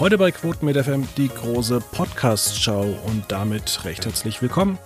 Heute 0.00 0.16
bei 0.16 0.30
Quoten 0.30 0.64
mit 0.64 0.76
FM 0.76 1.08
die 1.16 1.26
große 1.26 1.80
Podcast-Show 1.80 2.96
und 3.06 3.24
damit 3.26 3.84
recht 3.84 4.06
herzlich 4.06 4.40
willkommen. 4.40 4.78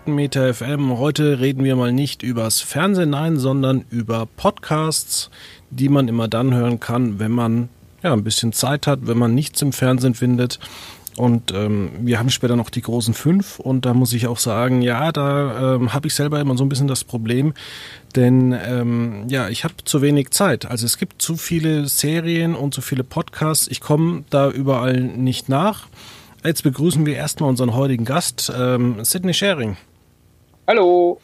Quotenmeter 0.00 0.54
FM. 0.54 0.96
Heute 0.96 1.40
reden 1.40 1.62
wir 1.62 1.76
mal 1.76 1.92
nicht 1.92 2.22
übers 2.22 2.62
Fernsehen, 2.62 3.10
nein, 3.10 3.36
sondern 3.36 3.84
über 3.90 4.26
Podcasts, 4.34 5.28
die 5.68 5.90
man 5.90 6.08
immer 6.08 6.26
dann 6.26 6.54
hören 6.54 6.80
kann, 6.80 7.18
wenn 7.18 7.32
man 7.32 7.68
ja 8.02 8.14
ein 8.14 8.24
bisschen 8.24 8.54
Zeit 8.54 8.86
hat, 8.86 9.00
wenn 9.02 9.18
man 9.18 9.34
nichts 9.34 9.60
im 9.60 9.74
Fernsehen 9.74 10.14
findet. 10.14 10.58
Und 11.16 11.52
ähm, 11.52 11.90
wir 12.00 12.18
haben 12.18 12.30
später 12.30 12.56
noch 12.56 12.70
die 12.70 12.80
großen 12.80 13.12
fünf 13.12 13.58
und 13.58 13.84
da 13.84 13.92
muss 13.92 14.14
ich 14.14 14.26
auch 14.26 14.38
sagen, 14.38 14.80
ja, 14.80 15.12
da 15.12 15.74
ähm, 15.74 15.92
habe 15.92 16.06
ich 16.06 16.14
selber 16.14 16.40
immer 16.40 16.56
so 16.56 16.64
ein 16.64 16.70
bisschen 16.70 16.88
das 16.88 17.04
Problem, 17.04 17.52
denn 18.16 18.52
ähm, 18.52 19.26
ja, 19.28 19.50
ich 19.50 19.64
habe 19.64 19.74
zu 19.84 20.00
wenig 20.00 20.30
Zeit. 20.30 20.64
Also 20.64 20.86
es 20.86 20.96
gibt 20.96 21.20
zu 21.20 21.36
viele 21.36 21.88
Serien 21.88 22.54
und 22.54 22.72
zu 22.72 22.80
viele 22.80 23.04
Podcasts. 23.04 23.68
Ich 23.68 23.80
komme 23.80 24.24
da 24.30 24.50
überall 24.50 24.98
nicht 24.98 25.50
nach. 25.50 25.88
Jetzt 26.42 26.62
begrüßen 26.62 27.04
wir 27.04 27.16
erstmal 27.16 27.50
unseren 27.50 27.74
heutigen 27.74 28.06
Gast, 28.06 28.50
ähm, 28.56 29.04
Sidney 29.04 29.34
Schering. 29.34 29.76
Hallo. 30.70 31.18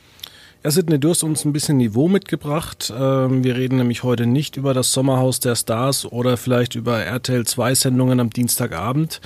Ja, 0.65 0.73
Sidney, 0.73 0.99
du 0.99 1.11
hast 1.11 1.23
uns 1.23 1.45
ein 1.45 1.53
bisschen 1.53 1.77
Niveau 1.77 2.09
mitgebracht. 2.09 2.93
Ähm, 2.93 3.45
wir 3.45 3.55
reden 3.55 3.77
nämlich 3.77 4.03
heute 4.03 4.27
nicht 4.27 4.57
über 4.57 4.75
das 4.75 4.93
Sommerhaus 4.93 5.39
der 5.39 5.55
Stars 5.55 6.05
oder 6.05 6.37
vielleicht 6.37 6.75
über 6.75 6.99
RTL 6.99 7.47
2 7.47 7.77
Sendungen 7.77 8.19
am 8.19 8.31
Dienstagabend, 8.31 9.21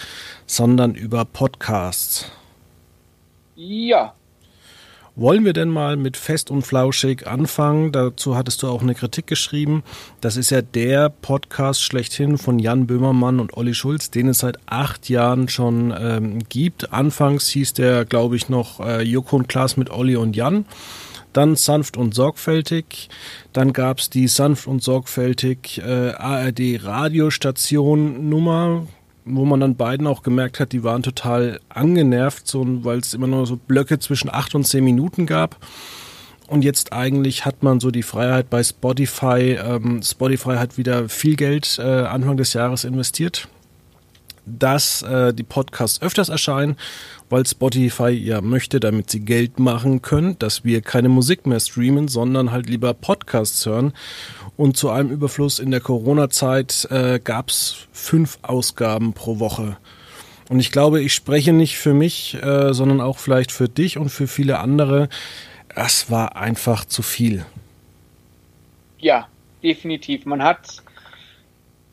sondern 0.44 0.94
über 0.94 1.24
Podcasts. 1.24 2.30
Ja, 3.56 4.12
wollen 5.16 5.44
wir 5.44 5.52
denn 5.52 5.68
mal 5.68 5.96
mit 5.96 6.16
Fest 6.16 6.50
und 6.50 6.62
Flauschig 6.62 7.26
anfangen? 7.26 7.92
Dazu 7.92 8.36
hattest 8.36 8.62
du 8.62 8.68
auch 8.68 8.82
eine 8.82 8.94
Kritik 8.94 9.26
geschrieben. 9.26 9.82
Das 10.20 10.36
ist 10.36 10.50
ja 10.50 10.62
der 10.62 11.08
Podcast 11.08 11.82
schlechthin 11.82 12.38
von 12.38 12.58
Jan 12.58 12.86
Böhmermann 12.86 13.40
und 13.40 13.56
Olli 13.56 13.74
Schulz, 13.74 14.10
den 14.10 14.28
es 14.28 14.38
seit 14.38 14.58
acht 14.66 15.08
Jahren 15.08 15.48
schon 15.48 15.94
ähm, 15.98 16.38
gibt. 16.48 16.92
Anfangs 16.92 17.48
hieß 17.48 17.74
der, 17.74 18.04
glaube 18.04 18.36
ich, 18.36 18.48
noch 18.48 18.80
äh, 18.80 19.02
Joko 19.02 19.36
und 19.36 19.48
Klaas 19.48 19.76
mit 19.76 19.90
Olli 19.90 20.16
und 20.16 20.36
Jan. 20.36 20.64
Dann 21.32 21.54
sanft 21.54 21.96
und 21.96 22.14
sorgfältig. 22.14 23.08
Dann 23.52 23.72
gab 23.72 23.98
es 23.98 24.10
die 24.10 24.26
sanft 24.26 24.66
und 24.66 24.82
sorgfältig 24.82 25.80
äh, 25.84 26.10
ARD 26.10 26.82
Radiostation 26.82 28.28
Nummer 28.28 28.86
wo 29.24 29.44
man 29.44 29.60
dann 29.60 29.76
beiden 29.76 30.06
auch 30.06 30.22
gemerkt 30.22 30.60
hat, 30.60 30.72
die 30.72 30.84
waren 30.84 31.02
total 31.02 31.60
angenervt, 31.68 32.46
so, 32.46 32.64
weil 32.84 32.98
es 32.98 33.14
immer 33.14 33.26
nur 33.26 33.46
so 33.46 33.56
Blöcke 33.56 33.98
zwischen 33.98 34.30
acht 34.30 34.54
und 34.54 34.66
zehn 34.66 34.84
Minuten 34.84 35.26
gab. 35.26 35.56
Und 36.46 36.64
jetzt 36.64 36.92
eigentlich 36.92 37.44
hat 37.44 37.62
man 37.62 37.78
so 37.78 37.92
die 37.92 38.02
Freiheit 38.02 38.50
bei 38.50 38.62
Spotify. 38.64 39.56
Ähm, 39.64 40.02
Spotify 40.02 40.56
hat 40.56 40.78
wieder 40.78 41.08
viel 41.08 41.36
Geld 41.36 41.78
äh, 41.78 41.82
Anfang 41.82 42.36
des 42.36 42.54
Jahres 42.54 42.82
investiert, 42.82 43.46
dass 44.46 45.02
äh, 45.02 45.32
die 45.32 45.42
Podcasts 45.42 46.02
öfters 46.02 46.28
erscheinen, 46.28 46.76
weil 47.28 47.46
Spotify 47.46 48.08
ja 48.08 48.40
möchte, 48.40 48.80
damit 48.80 49.10
sie 49.10 49.20
Geld 49.20 49.58
machen 49.58 50.02
können, 50.02 50.38
dass 50.38 50.64
wir 50.64 50.80
keine 50.82 51.08
Musik 51.08 51.46
mehr 51.46 51.60
streamen, 51.60 52.08
sondern 52.08 52.50
halt 52.50 52.68
lieber 52.68 52.94
Podcasts 52.94 53.64
hören. 53.66 53.92
Und 54.56 54.76
zu 54.76 54.90
einem 54.90 55.10
Überfluss 55.10 55.58
in 55.58 55.70
der 55.70 55.80
Corona-Zeit 55.80 56.88
äh, 56.90 57.18
gab 57.18 57.50
es 57.50 57.88
fünf 57.92 58.38
Ausgaben 58.42 59.12
pro 59.12 59.38
Woche. 59.38 59.76
Und 60.50 60.58
ich 60.58 60.72
glaube, 60.72 61.00
ich 61.00 61.14
spreche 61.14 61.52
nicht 61.52 61.78
für 61.78 61.94
mich, 61.94 62.36
äh, 62.42 62.74
sondern 62.74 63.00
auch 63.00 63.18
vielleicht 63.18 63.52
für 63.52 63.68
dich 63.68 63.98
und 63.98 64.08
für 64.08 64.26
viele 64.26 64.58
andere. 64.58 65.08
Es 65.68 66.10
war 66.10 66.36
einfach 66.36 66.84
zu 66.84 67.02
viel. 67.02 67.46
Ja, 68.98 69.28
definitiv. 69.62 70.26
Man 70.26 70.42
hat 70.42 70.82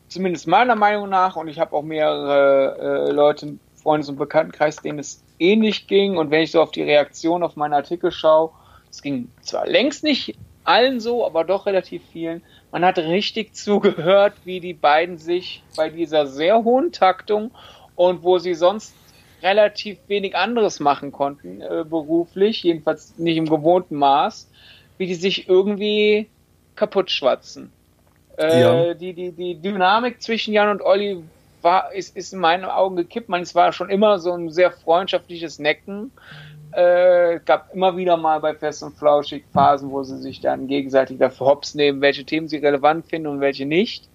zumindest 0.08 0.46
meiner 0.46 0.74
Meinung 0.74 1.08
nach, 1.08 1.36
und 1.36 1.48
ich 1.48 1.58
habe 1.58 1.74
auch 1.76 1.82
mehrere 1.82 3.08
äh, 3.08 3.12
Leute 3.12 3.46
im 3.46 3.60
Freundes- 3.82 4.08
und 4.08 4.16
Bekanntenkreis, 4.16 4.76
denen 4.76 4.98
es 4.98 5.22
ähnlich 5.38 5.86
ging. 5.86 6.16
Und 6.16 6.30
wenn 6.30 6.42
ich 6.42 6.50
so 6.50 6.60
auf 6.60 6.70
die 6.70 6.82
Reaktion 6.82 7.42
auf 7.42 7.56
meinen 7.56 7.74
Artikel 7.74 8.10
schaue, 8.10 8.50
es 8.90 9.02
ging 9.02 9.30
zwar 9.42 9.66
längst 9.66 10.02
nicht 10.02 10.36
allen 10.64 11.00
so, 11.00 11.24
aber 11.24 11.44
doch 11.44 11.66
relativ 11.66 12.02
vielen. 12.12 12.42
Man 12.70 12.84
hat 12.84 12.98
richtig 12.98 13.54
zugehört, 13.54 14.34
wie 14.44 14.60
die 14.60 14.74
beiden 14.74 15.18
sich 15.18 15.62
bei 15.76 15.88
dieser 15.88 16.26
sehr 16.26 16.64
hohen 16.64 16.92
Taktung 16.92 17.50
und 17.96 18.22
wo 18.22 18.38
sie 18.38 18.54
sonst 18.54 18.94
relativ 19.42 19.98
wenig 20.08 20.36
anderes 20.36 20.80
machen 20.80 21.12
konnten, 21.12 21.60
äh, 21.60 21.84
beruflich, 21.88 22.64
jedenfalls 22.64 23.16
nicht 23.18 23.36
im 23.36 23.48
gewohnten 23.48 23.96
Maß, 23.96 24.50
wie 24.98 25.06
die 25.06 25.14
sich 25.14 25.48
irgendwie 25.48 26.28
kaputt 26.74 27.10
schwatzen. 27.10 27.72
Äh, 28.38 28.60
ja. 28.60 28.94
die, 28.94 29.12
die, 29.12 29.32
die 29.32 29.60
Dynamik 29.60 30.22
zwischen 30.22 30.54
Jan 30.54 30.70
und 30.70 30.82
Olli 30.82 31.22
war, 31.60 31.92
ist, 31.92 32.16
ist 32.16 32.32
in 32.32 32.38
meinen 32.38 32.64
Augen 32.64 32.96
gekippt. 32.96 33.28
Man, 33.28 33.42
es 33.42 33.54
war 33.54 33.72
schon 33.72 33.90
immer 33.90 34.18
so 34.18 34.32
ein 34.32 34.50
sehr 34.50 34.70
freundschaftliches 34.70 35.58
Necken. 35.58 36.12
Äh, 36.70 37.40
gab 37.44 37.74
immer 37.74 37.96
wieder 37.96 38.16
mal 38.16 38.40
bei 38.40 38.54
Fest 38.54 38.82
und 38.82 38.96
Flauschig 38.96 39.44
Phasen, 39.52 39.90
wo 39.90 40.02
sie 40.02 40.18
sich 40.18 40.40
dann 40.40 40.68
gegenseitig 40.68 41.18
dafür 41.18 41.48
hops 41.48 41.74
nehmen, 41.74 42.00
welche 42.00 42.24
Themen 42.24 42.46
sie 42.46 42.58
relevant 42.58 43.06
finden 43.06 43.28
und 43.28 43.40
welche 43.40 43.66
nicht. 43.66 44.08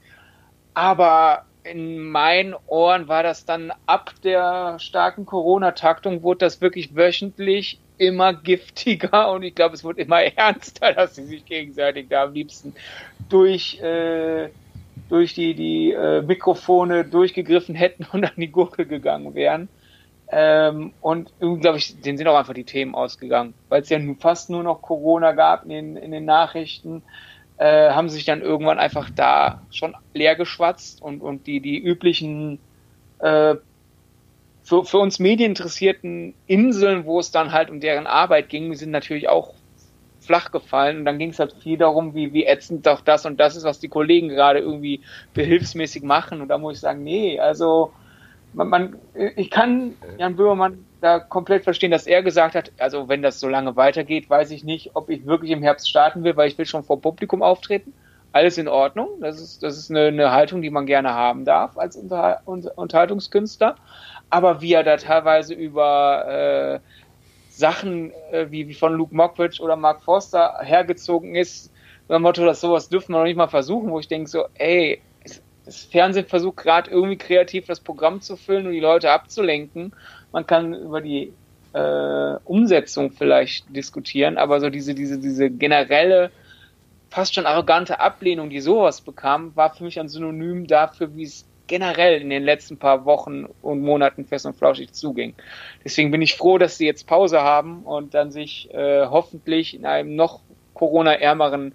Aber 0.74 1.44
in 1.64 2.10
meinen 2.10 2.56
Ohren 2.68 3.08
war 3.08 3.24
das 3.24 3.46
dann 3.46 3.72
ab 3.86 4.12
der 4.24 4.78
starken 4.80 5.26
Corona-Taktung, 5.26 6.24
wurde 6.24 6.40
das 6.40 6.62
wirklich 6.62 6.96
wöchentlich 6.96 7.80
immer 8.08 8.34
giftiger 8.34 9.32
und 9.34 9.44
ich 9.44 9.56
glaube, 9.56 9.76
es 9.76 9.84
wurde 9.84 10.02
immer 10.02 10.22
ernster, 10.24 10.94
dass 10.94 11.16
sie 11.16 11.26
sich 11.26 11.46
gegenseitig 11.46 12.08
da 12.10 12.24
am 12.24 12.34
liebsten 12.34 12.74
durch, 13.30 13.80
äh, 13.82 14.50
durch 15.10 15.34
die, 15.34 15.54
die 15.54 15.92
äh, 15.92 16.22
Mikrofone 16.22 17.06
durchgegriffen 17.06 17.76
hätten 17.76 18.06
und 18.12 18.26
an 18.26 18.34
die 18.38 18.52
Gurke 18.52 18.86
gegangen 18.86 19.36
wären. 19.36 19.70
Ähm, 20.32 20.94
und 21.02 21.32
glaube 21.40 21.78
ich, 21.78 22.02
denen 22.02 22.18
sind 22.18 22.28
auch 22.28 22.38
einfach 22.38 22.54
die 22.54 22.64
Themen 22.64 22.96
ausgegangen, 22.96 23.54
weil 23.70 23.82
es 23.82 23.90
ja 23.90 24.00
fast 24.20 24.50
nur 24.50 24.64
noch 24.64 24.82
Corona 24.82 25.34
gab 25.34 25.64
in 25.64 25.70
den, 25.70 25.96
in 25.96 26.12
den 26.12 26.26
Nachrichten, 26.26 27.04
äh, 27.58 27.92
haben 27.92 28.10
sich 28.10 28.26
dann 28.26 28.42
irgendwann 28.42 28.80
einfach 28.80 29.10
da 29.12 29.62
schon 29.70 29.96
leer 30.14 30.36
geschwatzt 30.36 31.02
und, 31.02 31.22
und 31.22 31.46
die, 31.46 31.60
die 31.60 31.78
üblichen 31.78 32.58
äh, 33.20 33.56
für, 34.64 34.86
für 34.86 34.98
uns 34.98 35.20
Medieninteressierten 35.20 36.34
Inseln, 36.48 37.06
wo 37.06 37.20
es 37.20 37.32
dann 37.32 37.52
halt 37.52 37.70
um 37.70 37.80
deren 37.80 38.08
Arbeit 38.08 38.50
ging, 38.50 38.74
sind 38.76 38.92
natürlich 38.92 39.28
auch 39.30 39.54
flach 40.22 40.52
gefallen. 40.52 41.00
Und 41.00 41.06
dann 41.06 41.20
ging 41.20 41.30
es 41.30 41.40
halt 41.40 41.54
viel 41.62 41.78
darum, 41.78 42.16
wie, 42.16 42.34
wie 42.34 42.46
ätzend 42.46 42.86
doch 42.88 43.02
das 43.02 43.26
und 43.26 43.40
das 43.40 43.56
ist, 43.56 43.66
was 43.66 43.80
die 43.80 43.90
Kollegen 43.90 44.30
gerade 44.30 44.60
irgendwie 44.60 45.02
behilfsmäßig 45.34 46.04
machen. 46.04 46.42
Und 46.42 46.48
da 46.48 46.58
muss 46.58 46.76
ich 46.76 46.80
sagen, 46.80 47.04
nee, 47.04 47.40
also 47.40 47.92
man, 48.54 48.70
man, 48.70 48.96
ich 49.36 49.50
kann 49.52 49.96
Jan 50.18 50.36
Böhmermann 50.36 50.86
da 51.02 51.20
komplett 51.20 51.66
verstehen, 51.66 51.92
dass 51.92 52.08
er 52.08 52.24
gesagt 52.24 52.56
hat, 52.56 52.72
also 52.78 53.10
wenn 53.10 53.22
das 53.22 53.40
so 53.40 53.50
lange 53.50 53.76
weitergeht, 53.76 54.30
weiß 54.30 54.52
ich 54.52 54.64
nicht, 54.64 54.92
ob 54.94 55.10
ich 55.10 55.26
wirklich 55.26 55.52
im 55.52 55.62
Herbst 55.62 55.90
starten 55.90 56.24
will, 56.24 56.38
weil 56.38 56.48
ich 56.48 56.58
will 56.58 56.66
schon 56.66 56.84
vor 56.84 57.02
Publikum 57.02 57.44
auftreten. 57.44 57.94
Alles 58.34 58.58
in 58.58 58.68
Ordnung. 58.68 59.22
Das 59.22 59.40
ist, 59.40 59.64
das 59.64 59.78
ist 59.78 59.92
eine, 59.92 60.08
eine 60.08 60.32
Haltung, 60.32 60.62
die 60.62 60.72
man 60.72 60.86
gerne 60.86 61.14
haben 61.14 61.46
darf 61.46 61.78
als 61.78 61.96
Unter, 61.96 62.42
Unterhaltungskünstler. 62.46 63.76
Aber 64.30 64.60
wie 64.62 64.74
er 64.74 64.84
da 64.84 64.98
teilweise 64.98 65.54
über 65.54 66.26
äh, 66.28 66.80
Sachen 67.50 68.12
äh, 68.32 68.48
wie, 68.50 68.68
wie 68.68 68.74
von 68.74 68.94
Luke 68.94 69.16
Mockridge 69.16 69.62
oder 69.62 69.76
Mark 69.76 70.02
Forster 70.02 70.58
hergezogen 70.62 71.36
ist, 71.36 71.72
mit 72.08 72.16
dem 72.16 72.24
Motto, 72.24 72.44
dass 72.44 72.60
sowas 72.60 72.90
dürfen 72.90 73.14
wir 73.14 73.20
noch 73.20 73.26
nicht 73.26 73.38
mal 73.38 73.48
versuchen, 73.48 73.92
wo 73.92 74.00
ich 74.00 74.08
denke 74.08 74.30
so, 74.30 74.46
ey, 74.56 75.00
das 75.66 75.84
Fernsehen 75.86 76.26
versucht 76.26 76.58
gerade 76.58 76.90
irgendwie 76.90 77.18
kreativ 77.18 77.68
das 77.68 77.80
Programm 77.80 78.20
zu 78.20 78.36
füllen 78.36 78.66
und 78.66 78.74
die 78.74 78.80
Leute 78.80 79.12
abzulenken. 79.12 79.94
Man 80.32 80.46
kann 80.46 80.74
über 80.74 81.00
die 81.00 81.34
äh, 81.74 82.36
Umsetzung 82.44 83.12
vielleicht 83.12 83.74
diskutieren, 83.76 84.38
aber 84.38 84.60
so 84.60 84.70
diese, 84.70 84.94
diese, 84.94 85.20
diese 85.20 85.50
generelle, 85.50 86.32
fast 87.14 87.36
schon 87.36 87.46
arrogante 87.46 88.00
Ablehnung, 88.00 88.50
die 88.50 88.60
sowas 88.60 89.02
bekam, 89.02 89.56
war 89.56 89.72
für 89.74 89.84
mich 89.84 90.00
ein 90.00 90.10
Synonym 90.10 90.66
dafür, 90.66 91.16
wie 91.16 91.24
es 91.24 91.46
generell 91.68 92.20
in 92.20 92.32
den 92.32 92.44
letzten 92.44 92.78
paar 92.78 93.06
Wochen 93.06 93.46
und 93.62 93.82
Monaten 93.82 94.26
fest 94.26 94.48
und 94.48 94.56
flauschig 94.56 94.94
zuging. 94.94 95.36
Deswegen 95.86 96.10
bin 96.10 96.24
ich 96.24 96.34
froh, 96.34 96.58
dass 96.58 96.78
sie 96.78 96.88
jetzt 96.88 97.06
Pause 97.06 97.42
haben 97.42 97.84
und 97.84 98.16
dann 98.16 98.32
sich 98.32 98.74
äh, 98.74 99.06
hoffentlich 99.06 99.76
in 99.76 99.86
einem 99.86 100.16
noch 100.16 100.42
Corona-ärmeren 100.74 101.74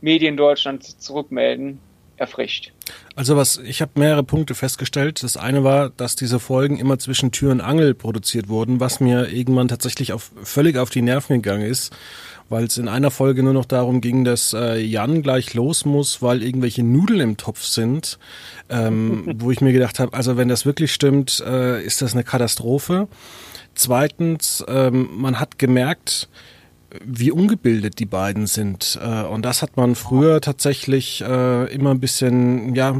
Medien 0.00 0.38
zurückmelden, 0.38 1.80
erfrischt. 2.16 2.72
Also 3.16 3.36
was, 3.36 3.58
ich 3.58 3.82
habe 3.82 3.92
mehrere 3.96 4.22
Punkte 4.22 4.54
festgestellt. 4.54 5.24
Das 5.24 5.36
eine 5.36 5.64
war, 5.64 5.90
dass 5.90 6.14
diese 6.14 6.38
Folgen 6.38 6.78
immer 6.78 6.98
zwischen 7.00 7.32
Tür 7.32 7.50
und 7.50 7.60
Angel 7.60 7.94
produziert 7.94 8.48
wurden, 8.48 8.78
was 8.78 9.00
mir 9.00 9.28
irgendwann 9.28 9.66
tatsächlich 9.66 10.12
auf, 10.12 10.30
völlig 10.44 10.78
auf 10.78 10.90
die 10.90 11.02
Nerven 11.02 11.42
gegangen 11.42 11.66
ist, 11.66 11.92
weil 12.48 12.64
es 12.64 12.78
in 12.78 12.88
einer 12.88 13.10
Folge 13.10 13.42
nur 13.42 13.52
noch 13.52 13.64
darum 13.64 14.00
ging, 14.00 14.24
dass 14.24 14.52
äh, 14.52 14.80
Jan 14.80 15.22
gleich 15.22 15.54
los 15.54 15.84
muss, 15.84 16.22
weil 16.22 16.42
irgendwelche 16.42 16.82
Nudeln 16.82 17.20
im 17.20 17.36
Topf 17.36 17.64
sind, 17.64 18.18
ähm, 18.68 19.24
wo 19.38 19.50
ich 19.50 19.60
mir 19.60 19.72
gedacht 19.72 20.00
habe, 20.00 20.12
also 20.14 20.36
wenn 20.36 20.48
das 20.48 20.66
wirklich 20.66 20.92
stimmt, 20.92 21.42
äh, 21.46 21.82
ist 21.82 22.02
das 22.02 22.14
eine 22.14 22.24
Katastrophe. 22.24 23.08
Zweitens, 23.74 24.64
ähm, 24.66 25.08
man 25.16 25.38
hat 25.38 25.58
gemerkt, 25.58 26.28
wie 27.04 27.30
ungebildet 27.30 27.98
die 27.98 28.06
beiden 28.06 28.46
sind. 28.46 28.98
Äh, 29.02 29.22
und 29.24 29.44
das 29.44 29.60
hat 29.60 29.76
man 29.76 29.94
früher 29.94 30.40
tatsächlich 30.40 31.20
äh, 31.20 31.72
immer 31.72 31.90
ein 31.90 32.00
bisschen 32.00 32.74
ja, 32.74 32.96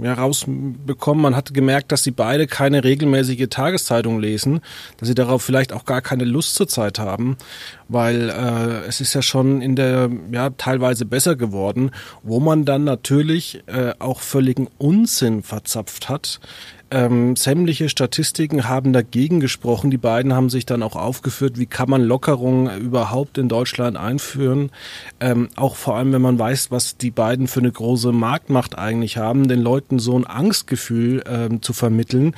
ja, 0.00 0.14
rausbekommen. 0.14 1.22
Man 1.22 1.36
hat 1.36 1.52
gemerkt, 1.52 1.92
dass 1.92 2.02
sie 2.02 2.12
beide 2.12 2.46
keine 2.46 2.82
regelmäßige 2.82 3.48
Tageszeitung 3.50 4.20
lesen, 4.20 4.60
dass 4.96 5.08
sie 5.08 5.14
darauf 5.14 5.42
vielleicht 5.42 5.72
auch 5.74 5.84
gar 5.84 6.00
keine 6.00 6.24
Lust 6.24 6.54
zur 6.54 6.66
Zeit 6.66 6.98
haben, 6.98 7.36
weil 7.88 8.30
äh, 8.30 8.86
es 8.86 9.00
ist 9.02 9.12
ja 9.12 9.20
schon 9.20 9.60
in 9.60 9.76
der, 9.76 10.10
ja, 10.32 10.50
teilweise 10.50 11.04
besser 11.04 11.36
geworden, 11.36 11.90
wo 12.22 12.40
man 12.40 12.64
dann 12.64 12.84
natürlich 12.84 13.62
äh, 13.66 13.92
auch 13.98 14.20
völligen 14.20 14.68
Unsinn 14.78 15.42
verzapft 15.42 16.08
hat. 16.08 16.40
Ähm, 16.90 17.34
sämtliche 17.34 17.88
Statistiken 17.88 18.68
haben 18.68 18.92
dagegen 18.92 19.40
gesprochen. 19.40 19.90
Die 19.90 19.98
beiden 19.98 20.34
haben 20.34 20.50
sich 20.50 20.66
dann 20.66 20.82
auch 20.82 20.94
aufgeführt, 20.94 21.58
wie 21.58 21.66
kann 21.66 21.90
man 21.90 22.02
Lockerungen 22.02 22.80
überhaupt 22.80 23.38
in 23.38 23.48
Deutschland 23.48 23.96
einführen. 23.96 24.70
Ähm, 25.18 25.48
auch 25.56 25.74
vor 25.76 25.96
allem, 25.96 26.12
wenn 26.12 26.22
man 26.22 26.38
weiß, 26.38 26.70
was 26.70 26.96
die 26.96 27.10
beiden 27.10 27.48
für 27.48 27.60
eine 27.60 27.72
große 27.72 28.12
Marktmacht 28.12 28.78
eigentlich 28.78 29.16
haben, 29.16 29.48
den 29.48 29.60
Leuten 29.60 29.98
so 29.98 30.16
ein 30.16 30.26
Angstgefühl 30.26 31.24
ähm, 31.28 31.60
zu 31.60 31.72
vermitteln 31.72 32.34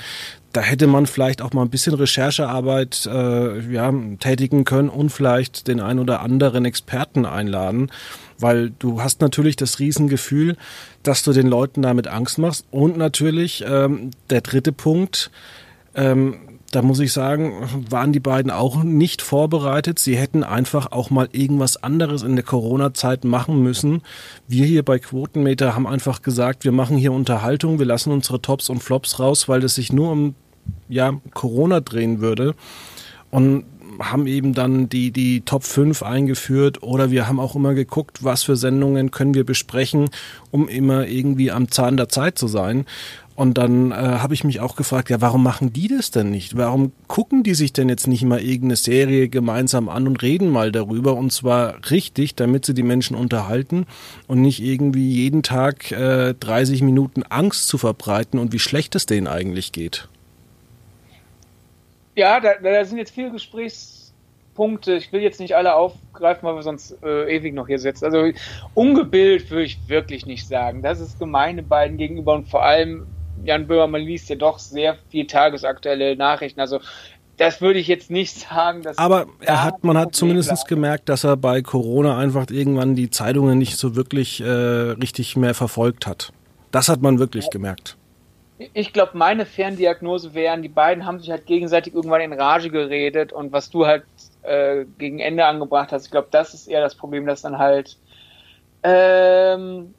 da 0.52 0.62
hätte 0.62 0.86
man 0.86 1.06
vielleicht 1.06 1.42
auch 1.42 1.52
mal 1.52 1.62
ein 1.62 1.70
bisschen 1.70 1.94
Recherchearbeit 1.94 3.06
äh, 3.06 3.60
ja, 3.72 3.92
tätigen 4.18 4.64
können 4.64 4.88
und 4.88 5.10
vielleicht 5.10 5.68
den 5.68 5.80
ein 5.80 5.98
oder 5.98 6.20
anderen 6.20 6.64
Experten 6.64 7.26
einladen, 7.26 7.90
weil 8.38 8.70
du 8.78 9.02
hast 9.02 9.20
natürlich 9.20 9.56
das 9.56 9.78
Riesengefühl, 9.78 10.56
dass 11.02 11.22
du 11.22 11.32
den 11.32 11.46
Leuten 11.46 11.82
damit 11.82 12.08
Angst 12.08 12.38
machst 12.38 12.66
und 12.70 12.96
natürlich 12.96 13.64
ähm, 13.66 14.10
der 14.30 14.40
dritte 14.40 14.72
Punkt, 14.72 15.30
ähm, 15.94 16.36
da 16.70 16.82
muss 16.82 17.00
ich 17.00 17.12
sagen, 17.12 17.54
waren 17.88 18.12
die 18.12 18.20
beiden 18.20 18.50
auch 18.50 18.82
nicht 18.82 19.22
vorbereitet. 19.22 19.98
Sie 19.98 20.18
hätten 20.18 20.44
einfach 20.44 20.92
auch 20.92 21.08
mal 21.08 21.28
irgendwas 21.32 21.82
anderes 21.82 22.22
in 22.22 22.36
der 22.36 22.44
Corona-Zeit 22.44 23.24
machen 23.24 23.62
müssen. 23.62 24.02
Wir 24.48 24.66
hier 24.66 24.82
bei 24.82 24.98
Quotenmeter 24.98 25.74
haben 25.74 25.86
einfach 25.86 26.20
gesagt, 26.20 26.64
wir 26.64 26.72
machen 26.72 26.98
hier 26.98 27.12
Unterhaltung, 27.12 27.78
wir 27.78 27.86
lassen 27.86 28.12
unsere 28.12 28.42
Tops 28.42 28.68
und 28.68 28.82
Flops 28.82 29.18
raus, 29.18 29.48
weil 29.48 29.64
es 29.64 29.76
sich 29.76 29.92
nur 29.92 30.12
um 30.12 30.34
ja, 30.90 31.18
Corona 31.32 31.80
drehen 31.80 32.20
würde. 32.20 32.54
Und 33.30 33.64
haben 33.98 34.26
eben 34.26 34.54
dann 34.54 34.88
die, 34.88 35.10
die 35.10 35.42
Top 35.42 35.64
5 35.64 36.02
eingeführt 36.02 36.82
oder 36.82 37.10
wir 37.10 37.28
haben 37.28 37.40
auch 37.40 37.56
immer 37.56 37.74
geguckt, 37.74 38.24
was 38.24 38.42
für 38.42 38.56
Sendungen 38.56 39.10
können 39.10 39.34
wir 39.34 39.44
besprechen, 39.44 40.10
um 40.50 40.68
immer 40.68 41.06
irgendwie 41.06 41.50
am 41.50 41.70
Zahn 41.70 41.96
der 41.96 42.08
Zeit 42.08 42.38
zu 42.38 42.48
sein. 42.48 42.86
Und 43.38 43.56
dann 43.56 43.92
äh, 43.92 43.94
habe 43.94 44.34
ich 44.34 44.42
mich 44.42 44.58
auch 44.58 44.74
gefragt, 44.74 45.10
ja, 45.10 45.20
warum 45.20 45.44
machen 45.44 45.72
die 45.72 45.86
das 45.86 46.10
denn 46.10 46.28
nicht? 46.28 46.56
Warum 46.56 46.90
gucken 47.06 47.44
die 47.44 47.54
sich 47.54 47.72
denn 47.72 47.88
jetzt 47.88 48.08
nicht 48.08 48.24
mal 48.24 48.40
irgendeine 48.40 48.74
Serie 48.74 49.28
gemeinsam 49.28 49.88
an 49.88 50.08
und 50.08 50.22
reden 50.22 50.50
mal 50.50 50.72
darüber 50.72 51.14
und 51.14 51.32
zwar 51.32 51.76
richtig, 51.88 52.34
damit 52.34 52.66
sie 52.66 52.74
die 52.74 52.82
Menschen 52.82 53.16
unterhalten 53.16 53.86
und 54.26 54.40
nicht 54.40 54.60
irgendwie 54.60 55.08
jeden 55.12 55.44
Tag 55.44 55.92
äh, 55.92 56.34
30 56.34 56.82
Minuten 56.82 57.22
Angst 57.22 57.68
zu 57.68 57.78
verbreiten 57.78 58.40
und 58.40 58.52
wie 58.52 58.58
schlecht 58.58 58.96
es 58.96 59.06
denen 59.06 59.28
eigentlich 59.28 59.70
geht? 59.70 60.08
Ja, 62.18 62.40
da, 62.40 62.54
da 62.60 62.84
sind 62.84 62.98
jetzt 62.98 63.14
viele 63.14 63.30
Gesprächspunkte. 63.30 64.94
Ich 64.94 65.12
will 65.12 65.20
jetzt 65.20 65.38
nicht 65.38 65.54
alle 65.54 65.76
aufgreifen, 65.76 66.48
weil 66.48 66.56
wir 66.56 66.64
sonst 66.64 67.00
äh, 67.04 67.32
ewig 67.32 67.54
noch 67.54 67.68
hier 67.68 67.78
sitzen. 67.78 68.06
Also 68.06 68.32
ungebildet 68.74 69.48
würde 69.52 69.62
ich 69.62 69.78
wirklich 69.86 70.26
nicht 70.26 70.48
sagen. 70.48 70.82
Das 70.82 70.98
ist 70.98 71.20
gemeine 71.20 71.62
beiden 71.62 71.96
gegenüber 71.96 72.34
und 72.34 72.48
vor 72.48 72.64
allem 72.64 73.06
Jan 73.44 73.68
Böhmermann 73.68 74.02
liest 74.02 74.28
ja 74.30 74.34
doch 74.34 74.58
sehr 74.58 74.96
viel 75.10 75.28
tagesaktuelle 75.28 76.16
Nachrichten. 76.16 76.58
Also 76.58 76.80
das 77.36 77.60
würde 77.60 77.78
ich 77.78 77.86
jetzt 77.86 78.10
nicht 78.10 78.36
sagen. 78.36 78.82
Dass 78.82 78.98
Aber 78.98 79.26
er 79.38 79.62
hat, 79.62 79.84
man 79.84 79.96
hat 79.96 80.16
zumindest 80.16 80.66
gemerkt, 80.66 81.08
dass 81.08 81.22
er 81.22 81.36
bei 81.36 81.62
Corona 81.62 82.18
einfach 82.18 82.46
irgendwann 82.50 82.96
die 82.96 83.10
Zeitungen 83.10 83.58
nicht 83.58 83.76
so 83.76 83.94
wirklich 83.94 84.40
äh, 84.40 84.44
richtig 84.44 85.36
mehr 85.36 85.54
verfolgt 85.54 86.08
hat. 86.08 86.32
Das 86.72 86.88
hat 86.88 87.00
man 87.00 87.20
wirklich 87.20 87.44
ja. 87.44 87.50
gemerkt 87.52 87.97
ich 88.58 88.92
glaube, 88.92 89.16
meine 89.16 89.46
Ferndiagnose 89.46 90.34
wären, 90.34 90.62
die 90.62 90.68
beiden 90.68 91.06
haben 91.06 91.20
sich 91.20 91.30
halt 91.30 91.46
gegenseitig 91.46 91.94
irgendwann 91.94 92.20
in 92.20 92.32
Rage 92.32 92.70
geredet 92.70 93.32
und 93.32 93.52
was 93.52 93.70
du 93.70 93.86
halt 93.86 94.04
äh, 94.42 94.84
gegen 94.98 95.20
Ende 95.20 95.44
angebracht 95.44 95.92
hast, 95.92 96.06
ich 96.06 96.10
glaube, 96.10 96.28
das 96.30 96.54
ist 96.54 96.66
eher 96.66 96.80
das 96.80 96.94
Problem, 96.94 97.26
dass 97.26 97.42
dann 97.42 97.58
halt 97.58 97.96
ähm, 98.82 99.94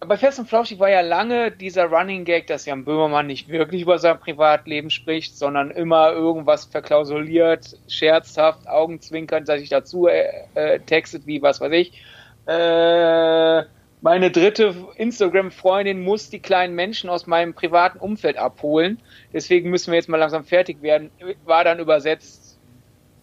bei 0.00 0.16
Fest 0.16 0.38
und 0.38 0.48
Flauschig 0.48 0.78
war 0.78 0.90
ja 0.90 1.00
lange 1.00 1.50
dieser 1.50 1.86
Running 1.86 2.24
Gag, 2.24 2.46
dass 2.46 2.66
Jan 2.66 2.84
Böhmermann 2.84 3.26
nicht 3.26 3.48
wirklich 3.48 3.82
über 3.82 3.98
sein 3.98 4.18
Privatleben 4.20 4.90
spricht, 4.90 5.36
sondern 5.36 5.70
immer 5.70 6.12
irgendwas 6.12 6.66
verklausuliert, 6.66 7.76
scherzhaft, 7.88 8.68
augenzwinkernd, 8.68 9.46
sich 9.46 9.68
dazu 9.68 10.06
äh, 10.06 10.28
äh, 10.54 10.78
textet, 10.80 11.26
wie 11.26 11.42
was 11.42 11.60
weiß 11.60 11.72
ich. 11.72 12.00
Äh, 12.46 13.64
meine 14.00 14.30
dritte 14.30 14.74
Instagram-Freundin 14.96 16.02
muss 16.02 16.30
die 16.30 16.40
kleinen 16.40 16.74
Menschen 16.74 17.10
aus 17.10 17.26
meinem 17.26 17.54
privaten 17.54 17.98
Umfeld 17.98 18.36
abholen. 18.36 19.00
Deswegen 19.32 19.70
müssen 19.70 19.90
wir 19.90 19.96
jetzt 19.96 20.08
mal 20.08 20.18
langsam 20.18 20.44
fertig 20.44 20.82
werden. 20.82 21.10
War 21.44 21.64
dann 21.64 21.80
übersetzt, 21.80 22.58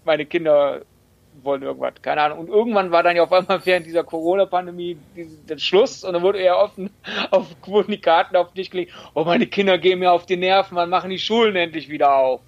meine 0.04 0.25
Kinder 0.25 0.81
wollen 1.44 1.63
irgendwas, 1.63 1.94
keine 2.01 2.22
Ahnung. 2.22 2.39
Und 2.39 2.50
irgendwann 2.50 2.92
war 2.92 3.04
dann 3.04 3.16
ja 3.16 3.24
auf 3.24 3.31
einmal 3.31 3.62
während 3.66 3.86
dieser 3.86 4.04
Corona-Pandemie 4.04 4.98
der 5.16 5.57
Schluss 5.57 6.04
und 6.04 6.13
dann 6.13 6.22
wurde 6.22 6.39
er 6.39 6.57
offen 6.57 6.89
auf, 7.31 7.48
wurden 7.66 7.92
die 7.92 8.01
Karten 8.01 8.36
auf 8.36 8.54
dich 8.54 8.71
gelegt. 8.71 8.94
Oh, 9.13 9.24
meine 9.24 9.48
Kinder 9.48 9.78
gehen 9.78 10.00
mir 10.00 10.12
auf 10.12 10.25
die 10.25 10.38
Nerven, 10.38 10.75
wann 10.75 10.89
machen 10.89 11.10
die 11.10 11.19
Schulen 11.19 11.56
endlich 11.56 11.89
wieder 11.89 12.16
auf? 12.16 12.42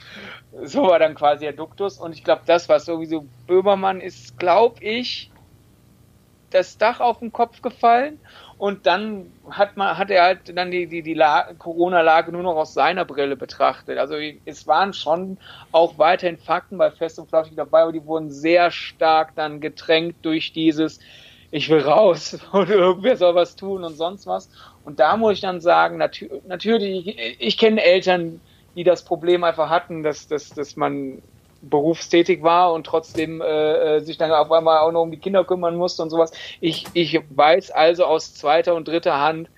So 0.64 0.84
war 0.84 1.00
dann 1.00 1.16
quasi 1.16 1.46
der 1.46 1.54
Duktus 1.54 2.00
und 2.00 2.14
ich 2.14 2.24
glaube, 2.24 2.42
das, 2.46 2.68
was 2.70 2.86
sowieso 2.86 3.26
Böhmermann 3.46 4.02
ist, 4.02 4.40
glaube 4.40 4.84
ich, 4.84 5.32
das 6.52 6.78
Dach 6.78 7.00
auf 7.00 7.20
den 7.20 7.32
Kopf 7.32 7.62
gefallen 7.62 8.20
und 8.58 8.86
dann 8.86 9.32
hat 9.50 9.78
man 9.78 9.98
hat 9.98 10.10
er 10.10 10.24
halt 10.24 10.58
dann 10.58 10.72
die 10.72 10.88
die 10.88 11.04
die 11.04 11.22
Corona-Lage 11.58 12.32
nur 12.32 12.44
noch 12.44 12.56
aus 12.56 12.74
seiner 12.74 13.06
Brille 13.06 13.36
betrachtet. 13.36 13.98
Also 13.98 14.16
es 14.46 14.66
waren 14.66 14.94
schon 14.94 15.38
auch 15.72 15.98
weiterhin 15.98 16.38
Fakten 16.38 16.78
bei 16.78 16.90
Fest 16.92 17.20
und 17.20 17.30
Flauschig 17.30 17.56
dabei, 17.56 17.82
aber 17.84 17.92
die 17.92 18.06
wurden 18.06 18.32
sehr 18.32 18.72
stark 18.72 19.36
dann 19.36 19.60
getränkt 19.62 20.26
durch 20.26 20.54
dieses 20.54 21.00
ich 21.52 21.70
will 21.70 21.80
raus 21.80 22.38
und 22.52 22.70
irgendwer 22.70 23.18
soll 23.18 23.36
was 23.36 23.56
tun 23.56 23.84
und 23.84 23.96
sonst 23.96 24.28
was. 24.28 24.50
Und 24.84 25.00
da 25.00 25.18
muss 25.18 25.34
ich 25.34 25.42
dann 25.42 25.62
sagen, 25.62 25.98
natür 25.98 26.42
natürlich, 26.48 27.08
ich, 27.08 27.38
ich 27.40 27.58
kenne 27.58 27.82
Eltern, 27.82 28.42
die 28.76 28.84
das 28.84 29.04
Problem 29.04 29.44
einfach 29.44 29.70
hatten, 29.70 30.04
dass, 30.04 30.28
dass, 30.28 30.50
dass 30.50 30.76
man 30.76 31.22
berufstätig 31.62 32.44
war 32.44 32.74
und 32.74 32.86
trotzdem 32.86 33.42
äh, 33.42 33.96
äh, 33.98 34.00
sich 34.00 34.18
dann 34.18 34.32
auf 34.32 34.52
einmal 34.52 34.80
auch 34.80 34.92
noch 34.92 35.02
um 35.02 35.12
die 35.12 35.18
Kinder 35.18 35.44
kümmern 35.44 35.76
musste 35.76 36.04
und 36.04 36.10
sowas. 36.10 36.32
Ich, 36.62 36.86
ich 36.94 37.20
weiß 37.30 37.72
also 37.72 38.06
aus 38.06 38.34
zweiter 38.34 38.76
und 38.76 38.88
dritter 38.88 39.20
Hand, 39.20 39.50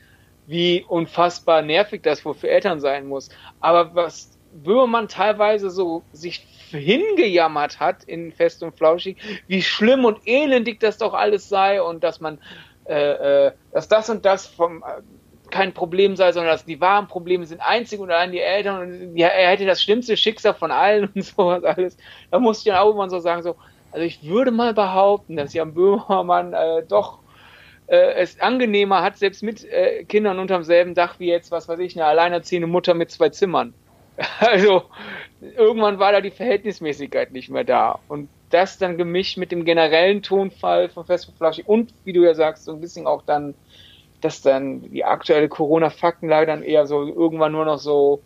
wie 0.47 0.83
unfassbar 0.87 1.61
nervig 1.61 2.01
das 2.01 2.25
wohl 2.25 2.33
für 2.33 2.49
Eltern 2.49 2.79
sein 2.79 3.07
muss. 3.07 3.29
Aber 3.59 3.93
was 3.93 4.37
Böhmermann 4.51 5.07
teilweise 5.07 5.69
so 5.69 6.03
sich 6.11 6.47
hingejammert 6.71 7.79
hat 7.79 8.03
in 8.03 8.31
Fest 8.31 8.63
und 8.63 8.75
Flauschig, 8.77 9.17
wie 9.47 9.61
schlimm 9.61 10.05
und 10.05 10.19
elendig 10.25 10.79
das 10.79 10.97
doch 10.97 11.13
alles 11.13 11.49
sei 11.49 11.81
und 11.81 12.03
dass 12.03 12.19
man, 12.19 12.39
äh, 12.85 13.47
äh, 13.47 13.51
dass 13.71 13.87
das 13.87 14.09
und 14.09 14.25
das 14.25 14.47
vom 14.47 14.83
kein 15.49 15.73
Problem 15.73 16.15
sei, 16.15 16.31
sondern 16.31 16.51
dass 16.51 16.65
die 16.65 16.81
wahren 16.81 17.07
Probleme 17.07 17.45
sind 17.45 17.61
einzig 17.61 17.99
und 17.99 18.11
allein 18.11 18.31
die 18.31 18.39
Eltern 18.39 18.81
und 18.81 19.17
ja, 19.17 19.27
er 19.27 19.49
hätte 19.49 19.65
das 19.65 19.81
schlimmste 19.81 20.17
Schicksal 20.17 20.53
von 20.53 20.71
allen 20.71 21.09
und 21.15 21.23
sowas 21.23 21.63
alles. 21.63 21.97
Da 22.31 22.39
musste 22.39 22.69
ich 22.69 22.73
dann 22.73 22.83
auch 22.83 22.93
immer 22.93 23.09
so 23.09 23.19
sagen, 23.19 23.43
so, 23.43 23.55
also 23.91 24.05
ich 24.05 24.23
würde 24.23 24.51
mal 24.51 24.73
behaupten, 24.73 25.35
dass 25.35 25.53
Jan 25.53 25.73
Böhmermann 25.73 26.53
äh, 26.53 26.83
doch 26.87 27.19
äh, 27.87 28.13
es 28.13 28.39
angenehmer 28.39 29.01
hat, 29.01 29.17
selbst 29.17 29.43
mit 29.43 29.65
äh, 29.65 30.03
Kindern 30.05 30.39
unterm 30.39 30.63
selben 30.63 30.93
Dach 30.93 31.19
wie 31.19 31.27
jetzt, 31.27 31.51
was 31.51 31.67
weiß 31.67 31.79
ich, 31.79 31.95
eine 31.95 32.05
alleinerziehende 32.05 32.67
Mutter 32.67 32.93
mit 32.93 33.11
zwei 33.11 33.29
Zimmern. 33.29 33.73
Also 34.39 34.83
irgendwann 35.41 35.97
war 35.99 36.11
da 36.11 36.19
die 36.19 36.31
Verhältnismäßigkeit 36.31 37.31
nicht 37.31 37.49
mehr 37.49 37.63
da. 37.63 37.99
Und 38.09 38.27
das 38.49 38.77
dann 38.77 38.97
gemischt 38.97 39.37
mit 39.37 39.51
dem 39.51 39.63
generellen 39.63 40.21
Tonfall 40.21 40.89
von 40.89 41.05
Fest 41.05 41.31
und 41.65 41.93
wie 42.03 42.13
du 42.13 42.23
ja 42.23 42.33
sagst, 42.33 42.65
so 42.65 42.73
ein 42.73 42.81
bisschen 42.81 43.07
auch 43.07 43.21
dann 43.21 43.53
dass 44.21 44.41
dann 44.41 44.81
die 44.81 45.05
aktuelle 45.05 45.49
Corona-Faktenlage 45.49 46.47
dann 46.47 46.63
eher 46.63 46.85
so 46.85 47.07
irgendwann 47.07 47.51
nur 47.51 47.65
noch 47.65 47.79
so 47.79 48.21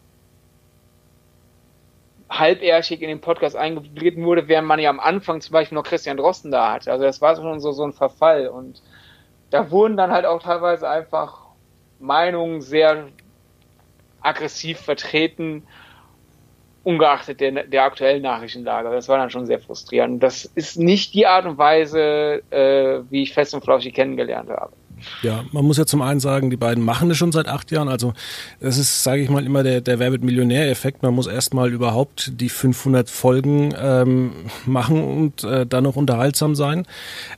halbärschig 2.29 3.01
in 3.01 3.09
den 3.09 3.21
Podcast 3.21 3.55
eingeblieben 3.55 4.25
wurde, 4.25 4.47
während 4.47 4.67
man 4.67 4.79
ja 4.79 4.89
am 4.89 4.99
Anfang 4.99 5.41
zum 5.41 5.53
Beispiel 5.53 5.75
noch 5.75 5.83
Christian 5.83 6.17
Drosten 6.17 6.51
da 6.51 6.73
hatte. 6.73 6.91
Also 6.91 7.03
das 7.03 7.21
war 7.21 7.35
schon 7.35 7.59
so, 7.59 7.71
so 7.71 7.83
ein 7.83 7.93
Verfall 7.93 8.47
und 8.47 8.81
da 9.51 9.69
wurden 9.69 9.97
dann 9.97 10.11
halt 10.11 10.25
auch 10.25 10.41
teilweise 10.41 10.89
einfach 10.89 11.41
Meinungen 11.99 12.61
sehr 12.61 13.07
aggressiv 14.21 14.79
vertreten, 14.79 15.63
ungeachtet 16.83 17.39
der, 17.39 17.63
der 17.65 17.83
aktuellen 17.83 18.23
Nachrichtenlage. 18.23 18.89
Das 18.89 19.07
war 19.07 19.17
dann 19.17 19.29
schon 19.29 19.45
sehr 19.45 19.59
frustrierend. 19.59 20.23
Das 20.23 20.45
ist 20.45 20.77
nicht 20.77 21.13
die 21.13 21.27
Art 21.27 21.45
und 21.45 21.57
Weise, 21.57 22.41
äh, 22.49 23.03
wie 23.09 23.23
ich 23.23 23.33
Fest 23.33 23.53
und 23.53 23.63
Flauschig 23.63 23.93
kennengelernt 23.93 24.49
habe. 24.49 24.73
Ja, 25.21 25.43
man 25.51 25.65
muss 25.65 25.77
ja 25.77 25.85
zum 25.85 26.01
einen 26.01 26.19
sagen, 26.19 26.49
die 26.49 26.57
beiden 26.57 26.83
machen 26.83 27.09
das 27.09 27.17
schon 27.17 27.31
seit 27.31 27.47
acht 27.47 27.71
Jahren. 27.71 27.87
Also 27.87 28.13
das 28.59 28.77
ist, 28.77 29.03
sage 29.03 29.21
ich 29.21 29.29
mal, 29.29 29.45
immer 29.45 29.63
der, 29.63 29.81
der 29.81 29.99
Wer 29.99 30.11
wird 30.11 30.23
Millionär-Effekt. 30.23 31.03
Man 31.03 31.13
muss 31.13 31.27
erstmal 31.27 31.71
überhaupt 31.71 32.31
die 32.39 32.49
500 32.49 33.09
Folgen 33.09 33.73
ähm, 33.77 34.31
machen 34.65 35.03
und 35.03 35.43
äh, 35.43 35.65
dann 35.65 35.83
noch 35.83 35.95
unterhaltsam 35.95 36.55
sein. 36.55 36.85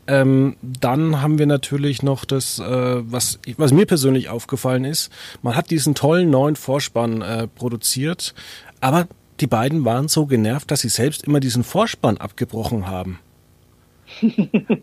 Ähm, 0.07 0.55
dann 0.61 1.21
haben 1.21 1.39
wir 1.39 1.45
natürlich 1.47 2.03
noch 2.03 2.25
das, 2.25 2.59
äh, 2.59 2.63
was, 2.65 3.39
was 3.57 3.71
mir 3.71 3.85
persönlich 3.85 4.29
aufgefallen 4.29 4.85
ist. 4.85 5.11
Man 5.41 5.55
hat 5.55 5.69
diesen 5.69 5.95
tollen 5.95 6.29
neuen 6.29 6.55
Vorspann 6.55 7.21
äh, 7.21 7.47
produziert, 7.47 8.33
aber 8.81 9.07
die 9.39 9.47
beiden 9.47 9.83
waren 9.83 10.07
so 10.07 10.25
genervt, 10.25 10.71
dass 10.71 10.81
sie 10.81 10.89
selbst 10.89 11.23
immer 11.23 11.39
diesen 11.39 11.63
Vorspann 11.63 12.17
abgebrochen 12.17 12.87
haben. 12.87 13.19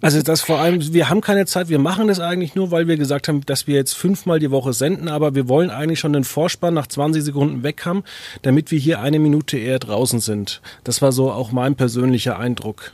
Also 0.01 0.21
das 0.23 0.41
vor 0.41 0.59
allem, 0.59 0.93
wir 0.93 1.09
haben 1.09 1.21
keine 1.21 1.47
Zeit, 1.47 1.69
wir 1.69 1.79
machen 1.79 2.09
das 2.09 2.21
eigentlich 2.21 2.55
nur, 2.55 2.71
weil 2.71 2.89
wir 2.89 2.97
gesagt 2.97 3.29
haben, 3.29 3.45
dass 3.47 3.67
wir 3.67 3.77
jetzt 3.77 3.95
fünfmal 3.95 4.39
die 4.39 4.51
Woche 4.51 4.73
senden, 4.73 5.09
aber 5.09 5.35
wir 5.35 5.49
wollen 5.49 5.71
eigentlich 5.71 6.01
schon 6.01 6.13
den 6.13 6.25
Vorspann 6.25 6.75
nach 6.75 6.87
20 6.87 7.23
Sekunden 7.23 7.63
weg 7.63 7.87
haben, 7.87 8.03
damit 8.43 8.71
wir 8.71 8.79
hier 8.79 9.01
eine 9.01 9.19
Minute 9.19 9.59
eher 9.59 9.79
draußen 9.79 10.21
sind. 10.21 10.61
Das 10.85 11.03
war 11.03 11.13
so 11.13 11.31
auch 11.31 11.53
mein 11.53 11.77
persönlicher 11.77 12.39
Eindruck. 12.39 12.93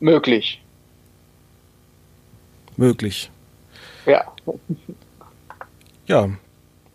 Möglich. 0.00 0.62
Möglich. 2.76 3.30
Ja. 4.06 4.24
Ja, 6.06 6.30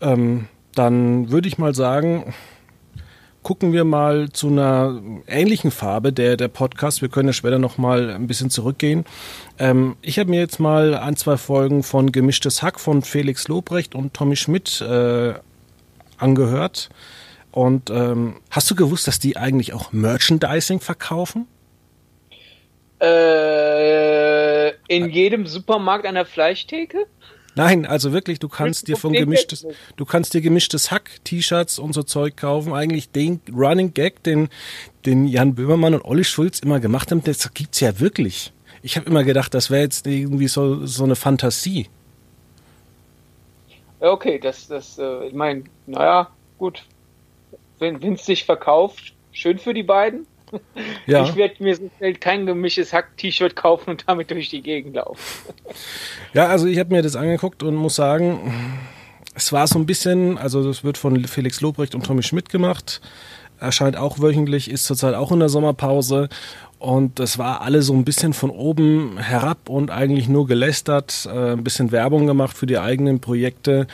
ähm, 0.01 0.47
dann 0.73 1.31
würde 1.31 1.47
ich 1.47 1.57
mal 1.57 1.73
sagen, 1.73 2.33
gucken 3.45 3.73
wir 3.73 3.83
mal 3.83 4.29
zu 4.31 4.47
einer 4.47 4.99
ähnlichen 5.27 5.69
Farbe 5.69 6.11
der, 6.11 6.35
der 6.35 6.47
Podcast. 6.47 7.03
Wir 7.03 7.09
können 7.09 7.29
ja 7.29 7.33
später 7.33 7.59
noch 7.59 7.77
mal 7.77 8.09
ein 8.09 8.25
bisschen 8.25 8.49
zurückgehen. 8.49 9.05
Ähm, 9.59 9.97
ich 10.01 10.17
habe 10.17 10.31
mir 10.31 10.39
jetzt 10.39 10.59
mal 10.59 10.95
ein, 10.95 11.15
zwei 11.15 11.37
Folgen 11.37 11.83
von 11.83 12.11
Gemischtes 12.11 12.63
Hack 12.63 12.79
von 12.79 13.03
Felix 13.03 13.47
Lobrecht 13.47 13.93
und 13.93 14.15
Tommy 14.15 14.35
Schmidt 14.35 14.81
äh, 14.81 15.35
angehört. 16.17 16.89
Und 17.51 17.91
ähm, 17.91 18.37
hast 18.49 18.71
du 18.71 18.75
gewusst, 18.75 19.07
dass 19.07 19.19
die 19.19 19.37
eigentlich 19.37 19.73
auch 19.73 19.93
Merchandising 19.93 20.79
verkaufen? 20.79 21.45
Äh, 22.99 24.69
in 24.87 25.07
jedem 25.11 25.45
Supermarkt 25.45 26.07
an 26.07 26.15
der 26.15 26.25
Fleischtheke? 26.25 27.05
Nein, 27.55 27.85
also 27.85 28.11
wirklich, 28.11 28.39
du 28.39 28.49
kannst 28.49 28.87
dir 28.87 28.97
von 28.97 29.13
gemischtes, 29.13 29.65
du 29.95 30.05
kannst 30.05 30.33
dir 30.33 30.41
gemischtes 30.41 30.91
Hack, 30.91 31.09
T-Shirts 31.23 31.79
und 31.79 31.93
so 31.93 32.03
Zeug 32.03 32.35
kaufen. 32.35 32.73
Eigentlich 32.73 33.11
den 33.11 33.39
Running 33.51 33.93
Gag, 33.93 34.23
den, 34.23 34.49
den 35.05 35.27
Jan 35.27 35.55
Böhmermann 35.55 35.93
und 35.93 36.03
Olli 36.03 36.25
Schulz 36.25 36.59
immer 36.59 36.79
gemacht 36.81 37.11
haben, 37.11 37.23
das 37.23 37.53
gibt's 37.53 37.79
ja 37.79 37.99
wirklich. 37.99 38.51
Ich 38.83 38.97
habe 38.97 39.09
immer 39.09 39.23
gedacht, 39.23 39.53
das 39.53 39.71
wäre 39.71 39.83
jetzt 39.83 40.05
irgendwie 40.05 40.47
so, 40.47 40.85
so 40.85 41.05
eine 41.05 41.15
Fantasie. 41.15 41.87
Okay, 43.99 44.37
das, 44.37 44.67
das, 44.67 44.99
äh, 44.99 45.27
ich 45.27 45.33
meine, 45.33 45.63
naja, 45.87 46.29
gut. 46.57 46.83
Wenn 47.79 48.01
es 48.13 48.25
sich 48.25 48.45
verkauft, 48.45 49.13
schön 49.31 49.57
für 49.57 49.73
die 49.73 49.83
beiden. 49.83 50.27
Ja. 51.05 51.23
Ich 51.23 51.35
werde 51.35 51.63
mir 51.63 51.75
so 51.75 51.89
schnell 51.97 52.15
kein 52.15 52.45
gemischtes 52.45 52.91
Hack-T-Shirt 52.91 53.55
kaufen 53.55 53.91
und 53.91 54.05
damit 54.07 54.31
durch 54.31 54.49
die 54.49 54.61
Gegend 54.61 54.95
laufen. 54.95 55.53
Ja, 56.33 56.47
also 56.47 56.65
ich 56.65 56.79
habe 56.79 56.93
mir 56.93 57.03
das 57.03 57.15
angeguckt 57.15 57.61
und 57.61 57.75
muss 57.75 57.95
sagen, 57.95 58.79
es 59.35 59.51
war 59.51 59.67
so 59.67 59.77
ein 59.77 59.85
bisschen, 59.85 60.37
also 60.37 60.63
das 60.63 60.83
wird 60.83 60.97
von 60.97 61.25
Felix 61.25 61.61
Lobrecht 61.61 61.93
und 61.93 62.05
Tommy 62.05 62.23
Schmidt 62.23 62.49
gemacht, 62.49 63.01
erscheint 63.59 63.97
auch 63.97 64.19
wöchentlich, 64.19 64.69
ist 64.69 64.85
zurzeit 64.85 65.15
auch 65.15 65.31
in 65.31 65.39
der 65.39 65.49
Sommerpause 65.49 66.29
und 66.79 67.19
das 67.19 67.37
war 67.37 67.61
alle 67.61 67.81
so 67.81 67.93
ein 67.93 68.05
bisschen 68.05 68.33
von 68.33 68.49
oben 68.49 69.17
herab 69.17 69.69
und 69.69 69.91
eigentlich 69.91 70.27
nur 70.27 70.45
gelästert, 70.45 71.27
äh, 71.31 71.53
ein 71.53 71.63
bisschen 71.63 71.91
Werbung 71.91 72.27
gemacht 72.27 72.57
für 72.57 72.65
die 72.65 72.77
eigenen 72.77 73.19
Projekte 73.19 73.87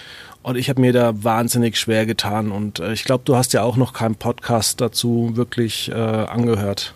und 0.44 0.58
ich 0.58 0.70
habe 0.70 0.82
mir 0.82 0.92
da 0.92 1.24
wahnsinnig 1.24 1.78
schwer 1.78 2.06
getan. 2.06 2.52
Und 2.52 2.80
äh, 2.80 2.94
ich 2.94 3.04
glaube, 3.04 3.24
du 3.26 3.36
hast 3.36 3.54
ja 3.54 3.64
auch 3.64 3.78
noch 3.78 3.94
keinen 3.94 4.16
Podcast 4.16 4.82
dazu 4.82 5.32
wirklich 5.36 5.90
äh, 5.90 5.94
angehört. 5.94 6.94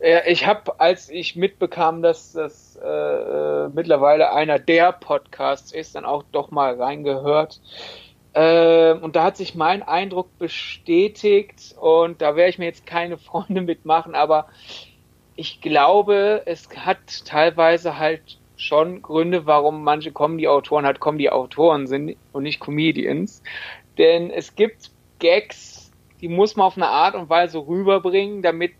Ja, 0.00 0.20
ich 0.26 0.46
habe, 0.46 0.78
als 0.78 1.08
ich 1.08 1.34
mitbekam, 1.34 2.02
dass 2.02 2.32
das 2.32 2.76
äh, 2.76 3.68
mittlerweile 3.68 4.32
einer 4.32 4.58
der 4.58 4.92
Podcasts 4.92 5.72
ist, 5.72 5.94
dann 5.94 6.04
auch 6.04 6.24
doch 6.30 6.50
mal 6.50 6.80
reingehört. 6.80 7.60
Äh, 8.32 8.92
und 8.92 9.16
da 9.16 9.24
hat 9.24 9.36
sich 9.36 9.54
mein 9.54 9.82
Eindruck 9.82 10.38
bestätigt 10.38 11.74
und 11.80 12.22
da 12.22 12.36
werde 12.36 12.50
ich 12.50 12.58
mir 12.58 12.66
jetzt 12.66 12.86
keine 12.86 13.18
Freunde 13.18 13.60
mitmachen, 13.62 14.14
aber 14.14 14.46
ich 15.36 15.60
glaube, 15.60 16.42
es 16.46 16.68
hat 16.76 17.24
teilweise 17.24 17.98
halt 17.98 18.38
schon 18.56 19.00
Gründe, 19.00 19.46
warum 19.46 19.82
manche 19.82 20.12
Comedy-Autoren 20.12 20.84
halt 20.84 21.00
Comedy-Autoren 21.00 21.86
sind 21.86 22.16
und 22.32 22.42
nicht 22.42 22.60
Comedians. 22.60 23.42
Denn 23.96 24.30
es 24.30 24.54
gibt 24.54 24.90
Gags, 25.18 25.90
die 26.20 26.28
muss 26.28 26.56
man 26.56 26.66
auf 26.66 26.76
eine 26.76 26.88
Art 26.88 27.14
und 27.14 27.30
Weise 27.30 27.58
rüberbringen, 27.58 28.42
damit 28.42 28.74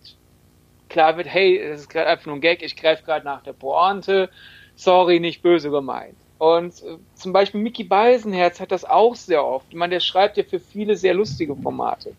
klar 0.91 1.17
wird, 1.17 1.29
hey, 1.29 1.59
das 1.67 1.83
ist 1.83 1.89
gerade 1.89 2.09
einfach 2.09 2.27
nur 2.27 2.35
ein 2.37 2.41
Gag, 2.43 2.63
ich 2.63 2.77
greife 2.77 3.05
gerade 3.05 3.25
nach 3.25 3.43
der 3.43 3.55
Pointe, 3.55 4.29
sorry, 4.75 5.19
nicht 5.19 5.41
böse 5.41 5.71
gemeint. 5.71 6.17
Und 6.41 6.83
äh, 6.85 6.97
zum 7.17 7.35
Beispiel 7.35 7.61
Mickey 7.61 7.85
Beisenherz 7.85 8.61
hat 8.61 8.73
das 8.73 8.87
auch 8.87 9.15
sehr 9.15 9.45
oft. 9.45 9.67
Ich 9.69 9.77
meine, 9.77 9.97
der 9.97 10.01
schreibt 10.01 10.39
ja 10.39 10.43
für 10.43 10.59
viele 10.59 10.97
sehr 10.97 11.13
lustige 11.13 11.55
Formate. 11.55 12.15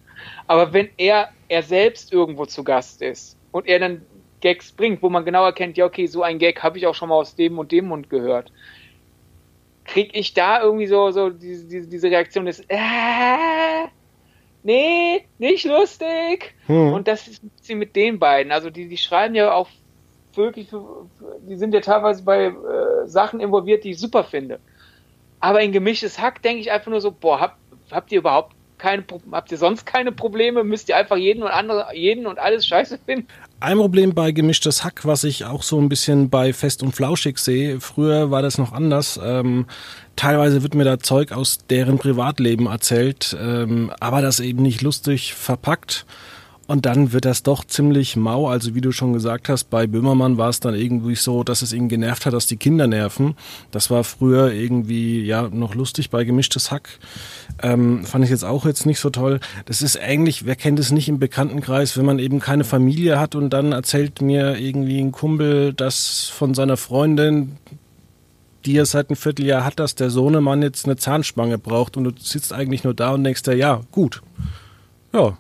Aber 0.45 0.71
wenn 0.73 0.89
er, 0.97 1.29
er 1.47 1.63
selbst 1.63 2.13
irgendwo 2.13 2.45
zu 2.45 2.63
Gast 2.63 3.01
ist 3.01 3.35
und 3.51 3.65
er 3.65 3.79
dann 3.79 4.05
Gags 4.39 4.73
bringt, 4.73 5.01
wo 5.01 5.09
man 5.09 5.25
genau 5.25 5.43
erkennt, 5.43 5.75
ja, 5.75 5.85
okay, 5.85 6.05
so 6.05 6.21
ein 6.21 6.37
Gag 6.37 6.61
habe 6.61 6.77
ich 6.77 6.85
auch 6.85 6.93
schon 6.93 7.09
mal 7.09 7.15
aus 7.15 7.35
dem 7.35 7.57
und 7.57 7.71
dem 7.71 7.87
Mund 7.87 8.11
gehört. 8.11 8.51
Krieg 9.85 10.11
ich 10.13 10.35
da 10.35 10.61
irgendwie 10.61 10.85
so, 10.85 11.09
so 11.09 11.31
diese, 11.31 11.65
diese, 11.65 11.87
diese 11.87 12.11
Reaktion 12.11 12.45
des, 12.45 12.59
äh, 12.67 13.87
nee, 14.61 15.25
nicht 15.39 15.65
lustig. 15.65 16.53
Hm. 16.67 16.93
Und 16.93 17.07
das 17.07 17.27
ist 17.27 17.41
mit 17.69 17.95
den 17.95 18.19
beiden. 18.19 18.51
Also 18.51 18.69
die, 18.69 18.87
die 18.87 18.97
schreiben 18.97 19.33
ja 19.33 19.51
auch 19.51 19.69
wirklich, 20.37 20.69
die 21.47 21.55
sind 21.55 21.73
ja 21.73 21.81
teilweise 21.81 22.23
bei 22.23 22.45
äh, 22.45 22.53
Sachen 23.05 23.39
involviert, 23.39 23.83
die 23.83 23.91
ich 23.91 23.99
super 23.99 24.23
finde. 24.23 24.59
Aber 25.39 25.61
in 25.61 25.71
gemischtes 25.71 26.19
Hack 26.19 26.41
denke 26.41 26.61
ich 26.61 26.71
einfach 26.71 26.91
nur 26.91 27.01
so, 27.01 27.11
boah, 27.11 27.39
habt, 27.39 27.57
habt 27.91 28.11
ihr 28.11 28.19
überhaupt 28.19 28.55
keine, 28.81 29.03
habt 29.31 29.51
ihr 29.51 29.57
sonst 29.57 29.85
keine 29.85 30.11
Probleme? 30.11 30.63
Müsst 30.63 30.89
ihr 30.89 30.97
einfach 30.97 31.15
jeden 31.15 31.43
und 31.43 31.49
andere, 31.49 31.87
jeden 31.93 32.25
und 32.25 32.39
alles 32.39 32.65
scheiße 32.65 32.99
finden? 33.05 33.27
Ein 33.59 33.77
Problem 33.77 34.15
bei 34.15 34.31
gemischtes 34.31 34.83
Hack, 34.83 35.05
was 35.05 35.23
ich 35.23 35.45
auch 35.45 35.61
so 35.61 35.79
ein 35.79 35.87
bisschen 35.87 36.29
bei 36.29 36.51
Fest 36.51 36.81
und 36.81 36.93
Flauschig 36.93 37.37
sehe, 37.37 37.79
früher 37.79 38.31
war 38.31 38.41
das 38.41 38.57
noch 38.57 38.73
anders. 38.73 39.19
Ähm, 39.23 39.67
teilweise 40.15 40.63
wird 40.63 40.73
mir 40.73 40.83
da 40.83 40.99
Zeug 40.99 41.31
aus 41.31 41.59
deren 41.69 41.99
Privatleben 41.99 42.65
erzählt, 42.65 43.37
ähm, 43.39 43.91
aber 43.99 44.21
das 44.21 44.39
eben 44.39 44.63
nicht 44.63 44.81
lustig 44.81 45.35
verpackt. 45.35 46.05
Und 46.71 46.85
dann 46.85 47.11
wird 47.11 47.25
das 47.25 47.43
doch 47.43 47.65
ziemlich 47.65 48.15
mau. 48.15 48.47
Also 48.47 48.73
wie 48.73 48.79
du 48.79 48.93
schon 48.93 49.11
gesagt 49.11 49.49
hast, 49.49 49.65
bei 49.65 49.87
Böhmermann 49.87 50.37
war 50.37 50.47
es 50.47 50.61
dann 50.61 50.73
irgendwie 50.73 51.15
so, 51.15 51.43
dass 51.43 51.61
es 51.61 51.73
ihn 51.73 51.89
genervt 51.89 52.25
hat, 52.25 52.31
dass 52.31 52.47
die 52.47 52.55
Kinder 52.55 52.87
nerven. 52.87 53.35
Das 53.71 53.89
war 53.89 54.05
früher 54.05 54.53
irgendwie 54.53 55.21
ja 55.21 55.49
noch 55.49 55.75
lustig 55.75 56.11
bei 56.11 56.23
gemischtes 56.23 56.71
Hack. 56.71 56.97
Ähm, 57.61 58.05
fand 58.05 58.23
ich 58.23 58.29
jetzt 58.29 58.45
auch 58.45 58.65
jetzt 58.65 58.85
nicht 58.85 59.01
so 59.01 59.09
toll. 59.09 59.41
Das 59.65 59.81
ist 59.81 59.99
eigentlich, 59.99 60.45
wer 60.45 60.55
kennt 60.55 60.79
es 60.79 60.91
nicht 60.91 61.09
im 61.09 61.19
Bekanntenkreis, 61.19 61.97
wenn 61.97 62.05
man 62.05 62.19
eben 62.19 62.39
keine 62.39 62.63
Familie 62.63 63.19
hat 63.19 63.35
und 63.35 63.49
dann 63.49 63.73
erzählt 63.73 64.21
mir 64.21 64.57
irgendwie 64.57 65.01
ein 65.01 65.11
Kumpel, 65.11 65.73
dass 65.73 66.29
von 66.29 66.53
seiner 66.53 66.77
Freundin, 66.77 67.57
die 68.63 68.77
er 68.77 68.85
seit 68.85 69.09
einem 69.09 69.17
Vierteljahr 69.17 69.65
hat, 69.65 69.77
dass 69.77 69.95
der 69.95 70.09
Sohnemann 70.09 70.61
jetzt 70.61 70.85
eine 70.85 70.95
Zahnspange 70.95 71.57
braucht 71.57 71.97
und 71.97 72.05
du 72.05 72.11
sitzt 72.17 72.53
eigentlich 72.53 72.85
nur 72.85 72.93
da 72.93 73.11
und 73.11 73.25
denkst 73.25 73.43
dir, 73.43 73.57
ja, 73.57 73.81
gut. 73.91 74.21
Ja, 75.11 75.37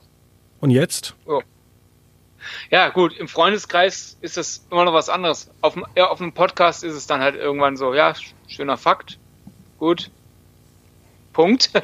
und 0.61 0.71
jetzt? 0.71 1.15
Oh. 1.25 1.41
Ja, 2.69 2.89
gut, 2.89 3.17
im 3.17 3.27
Freundeskreis 3.27 4.17
ist 4.21 4.37
das 4.37 4.65
immer 4.71 4.85
noch 4.85 4.93
was 4.93 5.09
anderes. 5.09 5.51
Auf, 5.61 5.75
ja, 5.95 6.07
auf 6.07 6.21
einem 6.21 6.33
Podcast 6.33 6.83
ist 6.83 6.95
es 6.95 7.05
dann 7.05 7.21
halt 7.21 7.35
irgendwann 7.35 7.77
so, 7.77 7.93
ja, 7.93 8.13
schöner 8.47 8.77
Fakt, 8.77 9.19
gut, 9.77 10.09
Punkt. 11.33 11.71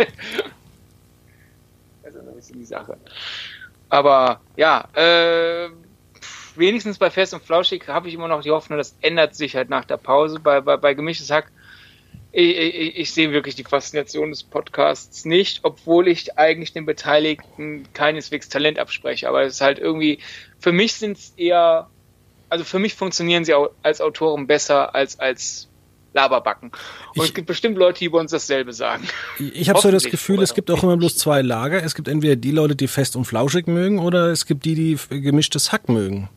also 2.04 2.20
ist 2.38 2.56
die 2.56 2.66
Sache. 2.66 2.98
Aber 3.90 4.42
ja, 4.56 4.88
äh, 4.94 5.70
wenigstens 6.56 6.98
bei 6.98 7.10
Fest 7.10 7.34
und 7.34 7.44
Flauschig 7.44 7.88
habe 7.88 8.08
ich 8.08 8.14
immer 8.14 8.28
noch 8.28 8.42
die 8.42 8.52
Hoffnung, 8.52 8.78
das 8.78 8.96
ändert 9.02 9.36
sich 9.36 9.56
halt 9.56 9.70
nach 9.70 9.86
der 9.86 9.98
Pause. 9.98 10.40
Bei, 10.40 10.62
bei, 10.62 10.78
bei 10.78 10.94
Gemischtes 10.94 11.30
Hack 11.30 11.52
ich, 12.38 12.58
ich, 12.58 12.98
ich 12.98 13.14
sehe 13.14 13.32
wirklich 13.32 13.56
die 13.56 13.64
Faszination 13.64 14.30
des 14.30 14.44
Podcasts 14.44 15.26
nicht, 15.26 15.62
obwohl 15.64 16.08
ich 16.08 16.38
eigentlich 16.38 16.72
den 16.72 16.86
Beteiligten 16.86 17.88
keineswegs 17.94 18.48
Talent 18.48 18.78
abspreche. 18.78 19.28
Aber 19.28 19.42
es 19.42 19.56
ist 19.56 19.62
halt 19.62 19.80
irgendwie, 19.80 20.20
für 20.60 20.72
mich 20.72 20.94
sind 20.94 21.18
es 21.18 21.34
eher, 21.36 21.90
also 22.50 22.64
für 22.64 22.78
mich 22.78 22.94
funktionieren 22.94 23.44
sie 23.44 23.56
als 23.82 24.02
Autoren 24.02 24.46
besser 24.46 24.94
als 24.94 25.20
als 25.20 25.68
Laberbacken. 26.14 26.70
Und 26.70 26.78
ich, 27.16 27.24
es 27.24 27.34
gibt 27.34 27.48
bestimmt 27.48 27.76
Leute, 27.76 28.00
die 28.00 28.06
über 28.06 28.20
uns 28.20 28.30
dasselbe 28.30 28.72
sagen. 28.72 29.08
Ich 29.40 29.70
habe 29.70 29.80
so 29.80 29.90
das 29.90 30.04
Gefühl, 30.04 30.44
es 30.44 30.54
gibt 30.54 30.70
auch 30.70 30.84
immer 30.84 30.96
bloß 30.96 31.18
zwei 31.18 31.42
Lager. 31.42 31.84
Es 31.84 31.96
gibt 31.96 32.08
entweder 32.08 32.36
die 32.36 32.52
Leute, 32.52 32.76
die 32.76 32.88
fest 32.88 33.16
und 33.16 33.26
flauschig 33.26 33.66
mögen, 33.66 33.98
oder 33.98 34.28
es 34.28 34.46
gibt 34.46 34.64
die, 34.66 34.76
die 34.76 35.22
gemischtes 35.22 35.72
Hack 35.72 35.90
mögen. 35.90 36.30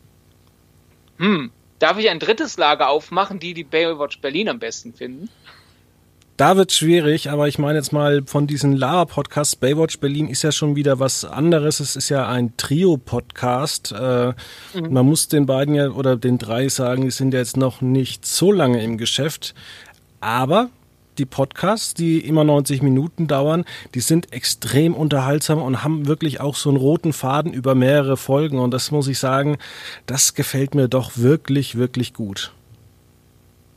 Hm. 1.19 1.51
Darf 1.77 1.99
ich 1.99 2.09
ein 2.09 2.19
drittes 2.19 2.57
Lager 2.57 2.89
aufmachen, 2.89 3.39
die 3.39 3.53
die 3.53 3.63
Baywatch 3.63 4.19
Berlin 4.19 4.49
am 4.49 4.59
besten 4.59 4.93
finden? 4.93 5.29
Da 6.41 6.57
wird 6.57 6.71
schwierig, 6.71 7.29
aber 7.29 7.47
ich 7.47 7.59
meine 7.59 7.77
jetzt 7.77 7.93
mal 7.93 8.23
von 8.25 8.47
diesen 8.47 8.75
Lava-Podcasts, 8.75 9.55
Baywatch 9.55 9.99
Berlin 9.99 10.27
ist 10.27 10.41
ja 10.41 10.51
schon 10.51 10.75
wieder 10.75 10.99
was 10.99 11.23
anderes. 11.23 11.79
Es 11.79 11.95
ist 11.95 12.09
ja 12.09 12.27
ein 12.27 12.57
Trio-Podcast. 12.57 13.91
Äh, 13.91 14.33
mhm. 14.73 14.91
Man 14.91 15.05
muss 15.05 15.27
den 15.27 15.45
beiden 15.45 15.75
ja 15.75 15.91
oder 15.91 16.17
den 16.17 16.39
drei 16.39 16.67
sagen, 16.67 17.03
die 17.03 17.11
sind 17.11 17.35
ja 17.35 17.41
jetzt 17.41 17.57
noch 17.57 17.81
nicht 17.81 18.25
so 18.25 18.51
lange 18.51 18.81
im 18.83 18.97
Geschäft. 18.97 19.53
Aber 20.19 20.71
die 21.19 21.27
Podcasts, 21.27 21.93
die 21.93 22.17
immer 22.17 22.43
90 22.43 22.81
Minuten 22.81 23.27
dauern, 23.27 23.63
die 23.93 23.99
sind 23.99 24.33
extrem 24.33 24.95
unterhaltsam 24.95 25.61
und 25.61 25.83
haben 25.83 26.07
wirklich 26.07 26.41
auch 26.41 26.55
so 26.55 26.69
einen 26.69 26.79
roten 26.79 27.13
Faden 27.13 27.53
über 27.53 27.75
mehrere 27.75 28.17
Folgen. 28.17 28.57
Und 28.57 28.71
das 28.71 28.89
muss 28.89 29.07
ich 29.07 29.19
sagen, 29.19 29.59
das 30.07 30.33
gefällt 30.33 30.73
mir 30.73 30.87
doch 30.87 31.11
wirklich, 31.17 31.75
wirklich 31.75 32.15
gut. 32.15 32.51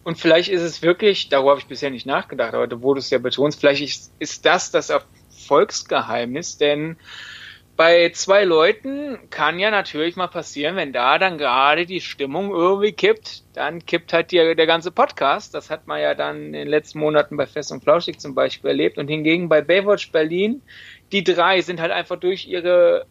Und 0.05 0.19
vielleicht 0.19 0.51
ist 0.51 0.63
es 0.63 0.83
wirklich, 0.83 1.31
darüber 1.31 1.51
habe 1.51 1.61
ich 1.61 1.67
bisher 1.67 1.91
nicht 1.91 2.07
nachgedacht, 2.07 2.55
aber 2.55 2.67
du 2.67 2.83
wurdest 2.83 3.11
ja 3.11 3.19
betont, 3.19 3.55
vielleicht 3.55 3.83
ist, 3.83 4.13
ist 4.19 4.45
das 4.45 4.71
das 4.71 4.91
Erfolgsgeheimnis, 4.91 6.59
denn 6.59 6.97
bei 7.77 8.11
zwei 8.11 8.45
Leuten 8.45 9.19
kann 9.31 9.59
ja 9.59 9.71
natürlich 9.71 10.15
mal 10.15 10.29
passieren, 10.29 10.77
wenn 10.77 10.93
da 10.93 11.19
dann 11.19 11.39
gerade 11.39 11.87
die 11.87 12.01
Stimmung 12.01 12.53
irgendwie 12.53 12.93
kippt, 12.93 13.43
dann 13.55 13.85
kippt 13.85 14.13
halt 14.13 14.31
die, 14.31 14.55
der 14.55 14.67
ganze 14.67 14.93
Podcast. 14.93 15.55
Das 15.55 15.71
hat 15.71 15.89
man 15.89 16.01
ja 16.01 16.15
dann 16.15 16.47
in 16.47 16.53
den 16.53 16.69
letzten 16.69 17.01
Monaten 17.01 17.37
bei 17.37 17.47
Fest 17.47 17.73
und 17.73 17.83
Flauschig 17.83 18.21
zum 18.21 18.35
Beispiel 18.35 18.71
erlebt. 18.71 18.97
Und 18.97 19.09
hingegen 19.09 19.49
bei 19.49 19.61
Baywatch 19.61 20.13
Berlin, 20.13 20.63
die 21.11 21.25
drei 21.25 21.63
sind 21.63 21.81
halt 21.81 21.91
einfach 21.91 22.17
durch 22.17 22.47
ihre 22.47 23.07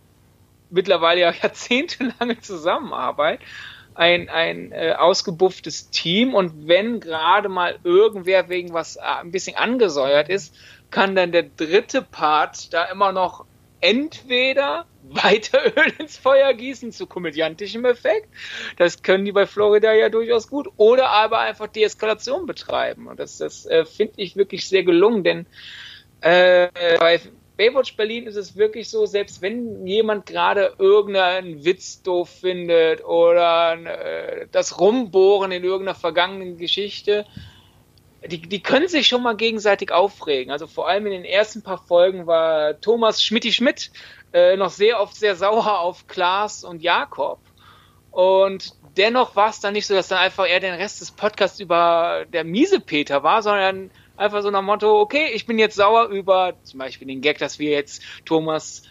mittlerweile 0.70 1.22
ja 1.22 1.34
jahrzehntelange 1.42 2.40
Zusammenarbeit 2.40 3.42
ein, 3.96 4.30
ein 4.30 4.72
äh, 4.72 4.94
ausgebufftes 4.98 5.90
Team. 5.90 6.34
Und 6.34 6.68
wenn 6.68 7.00
gerade 7.00 7.50
mal 7.50 7.78
irgendwer 7.84 8.50
wegen 8.50 8.74
was 8.74 8.96
äh, 8.96 9.02
ein 9.02 9.32
bisschen 9.32 9.56
angesäuert 9.56 10.30
ist, 10.30 10.56
kann 10.92 11.16
dann 11.16 11.32
der 11.32 11.44
dritte 11.44 12.02
Part 12.02 12.74
da 12.74 12.86
immer 12.86 13.12
noch 13.12 13.46
entweder 13.82 14.86
weiter 15.04 15.60
Öl 15.78 15.94
ins 16.00 16.18
Feuer 16.18 16.54
gießen 16.54 16.92
zu 16.92 17.06
komödiantischem 17.06 17.84
Effekt, 17.84 18.30
das 18.78 19.04
können 19.04 19.26
die 19.26 19.34
bei 19.34 19.46
Florida 19.46 19.92
ja 19.94 20.08
durchaus 20.08 20.50
gut, 20.50 20.70
oder 20.78 21.10
aber 21.10 21.40
einfach 21.40 21.68
Deeskalation 21.68 22.46
betreiben. 22.46 23.08
Und 23.08 23.20
das, 23.20 23.38
das 23.38 23.66
äh, 23.66 23.86
finde 23.86 24.14
ich 24.18 24.38
wirklich 24.38 24.68
sehr 24.68 24.84
gelungen, 24.84 25.24
denn 25.24 25.46
äh, 26.22 26.70
bei 26.98 27.20
Baywatch 27.56 27.96
Berlin 27.96 28.26
ist 28.26 28.36
es 28.36 28.56
wirklich 28.56 28.90
so, 28.90 29.06
selbst 29.06 29.42
wenn 29.42 29.86
jemand 29.86 30.26
gerade 30.26 30.74
irgendeinen 30.80 31.64
Witz 31.64 32.02
doof 32.02 32.30
findet 32.30 33.04
oder 33.06 33.74
äh, 33.74 34.48
das 34.52 34.80
Rumbohren 34.80 35.52
in 35.52 35.64
irgendeiner 35.64 35.96
vergangenen 35.96 36.58
Geschichte, 36.58 37.26
die, 38.26 38.42
die 38.42 38.64
können 38.64 38.88
sich 38.88 39.08
schon 39.08 39.22
mal 39.22 39.36
gegenseitig 39.36 39.92
aufregen. 39.92 40.52
Also 40.52 40.66
vor 40.66 40.88
allem 40.88 41.06
in 41.06 41.12
den 41.12 41.26
ersten 41.26 41.62
paar 41.62 41.78
Folgen 41.78 42.26
war 42.26 42.80
Thomas 42.80 43.22
Schmidti 43.22 43.52
Schmidt 43.52 43.92
äh, 44.32 44.56
noch 44.56 44.72
sehr 44.72 45.00
oft 45.00 45.16
sehr 45.16 45.36
sauer 45.36 45.80
auf 45.80 46.08
Klaas 46.08 46.64
und 46.64 46.82
Jakob. 46.82 47.40
Und 48.12 48.74
dennoch 48.96 49.36
war 49.36 49.50
es 49.50 49.60
dann 49.60 49.74
nicht 49.74 49.88
so, 49.88 49.94
dass 49.94 50.08
dann 50.08 50.20
einfach 50.20 50.48
er 50.48 50.60
den 50.60 50.74
Rest 50.74 51.02
des 51.02 51.12
Podcasts 51.12 51.60
über 51.60 52.26
der 52.32 52.44
miese 52.44 52.80
Peter 52.80 53.24
war, 53.24 53.42
sondern 53.42 53.92
Einfach 54.16 54.42
so 54.42 54.52
nach 54.52 54.62
Motto, 54.62 55.00
okay, 55.00 55.32
ich 55.34 55.46
bin 55.46 55.58
jetzt 55.58 55.76
sauer 55.76 56.08
über 56.08 56.54
zum 56.64 56.80
Beispiel 56.80 57.08
den 57.08 57.22
Gag, 57.22 57.40
dass 57.40 57.58
wir 57.58 57.72
jetzt 57.72 58.04
Thomas 58.26 58.84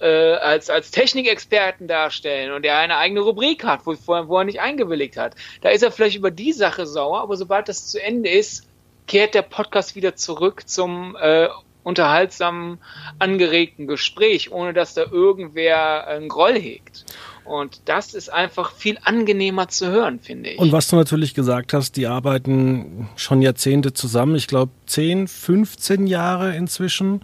äh, 0.00 0.34
als, 0.34 0.70
als 0.70 0.90
Technikexperten 0.90 1.88
darstellen 1.88 2.52
und 2.52 2.64
er 2.64 2.78
eine 2.78 2.96
eigene 2.96 3.20
Rubrik 3.20 3.64
hat, 3.64 3.86
wo, 3.86 3.94
wo 4.06 4.38
er 4.38 4.44
nicht 4.44 4.60
eingewilligt 4.60 5.16
hat. 5.16 5.34
Da 5.60 5.70
ist 5.70 5.82
er 5.82 5.90
vielleicht 5.90 6.16
über 6.16 6.30
die 6.30 6.52
Sache 6.52 6.86
sauer, 6.86 7.20
aber 7.20 7.36
sobald 7.36 7.68
das 7.68 7.88
zu 7.88 8.02
Ende 8.02 8.30
ist, 8.30 8.66
kehrt 9.06 9.34
der 9.34 9.42
Podcast 9.42 9.96
wieder 9.96 10.16
zurück 10.16 10.68
zum 10.68 11.16
äh, 11.20 11.48
unterhaltsamen, 11.82 12.78
angeregten 13.18 13.86
Gespräch, 13.86 14.50
ohne 14.50 14.72
dass 14.72 14.94
da 14.94 15.02
irgendwer 15.02 16.06
einen 16.06 16.28
Groll 16.28 16.58
hegt. 16.58 17.04
Und 17.44 17.82
das 17.84 18.14
ist 18.14 18.30
einfach 18.30 18.74
viel 18.74 18.98
angenehmer 19.02 19.68
zu 19.68 19.88
hören, 19.88 20.18
finde 20.20 20.50
ich. 20.50 20.58
Und 20.58 20.72
was 20.72 20.88
du 20.88 20.96
natürlich 20.96 21.34
gesagt 21.34 21.72
hast, 21.72 21.96
die 21.96 22.06
arbeiten 22.06 23.08
schon 23.16 23.42
Jahrzehnte 23.42 23.92
zusammen. 23.92 24.34
Ich 24.36 24.46
glaube 24.46 24.72
10, 24.86 25.28
15 25.28 26.06
Jahre 26.06 26.56
inzwischen. 26.56 27.20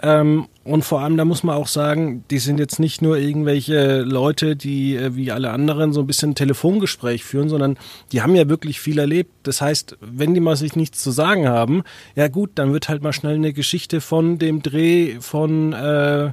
Ähm, 0.00 0.46
und 0.62 0.84
vor 0.84 1.00
allem, 1.00 1.16
da 1.16 1.24
muss 1.24 1.42
man 1.42 1.56
auch 1.56 1.66
sagen, 1.66 2.24
die 2.30 2.38
sind 2.38 2.60
jetzt 2.60 2.78
nicht 2.78 3.02
nur 3.02 3.18
irgendwelche 3.18 4.02
Leute, 4.02 4.54
die 4.54 4.94
äh, 4.94 5.16
wie 5.16 5.32
alle 5.32 5.50
anderen 5.50 5.92
so 5.92 6.00
ein 6.00 6.06
bisschen 6.06 6.36
Telefongespräch 6.36 7.24
führen, 7.24 7.48
sondern 7.48 7.78
die 8.12 8.22
haben 8.22 8.36
ja 8.36 8.48
wirklich 8.48 8.78
viel 8.78 8.98
erlebt. 8.98 9.32
Das 9.42 9.60
heißt, 9.60 9.96
wenn 10.00 10.34
die 10.34 10.40
mal 10.40 10.56
sich 10.56 10.76
nichts 10.76 11.02
zu 11.02 11.10
sagen 11.10 11.48
haben, 11.48 11.82
ja 12.14 12.28
gut, 12.28 12.50
dann 12.54 12.72
wird 12.72 12.88
halt 12.88 13.02
mal 13.02 13.12
schnell 13.12 13.34
eine 13.34 13.52
Geschichte 13.52 14.00
von 14.00 14.38
dem 14.38 14.62
Dreh 14.62 15.16
von 15.20 15.72
äh, 15.72 16.32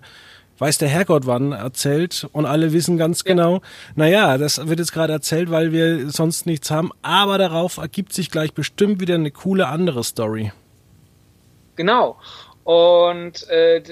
weiß 0.57 0.77
der 0.77 0.87
Herrgott 0.87 1.25
wann 1.25 1.51
erzählt 1.51 2.27
und 2.31 2.45
alle 2.45 2.73
wissen 2.73 2.97
ganz 2.97 3.23
ja. 3.25 3.33
genau, 3.33 3.61
naja, 3.95 4.37
das 4.37 4.67
wird 4.67 4.79
jetzt 4.79 4.93
gerade 4.93 5.13
erzählt, 5.13 5.51
weil 5.51 5.71
wir 5.71 6.09
sonst 6.09 6.45
nichts 6.45 6.71
haben, 6.71 6.91
aber 7.01 7.37
darauf 7.37 7.77
ergibt 7.77 8.13
sich 8.13 8.31
gleich 8.31 8.53
bestimmt 8.53 9.01
wieder 9.01 9.15
eine 9.15 9.31
coole 9.31 9.67
andere 9.67 10.03
Story. 10.03 10.51
Genau. 11.75 12.17
Und 12.63 13.47
äh, 13.49 13.83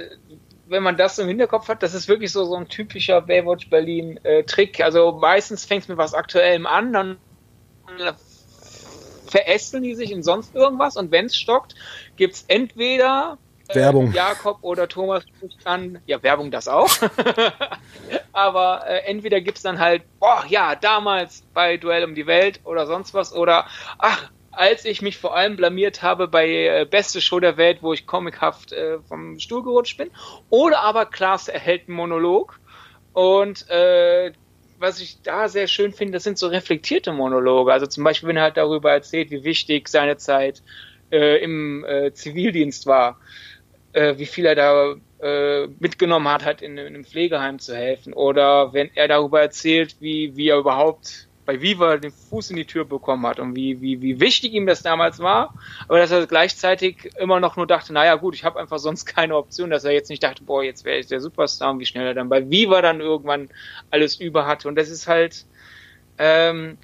wenn 0.67 0.83
man 0.83 0.97
das 0.97 1.19
im 1.19 1.27
Hinterkopf 1.27 1.67
hat, 1.67 1.83
das 1.83 1.93
ist 1.93 2.07
wirklich 2.07 2.31
so, 2.31 2.45
so 2.45 2.55
ein 2.55 2.67
typischer 2.67 3.21
Baywatch 3.21 3.69
Berlin 3.69 4.19
äh, 4.23 4.43
Trick. 4.43 4.81
Also 4.81 5.11
meistens 5.11 5.65
fängt 5.65 5.83
es 5.83 5.89
mit 5.89 5.97
was 5.97 6.13
Aktuellem 6.13 6.65
an, 6.65 6.93
dann 6.93 7.17
verästeln 9.27 9.83
die 9.83 9.95
sich 9.95 10.11
in 10.11 10.23
sonst 10.23 10.55
irgendwas 10.55 10.95
und 10.95 11.11
wenn 11.11 11.25
es 11.25 11.35
stockt, 11.35 11.75
gibt 12.17 12.35
es 12.35 12.45
entweder 12.47 13.37
Werbung. 13.75 14.11
Jakob 14.13 14.59
oder 14.61 14.87
Thomas 14.87 15.23
an, 15.63 15.99
ja, 16.05 16.21
Werbung 16.23 16.51
das 16.51 16.67
auch. 16.67 16.89
Aber 18.33 18.83
äh, 18.87 18.99
entweder 19.05 19.41
gibt's 19.41 19.61
dann 19.61 19.79
halt, 19.79 20.03
boah, 20.19 20.43
ja, 20.47 20.75
damals 20.75 21.43
bei 21.53 21.77
Duell 21.77 22.03
um 22.03 22.15
die 22.15 22.27
Welt 22.27 22.59
oder 22.63 22.85
sonst 22.87 23.13
was, 23.13 23.33
oder 23.33 23.65
ach, 23.97 24.29
als 24.53 24.85
ich 24.85 25.01
mich 25.01 25.17
vor 25.17 25.35
allem 25.35 25.55
blamiert 25.55 26.01
habe 26.01 26.27
bei 26.27 26.47
äh, 26.47 26.85
Beste 26.89 27.21
Show 27.21 27.39
der 27.39 27.57
Welt, 27.57 27.79
wo 27.81 27.93
ich 27.93 28.05
comichaft 28.05 28.71
äh, 28.71 28.99
vom 28.99 29.39
Stuhl 29.39 29.63
gerutscht 29.63 29.97
bin. 29.97 30.11
Oder 30.49 30.79
aber 30.81 31.05
Klaas 31.05 31.47
erhält 31.47 31.87
einen 31.87 31.97
Monolog. 31.97 32.59
Und 33.13 33.67
äh, 33.69 34.31
was 34.79 34.99
ich 34.99 35.21
da 35.21 35.47
sehr 35.47 35.67
schön 35.67 35.93
finde, 35.93 36.13
das 36.13 36.23
sind 36.23 36.37
so 36.37 36.47
reflektierte 36.47 37.13
Monologe. 37.13 37.71
Also 37.71 37.87
zum 37.87 38.03
Beispiel, 38.03 38.29
wenn 38.29 38.37
er 38.37 38.43
halt 38.43 38.57
darüber 38.57 38.91
erzählt, 38.91 39.31
wie 39.31 39.43
wichtig 39.43 39.87
seine 39.87 40.17
Zeit 40.17 40.61
äh, 41.11 41.41
im 41.43 41.83
äh, 41.85 42.13
Zivildienst 42.13 42.85
war 42.85 43.19
äh, 43.93 44.17
wie 44.17 44.25
viel 44.25 44.45
er 44.45 44.55
da 44.55 44.95
äh, 45.21 45.67
mitgenommen 45.79 46.27
hat, 46.27 46.43
hat 46.43 46.61
in, 46.61 46.77
in, 46.77 46.87
einem 46.87 47.05
Pflegeheim 47.05 47.59
zu 47.59 47.75
helfen. 47.75 48.13
Oder 48.13 48.73
wenn 48.73 48.89
er 48.95 49.07
darüber 49.07 49.41
erzählt, 49.41 49.95
wie, 49.99 50.35
wie 50.35 50.49
er 50.49 50.57
überhaupt 50.57 51.27
bei 51.45 51.61
Viva 51.61 51.97
den 51.97 52.11
Fuß 52.11 52.51
in 52.51 52.55
die 52.55 52.65
Tür 52.65 52.85
bekommen 52.85 53.25
hat 53.27 53.39
und 53.39 53.55
wie, 53.55 53.81
wie, 53.81 54.01
wie 54.01 54.19
wichtig 54.19 54.53
ihm 54.53 54.65
das 54.65 54.81
damals 54.81 55.19
war, 55.19 55.53
aber 55.87 55.99
dass 55.99 56.11
er 56.11 56.25
gleichzeitig 56.25 57.11
immer 57.17 57.39
noch 57.39 57.57
nur 57.57 57.67
dachte, 57.67 57.91
naja 57.91 58.15
gut, 58.15 58.35
ich 58.35 58.45
habe 58.45 58.59
einfach 58.59 58.79
sonst 58.79 59.05
keine 59.05 59.35
Option, 59.35 59.69
dass 59.69 59.83
er 59.83 59.91
jetzt 59.91 60.09
nicht 60.09 60.23
dachte, 60.23 60.43
boah, 60.43 60.63
jetzt 60.63 60.85
wäre 60.85 60.99
ich 60.99 61.07
der 61.07 61.19
Superstar 61.19 61.71
und 61.71 61.79
wie 61.79 61.85
schnell 61.85 62.07
er 62.07 62.13
dann 62.13 62.29
bei 62.29 62.49
Viva 62.49 62.81
dann 62.81 63.01
irgendwann 63.01 63.49
alles 63.91 64.19
über 64.19 64.45
hatte. 64.45 64.67
Und 64.67 64.75
das 64.75 64.89
ist 64.89 65.07
halt, 65.07 65.45
ähm, 66.17 66.77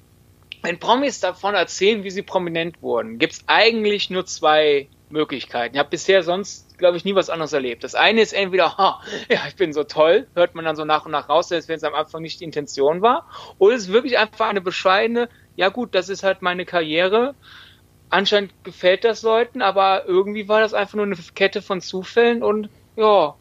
wenn 0.62 0.78
Promis 0.78 1.20
davon 1.20 1.54
erzählen, 1.54 2.04
wie 2.04 2.10
sie 2.10 2.22
prominent 2.22 2.82
wurden, 2.82 3.18
gibt's 3.18 3.42
eigentlich 3.46 4.10
nur 4.10 4.26
zwei 4.26 4.88
Möglichkeiten. 5.08 5.74
Ich 5.74 5.78
habe 5.78 5.90
bisher 5.90 6.22
sonst 6.22 6.69
glaube 6.80 6.96
ich, 6.96 7.04
nie 7.04 7.14
was 7.14 7.30
anderes 7.30 7.52
erlebt. 7.52 7.84
Das 7.84 7.94
eine 7.94 8.20
ist 8.20 8.32
entweder, 8.32 8.76
ha, 8.76 9.00
ja, 9.30 9.40
ich 9.46 9.54
bin 9.54 9.72
so 9.72 9.84
toll, 9.84 10.26
hört 10.34 10.56
man 10.56 10.64
dann 10.64 10.74
so 10.74 10.84
nach 10.84 11.06
und 11.06 11.12
nach 11.12 11.28
raus, 11.28 11.48
selbst 11.48 11.68
wenn 11.68 11.76
es 11.76 11.84
am 11.84 11.94
Anfang 11.94 12.22
nicht 12.22 12.40
die 12.40 12.44
Intention 12.44 13.02
war. 13.02 13.28
Oder 13.58 13.76
es 13.76 13.82
ist 13.82 13.92
wirklich 13.92 14.18
einfach 14.18 14.48
eine 14.48 14.60
bescheidene, 14.60 15.28
ja 15.54 15.68
gut, 15.68 15.94
das 15.94 16.08
ist 16.08 16.24
halt 16.24 16.42
meine 16.42 16.64
Karriere. 16.64 17.34
Anscheinend 18.08 18.52
gefällt 18.64 19.04
das 19.04 19.22
Leuten, 19.22 19.62
aber 19.62 20.06
irgendwie 20.06 20.48
war 20.48 20.60
das 20.60 20.74
einfach 20.74 20.94
nur 20.94 21.06
eine 21.06 21.16
Kette 21.34 21.62
von 21.62 21.80
Zufällen 21.80 22.42
und 22.42 22.68
ja, 22.96 23.36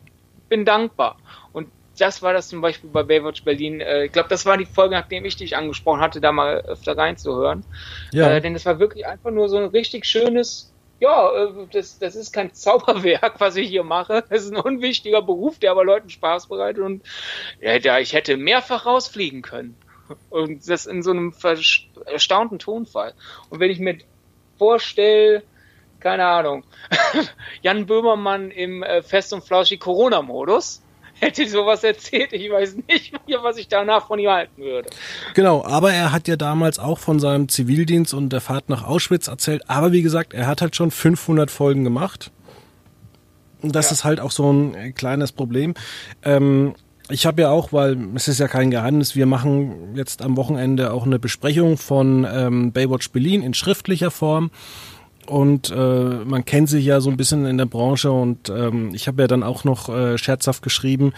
bin 0.48 0.66
dankbar. 0.66 1.18
Und 1.54 1.70
das 1.98 2.22
war 2.22 2.34
das 2.34 2.50
zum 2.50 2.62
Beispiel 2.62 2.90
bei 2.90 3.04
Baywatch 3.04 3.44
Berlin. 3.44 3.82
Äh, 3.82 4.06
ich 4.06 4.12
glaube, 4.12 4.30
das 4.30 4.46
war 4.46 4.58
die 4.58 4.66
Folge, 4.66 4.96
nachdem 4.96 5.26
ich 5.26 5.36
dich 5.36 5.58
angesprochen 5.58 6.02
hatte, 6.02 6.22
da 6.22 6.32
mal 6.32 6.62
öfter 6.62 6.98
reinzuhören. 6.98 7.64
Ja. 8.12 8.30
Äh, 8.30 8.42
denn 8.42 8.56
es 8.56 8.66
war 8.66 8.80
wirklich 8.80 9.06
einfach 9.06 9.32
nur 9.32 9.50
so 9.50 9.58
ein 9.58 9.66
richtig 9.66 10.06
schönes 10.06 10.74
ja, 11.00 11.32
äh, 11.32 11.68
das, 11.72 12.00
das 12.00 12.16
ist 12.16 12.32
kein 12.32 12.54
Zauberwerk, 12.54 13.40
was 13.40 13.56
ich 13.56 13.70
hier 13.70 13.84
mache. 13.84 14.24
Das 14.30 14.44
ist 14.44 14.54
ein 14.54 14.60
unwichtiger 14.60 15.22
Beruf, 15.22 15.60
der 15.60 15.72
aber 15.72 15.86
Leuten 15.86 16.10
Spaß 16.10 16.48
bereitet 16.48 16.84
und 16.84 17.04
ja, 17.62 18.00
ich 18.00 18.14
hätte 18.14 18.38
mehrfach 18.38 18.86
rausfliegen 18.86 19.42
können. 19.42 19.76
Und 20.30 20.68
das 20.68 20.88
in 20.88 21.04
so 21.04 21.12
einem 21.12 21.34
erstaunten 22.06 22.58
Tonfall. 22.58 23.14
Und 23.50 23.60
wenn 23.60 23.70
ich 23.70 23.80
mir 23.80 24.00
vorstelle, 24.58 25.44
keine 26.00 26.26
Ahnung, 26.26 26.64
Jan 27.62 27.86
Böhmermann 27.86 28.50
im 28.52 28.82
äh, 28.82 29.04
Fest 29.04 29.34
und 29.34 29.44
Flauschig 29.44 29.80
Corona-Modus, 29.80 30.82
hätte 31.20 31.48
sowas 31.48 31.84
erzählt. 31.84 32.34
Ich 32.34 32.52
weiß 32.52 32.78
nicht, 32.88 33.14
was 33.42 33.58
ich 33.58 33.68
danach 33.68 34.08
von 34.08 34.20
ihm 34.20 34.30
halten 34.30 34.62
würde. 34.62 34.90
Genau, 35.34 35.64
aber 35.64 35.94
er 35.94 36.12
hat 36.12 36.28
ja 36.28 36.36
damals 36.36 36.80
auch 36.80 37.00
von 37.00 37.20
seinem 37.20 37.50
Zivildienst 37.50 38.14
und 38.14 38.30
der 38.30 38.42
Fahrt 38.42 38.70
nach 38.70 38.86
Auschwitz 38.86 39.28
erzählt. 39.28 39.64
Aber 39.68 39.92
wie 39.92 40.02
gesagt, 40.02 40.34
er 40.34 40.48
hat 40.48 40.62
halt 40.62 40.76
schon 40.76 40.92
500 40.92 41.52
Folgen 41.52 41.84
gemacht. 41.84 42.32
Und 43.62 43.76
das 43.76 43.88
ja. 43.88 43.94
ist 43.94 44.04
halt 44.04 44.20
auch 44.20 44.32
so 44.32 44.52
ein 44.52 44.76
äh, 44.76 44.92
kleines 44.92 45.32
Problem. 45.32 45.74
Ähm, 46.24 46.76
ich 47.10 47.26
habe 47.26 47.42
ja 47.42 47.50
auch, 47.50 47.74
weil 47.74 47.98
es 48.16 48.28
ist 48.28 48.40
ja 48.40 48.48
kein 48.48 48.72
Geheimnis, 48.72 49.16
wir 49.16 49.26
machen 49.26 49.96
jetzt 49.96 50.22
am 50.22 50.38
Wochenende 50.38 50.94
auch 50.94 51.06
eine 51.06 51.20
Besprechung 51.20 51.78
von 51.78 52.26
ähm, 52.32 52.72
Baywatch 52.72 53.10
Berlin 53.12 53.42
in 53.42 53.54
schriftlicher 53.54 54.12
Form 54.12 54.52
und 55.30 55.70
äh, 55.70 55.76
man 55.76 56.46
kennt 56.46 56.70
sich 56.70 56.86
ja 56.86 57.02
so 57.02 57.10
ein 57.10 57.18
bisschen 57.18 57.46
in 57.46 57.58
der 57.58 57.66
Branche 57.66 58.12
und 58.12 58.50
ähm, 58.50 58.92
ich 58.94 59.08
habe 59.08 59.22
ja 59.22 59.28
dann 59.28 59.44
auch 59.44 59.64
noch 59.64 59.90
äh, 59.90 60.18
scherzhaft 60.18 60.64
geschrieben, 60.64 61.14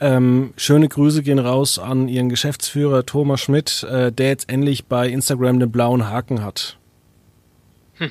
ähm, 0.00 0.52
schöne 0.56 0.88
Grüße 0.88 1.22
gehen 1.22 1.38
raus 1.38 1.78
an 1.78 2.08
ihren 2.08 2.28
Geschäftsführer 2.28 3.06
Thomas 3.06 3.40
Schmidt, 3.40 3.84
äh, 3.84 4.10
der 4.10 4.28
jetzt 4.28 4.50
endlich 4.50 4.86
bei 4.86 5.08
Instagram 5.08 5.60
den 5.60 5.70
blauen 5.70 6.10
Haken 6.10 6.42
hat. 6.42 6.76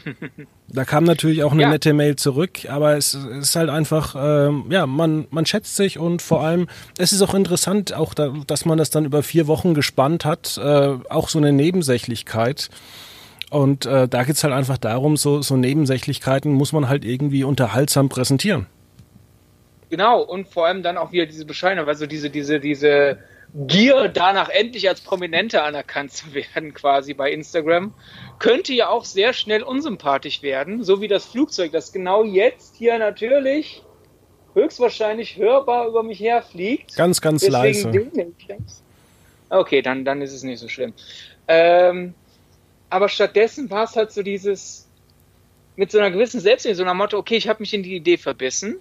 da 0.69 0.85
kam 0.85 1.03
natürlich 1.03 1.43
auch 1.43 1.51
eine 1.51 1.63
ja. 1.63 1.69
nette 1.69 1.93
Mail 1.93 2.15
zurück, 2.15 2.69
aber 2.69 2.95
es, 2.95 3.13
es 3.13 3.49
ist 3.49 3.55
halt 3.55 3.69
einfach, 3.69 4.15
ähm, 4.17 4.65
ja, 4.69 4.85
man, 4.85 5.27
man 5.31 5.45
schätzt 5.45 5.75
sich 5.75 5.99
und 5.99 6.21
vor 6.21 6.41
allem, 6.41 6.67
es 6.97 7.11
ist 7.11 7.21
auch 7.21 7.33
interessant, 7.33 7.93
auch 7.93 8.13
da, 8.13 8.33
dass 8.47 8.65
man 8.65 8.77
das 8.77 8.89
dann 8.89 9.05
über 9.05 9.21
vier 9.23 9.47
Wochen 9.47 9.73
gespannt 9.73 10.23
hat, 10.23 10.57
äh, 10.63 10.97
auch 11.09 11.29
so 11.29 11.39
eine 11.39 11.51
Nebensächlichkeit. 11.51 12.69
Und 13.51 13.85
äh, 13.85 14.07
da 14.07 14.23
geht's 14.23 14.45
halt 14.45 14.53
einfach 14.53 14.77
darum, 14.77 15.17
so, 15.17 15.41
so 15.41 15.57
Nebensächlichkeiten 15.57 16.53
muss 16.53 16.71
man 16.71 16.87
halt 16.87 17.03
irgendwie 17.03 17.43
unterhaltsam 17.43 18.07
präsentieren. 18.07 18.65
Genau, 19.89 20.21
und 20.21 20.47
vor 20.47 20.67
allem 20.67 20.83
dann 20.83 20.97
auch 20.97 21.11
wieder 21.11 21.25
diese 21.25 21.43
Bescheinung, 21.43 21.85
also 21.85 22.05
diese, 22.05 22.29
diese, 22.29 22.61
diese 22.61 23.17
Gier, 23.53 24.07
danach 24.07 24.47
endlich 24.47 24.87
als 24.87 25.01
Prominente 25.01 25.63
anerkannt 25.63 26.13
zu 26.13 26.33
werden, 26.33 26.73
quasi 26.73 27.13
bei 27.13 27.29
Instagram, 27.29 27.93
könnte 28.39 28.71
ja 28.71 28.87
auch 28.87 29.03
sehr 29.03 29.33
schnell 29.33 29.63
unsympathisch 29.63 30.41
werden, 30.41 30.85
so 30.85 31.01
wie 31.01 31.09
das 31.09 31.25
Flugzeug, 31.25 31.73
das 31.73 31.91
genau 31.91 32.23
jetzt 32.23 32.77
hier 32.77 32.97
natürlich 32.99 33.83
höchstwahrscheinlich 34.53 35.35
hörbar 35.35 35.89
über 35.89 36.03
mich 36.03 36.21
herfliegt. 36.21 36.95
Ganz, 36.95 37.19
ganz 37.19 37.45
leise. 37.45 37.91
Okay, 39.49 39.81
dann, 39.81 40.05
dann 40.05 40.21
ist 40.21 40.31
es 40.31 40.43
nicht 40.43 40.59
so 40.59 40.69
schlimm. 40.69 40.93
Ähm, 41.49 42.13
aber 42.91 43.09
stattdessen 43.09 43.69
war 43.69 43.85
es 43.85 43.95
halt 43.95 44.11
so 44.11 44.21
dieses, 44.21 44.87
mit 45.77 45.91
so 45.91 45.97
einer 45.97 46.11
gewissen 46.11 46.41
Selbstliebe, 46.41 46.75
so 46.75 46.83
einer 46.83 46.93
Motto, 46.93 47.17
okay, 47.17 47.37
ich 47.37 47.47
habe 47.47 47.61
mich 47.61 47.73
in 47.73 47.83
die 47.83 47.95
Idee 47.95 48.17
verbissen 48.17 48.79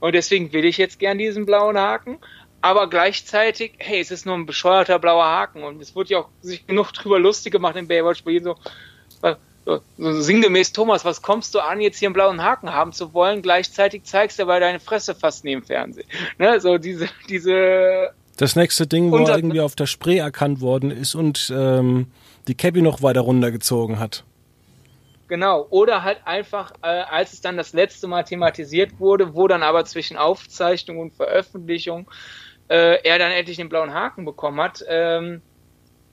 und 0.00 0.14
deswegen 0.14 0.52
will 0.52 0.64
ich 0.64 0.78
jetzt 0.78 0.98
gern 0.98 1.18
diesen 1.18 1.44
blauen 1.44 1.78
Haken, 1.78 2.18
aber 2.62 2.88
gleichzeitig, 2.88 3.74
hey, 3.78 4.00
es 4.00 4.10
ist 4.10 4.24
nur 4.24 4.36
ein 4.36 4.46
bescheuerter 4.46 4.98
blauer 4.98 5.26
Haken 5.26 5.64
und 5.64 5.82
es 5.82 5.94
wurde 5.94 6.10
ja 6.10 6.18
auch 6.20 6.28
sich 6.40 6.66
genug 6.66 6.92
drüber 6.92 7.18
lustig 7.18 7.52
gemacht 7.52 7.76
in 7.76 7.88
Baywatch, 7.88 8.24
bei 8.24 8.38
so, 8.38 8.56
so, 9.20 9.80
so 9.98 10.20
sinngemäß, 10.20 10.72
Thomas, 10.72 11.04
was 11.04 11.20
kommst 11.20 11.54
du 11.54 11.60
an, 11.60 11.82
jetzt 11.82 11.98
hier 11.98 12.08
einen 12.08 12.14
blauen 12.14 12.42
Haken 12.42 12.72
haben 12.72 12.92
zu 12.92 13.12
wollen, 13.12 13.42
gleichzeitig 13.42 14.04
zeigst 14.04 14.38
du 14.38 14.44
aber 14.44 14.60
deine 14.60 14.80
Fresse 14.80 15.14
fast 15.14 15.44
neben 15.44 15.62
Fernsehen. 15.62 16.06
Ne, 16.38 16.58
so 16.58 16.78
diese, 16.78 17.08
diese 17.28 18.14
das 18.38 18.56
nächste 18.56 18.86
Ding, 18.86 19.10
wo 19.10 19.18
irgendwie 19.18 19.60
auf 19.60 19.76
der 19.76 19.86
Spree 19.86 20.16
erkannt 20.16 20.62
worden 20.62 20.90
ist 20.90 21.14
und 21.14 21.52
ähm, 21.54 22.06
die 22.48 22.54
Cappy 22.54 22.82
noch 22.82 23.02
weiter 23.02 23.20
runtergezogen 23.20 23.98
hat. 23.98 24.24
Genau, 25.32 25.66
oder 25.70 26.02
halt 26.02 26.18
einfach, 26.26 26.72
äh, 26.82 26.86
als 26.88 27.32
es 27.32 27.40
dann 27.40 27.56
das 27.56 27.72
letzte 27.72 28.06
Mal 28.06 28.24
thematisiert 28.24 29.00
wurde, 29.00 29.34
wo 29.34 29.48
dann 29.48 29.62
aber 29.62 29.84
zwischen 29.86 30.18
Aufzeichnung 30.18 30.98
und 30.98 31.14
Veröffentlichung 31.14 32.10
äh, 32.68 33.02
er 33.02 33.18
dann 33.18 33.32
endlich 33.32 33.56
den 33.56 33.70
blauen 33.70 33.94
Haken 33.94 34.26
bekommen 34.26 34.60
hat, 34.60 34.84
ähm, 34.86 35.40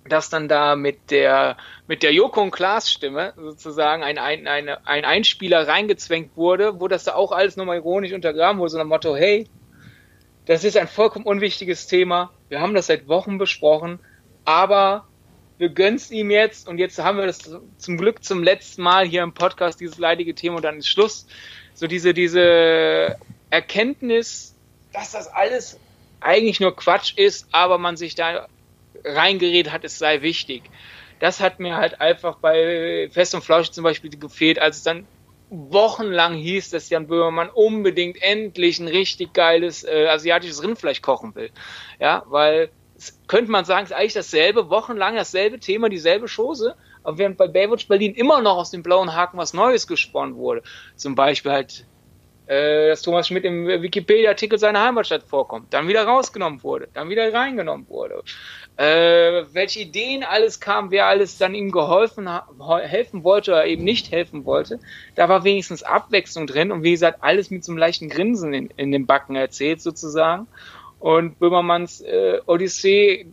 dass 0.07 0.29
dann 0.29 0.47
da 0.47 0.77
mit 0.77 1.11
der 1.11 1.57
mit 1.87 2.01
der 2.01 2.13
Joko 2.13 2.41
und 2.41 2.51
Klaas 2.51 2.89
Stimme 2.89 3.33
sozusagen 3.35 4.03
ein, 4.03 4.17
ein, 4.17 4.47
eine, 4.47 4.87
ein 4.87 5.03
Einspieler 5.03 5.67
reingezwängt 5.67 6.37
wurde, 6.37 6.79
wo 6.79 6.87
das 6.87 7.03
da 7.03 7.15
auch 7.15 7.33
alles 7.33 7.57
nochmal 7.57 7.75
ironisch 7.75 8.13
untergraben 8.13 8.59
wurde, 8.59 8.71
so 8.71 8.77
nach 8.77 8.85
dem 8.85 8.89
Motto, 8.89 9.15
hey, 9.17 9.47
das 10.45 10.63
ist 10.63 10.77
ein 10.77 10.87
vollkommen 10.87 11.25
unwichtiges 11.25 11.87
Thema, 11.87 12.31
wir 12.47 12.61
haben 12.61 12.73
das 12.73 12.87
seit 12.87 13.09
Wochen 13.09 13.37
besprochen, 13.37 13.99
aber 14.45 15.08
wir 15.59 15.69
gönn's 15.69 16.09
ihm 16.09 16.31
jetzt 16.31 16.67
und 16.67 16.77
jetzt 16.77 16.97
haben 16.99 17.17
wir 17.17 17.25
das 17.25 17.39
zum 17.77 17.97
Glück 17.97 18.23
zum 18.23 18.43
letzten 18.43 18.81
Mal 18.81 19.05
hier 19.05 19.23
im 19.23 19.33
Podcast, 19.33 19.79
dieses 19.79 19.97
leidige 19.97 20.33
Thema 20.33 20.55
und 20.55 20.63
dann 20.63 20.77
ist 20.77 20.87
Schluss. 20.87 21.27
So 21.73 21.85
diese, 21.85 22.13
diese 22.13 23.17
Erkenntnis, 23.49 24.55
dass 24.93 25.11
das 25.11 25.27
alles 25.27 25.77
eigentlich 26.21 26.61
nur 26.61 26.75
Quatsch 26.75 27.13
ist, 27.17 27.47
aber 27.51 27.77
man 27.77 27.97
sich 27.97 28.15
da 28.15 28.47
reingeredet 29.03 29.71
hat, 29.71 29.83
es 29.83 29.99
sei 29.99 30.21
wichtig. 30.21 30.63
Das 31.19 31.41
hat 31.41 31.59
mir 31.59 31.75
halt 31.75 31.99
einfach 31.99 32.37
bei 32.37 33.09
Fest 33.11 33.35
und 33.35 33.43
Flausch 33.43 33.71
zum 33.71 33.83
Beispiel 33.83 34.09
gefehlt, 34.09 34.59
als 34.59 34.77
es 34.77 34.83
dann 34.83 35.05
wochenlang 35.49 36.35
hieß, 36.35 36.69
dass 36.69 36.89
Jan 36.89 37.07
Böhmermann 37.07 37.49
unbedingt 37.49 38.21
endlich 38.21 38.79
ein 38.79 38.87
richtig 38.87 39.33
geiles 39.33 39.83
äh, 39.83 40.07
asiatisches 40.07 40.63
Rindfleisch 40.63 41.01
kochen 41.01 41.35
will. 41.35 41.49
Ja, 41.99 42.23
weil 42.27 42.69
könnte 43.27 43.51
man 43.51 43.65
sagen, 43.65 43.85
ist 43.85 43.93
eigentlich 43.93 44.13
dasselbe, 44.13 44.69
wochenlang 44.69 45.15
dasselbe 45.15 45.59
Thema, 45.59 45.89
dieselbe 45.89 46.27
Chose, 46.27 46.75
aber 47.03 47.17
während 47.17 47.37
bei 47.37 47.47
Baywatch 47.47 47.87
Berlin 47.87 48.13
immer 48.13 48.41
noch 48.41 48.57
aus 48.57 48.71
dem 48.71 48.83
blauen 48.83 49.15
Haken 49.15 49.37
was 49.37 49.53
Neues 49.53 49.87
gesponnen 49.87 50.35
wurde. 50.35 50.63
Zum 50.95 51.15
Beispiel 51.15 51.51
halt, 51.51 51.85
äh, 52.47 52.89
dass 52.89 53.01
Thomas 53.01 53.27
Schmidt 53.27 53.45
im 53.45 53.67
Wikipedia-Artikel 53.67 54.57
seiner 54.59 54.83
Heimatstadt 54.83 55.23
vorkommt, 55.23 55.73
dann 55.73 55.87
wieder 55.87 56.03
rausgenommen 56.03 56.63
wurde, 56.63 56.87
dann 56.93 57.09
wieder 57.09 57.31
reingenommen 57.33 57.87
wurde. 57.89 58.23
Äh, 58.75 59.45
welche 59.53 59.81
Ideen 59.81 60.23
alles 60.23 60.59
kam, 60.59 60.89
wer 60.89 61.07
alles 61.07 61.37
dann 61.37 61.53
ihm 61.53 61.71
geholfen 61.71 62.29
helfen 62.81 63.23
wollte 63.23 63.51
oder 63.51 63.65
eben 63.65 63.83
nicht 63.83 64.11
helfen 64.11 64.45
wollte, 64.45 64.79
da 65.15 65.29
war 65.29 65.43
wenigstens 65.43 65.83
Abwechslung 65.83 66.47
drin 66.47 66.71
und 66.71 66.83
wie 66.83 66.91
gesagt, 66.91 67.19
alles 67.21 67.51
mit 67.51 67.63
so 67.63 67.71
einem 67.71 67.77
leichten 67.77 68.09
Grinsen 68.09 68.53
in, 68.53 68.69
in 68.77 68.91
den 68.91 69.05
Backen 69.05 69.35
erzählt 69.35 69.81
sozusagen. 69.81 70.47
Und 70.99 71.39
Böhmermanns 71.39 72.01
äh, 72.01 72.39
Odyssee, 72.45 73.27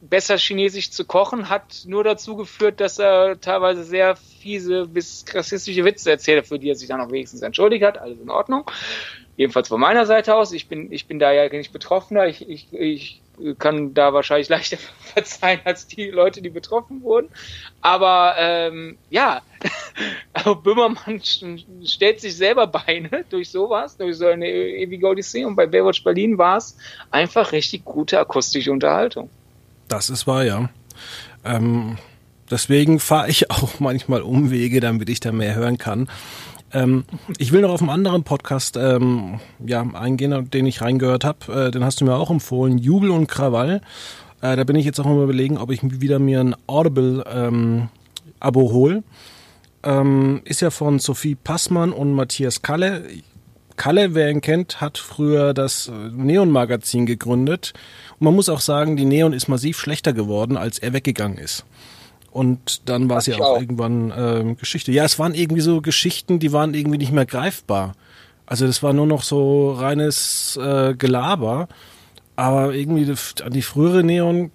besser 0.00 0.38
Chinesisch 0.38 0.90
zu 0.90 1.04
kochen, 1.04 1.48
hat 1.48 1.82
nur 1.86 2.04
dazu 2.04 2.36
geführt, 2.36 2.80
dass 2.80 2.98
er 2.98 3.40
teilweise 3.40 3.82
sehr 3.82 4.14
fiese 4.16 4.86
bis 4.86 5.24
rassistische 5.32 5.84
Witze 5.84 6.10
erzählt, 6.10 6.46
für 6.46 6.58
die 6.58 6.70
er 6.70 6.76
sich 6.76 6.88
dann 6.88 7.00
auch 7.00 7.10
wenigstens 7.10 7.42
entschuldigt 7.42 7.84
hat. 7.84 7.98
Alles 7.98 8.20
in 8.20 8.30
Ordnung. 8.30 8.70
Jedenfalls 9.36 9.68
von 9.68 9.80
meiner 9.80 10.06
Seite 10.06 10.34
aus. 10.34 10.52
Ich 10.52 10.68
bin, 10.68 10.92
ich 10.92 11.06
bin 11.06 11.18
da 11.18 11.32
ja 11.32 11.48
nicht 11.48 11.72
Betroffener. 11.72 12.26
Ich, 12.26 12.48
ich, 12.48 12.72
ich 12.72 13.20
kann 13.58 13.94
da 13.94 14.12
wahrscheinlich 14.12 14.48
leichter 14.48 14.76
verzeihen 15.14 15.60
als 15.64 15.86
die 15.86 16.10
Leute, 16.10 16.42
die 16.42 16.50
betroffen 16.50 17.02
wurden. 17.02 17.28
Aber 17.80 18.34
ähm, 18.38 18.98
ja, 19.10 19.42
Böhmermann 20.62 21.20
stellt 21.84 22.20
sich 22.20 22.36
selber 22.36 22.66
Beine 22.66 23.24
durch 23.30 23.50
sowas, 23.50 23.96
durch 23.96 24.16
so 24.16 24.26
eine 24.26 24.48
ewige 24.48 25.06
Odyssee. 25.06 25.44
Und 25.44 25.56
bei 25.56 25.66
Baywatch 25.66 26.04
Berlin 26.04 26.38
war 26.38 26.58
es 26.58 26.76
einfach 27.10 27.52
richtig 27.52 27.84
gute 27.84 28.18
akustische 28.18 28.72
Unterhaltung. 28.72 29.30
Das 29.88 30.10
ist 30.10 30.26
wahr, 30.26 30.44
ja. 30.44 30.68
Ähm, 31.44 31.98
deswegen 32.50 33.00
fahre 33.00 33.30
ich 33.30 33.50
auch 33.50 33.80
manchmal 33.80 34.22
Umwege, 34.22 34.80
damit 34.80 35.08
ich 35.08 35.20
da 35.20 35.32
mehr 35.32 35.54
hören 35.54 35.78
kann. 35.78 36.08
Ähm, 36.72 37.04
ich 37.38 37.52
will 37.52 37.62
noch 37.62 37.70
auf 37.70 37.80
einen 37.80 37.90
anderen 37.90 38.24
Podcast 38.24 38.76
ähm, 38.76 39.40
ja, 39.64 39.82
eingehen, 39.94 40.50
den 40.50 40.66
ich 40.66 40.80
reingehört 40.80 41.24
habe. 41.24 41.66
Äh, 41.66 41.70
den 41.70 41.84
hast 41.84 42.00
du 42.00 42.04
mir 42.04 42.14
auch 42.14 42.30
empfohlen, 42.30 42.78
Jubel 42.78 43.10
und 43.10 43.26
Krawall. 43.26 43.80
Äh, 44.40 44.56
da 44.56 44.64
bin 44.64 44.76
ich 44.76 44.84
jetzt 44.84 45.00
auch 45.00 45.06
mal 45.06 45.22
überlegen, 45.22 45.58
ob 45.58 45.70
ich 45.70 45.80
wieder 45.82 46.18
mir 46.18 46.40
ein 46.40 46.54
Audible-Abo 46.66 47.88
ähm, 48.60 48.72
hole. 48.72 49.02
Ähm, 49.82 50.42
ist 50.44 50.60
ja 50.60 50.70
von 50.70 50.98
Sophie 50.98 51.34
Passmann 51.34 51.92
und 51.92 52.12
Matthias 52.12 52.62
Kalle. 52.62 53.04
Kalle, 53.76 54.14
wer 54.14 54.28
ihn 54.28 54.40
kennt, 54.40 54.80
hat 54.80 54.98
früher 54.98 55.54
das 55.54 55.88
äh, 55.88 55.92
Neon-Magazin 55.92 57.06
gegründet. 57.06 57.74
Und 58.18 58.24
man 58.24 58.34
muss 58.34 58.48
auch 58.48 58.60
sagen, 58.60 58.96
die 58.96 59.04
Neon 59.04 59.32
ist 59.32 59.48
massiv 59.48 59.78
schlechter 59.78 60.12
geworden, 60.12 60.56
als 60.56 60.78
er 60.78 60.92
weggegangen 60.92 61.38
ist. 61.38 61.64
Und 62.38 62.88
dann 62.88 63.10
war 63.10 63.18
es 63.18 63.26
ja 63.26 63.34
auch, 63.38 63.56
auch, 63.56 63.60
irgendwann 63.60 64.12
äh, 64.12 64.54
Geschichte. 64.54 64.92
Ja, 64.92 65.04
es 65.04 65.18
waren 65.18 65.34
irgendwie 65.34 65.60
so 65.60 65.80
Geschichten, 65.80 66.38
die 66.38 66.52
waren 66.52 66.72
irgendwie 66.72 66.98
nicht 66.98 67.10
mehr 67.10 67.26
greifbar. 67.26 67.94
Also 68.46 68.64
das 68.64 68.80
war 68.80 68.92
nur 68.92 69.06
noch 69.06 69.24
so 69.24 69.72
reines 69.72 70.56
äh, 70.56 70.94
Gelaber. 70.94 71.66
Aber 72.36 72.72
irgendwie 72.72 73.12
an 73.42 73.52
die 73.52 73.62
frühere 73.62 74.04
Neon 74.04 74.52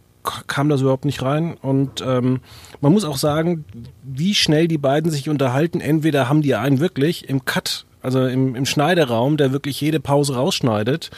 kam 0.48 0.70
das 0.70 0.80
überhaupt 0.80 1.04
nicht 1.04 1.22
rein. 1.24 1.58
Und 1.62 2.02
ähm, 2.08 2.40
man 2.80 2.94
muss 2.94 3.04
auch 3.04 3.18
sagen, 3.18 3.66
wie 4.02 4.34
schnell 4.34 4.70
die 4.70 4.78
beiden 4.78 5.12
sich 5.12 5.28
unterhalten. 5.28 5.82
Entweder 5.82 6.30
haben 6.30 6.42
die 6.42 6.56
einen 6.56 6.80
wirklich 6.80 7.28
im 7.28 7.44
Cut, 7.44 7.86
also 8.02 8.26
im, 8.26 8.56
im 8.56 8.66
Schneideraum, 8.66 9.36
der 9.36 9.52
wirklich 9.52 9.82
jede 9.82 10.00
Pause 10.00 10.36
rausschneidet, 10.36 11.12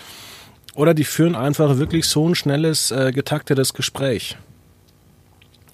oder 0.73 0.95
die 0.95 1.03
führen 1.03 1.35
einfach 1.35 1.77
wirklich 1.77 2.07
so 2.07 2.27
ein 2.27 2.33
schnelles, 2.33 2.89
äh, 2.89 3.11
getaktetes 3.11 3.75
Gespräch. 3.75 4.35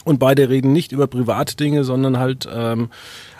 Und 0.03 0.19
beide 0.19 0.49
reden 0.49 0.73
nicht 0.73 0.91
über 0.91 1.07
private 1.07 1.55
Dinge, 1.55 1.83
sondern 1.83 2.17
halt 2.17 2.47
ähm, 2.51 2.89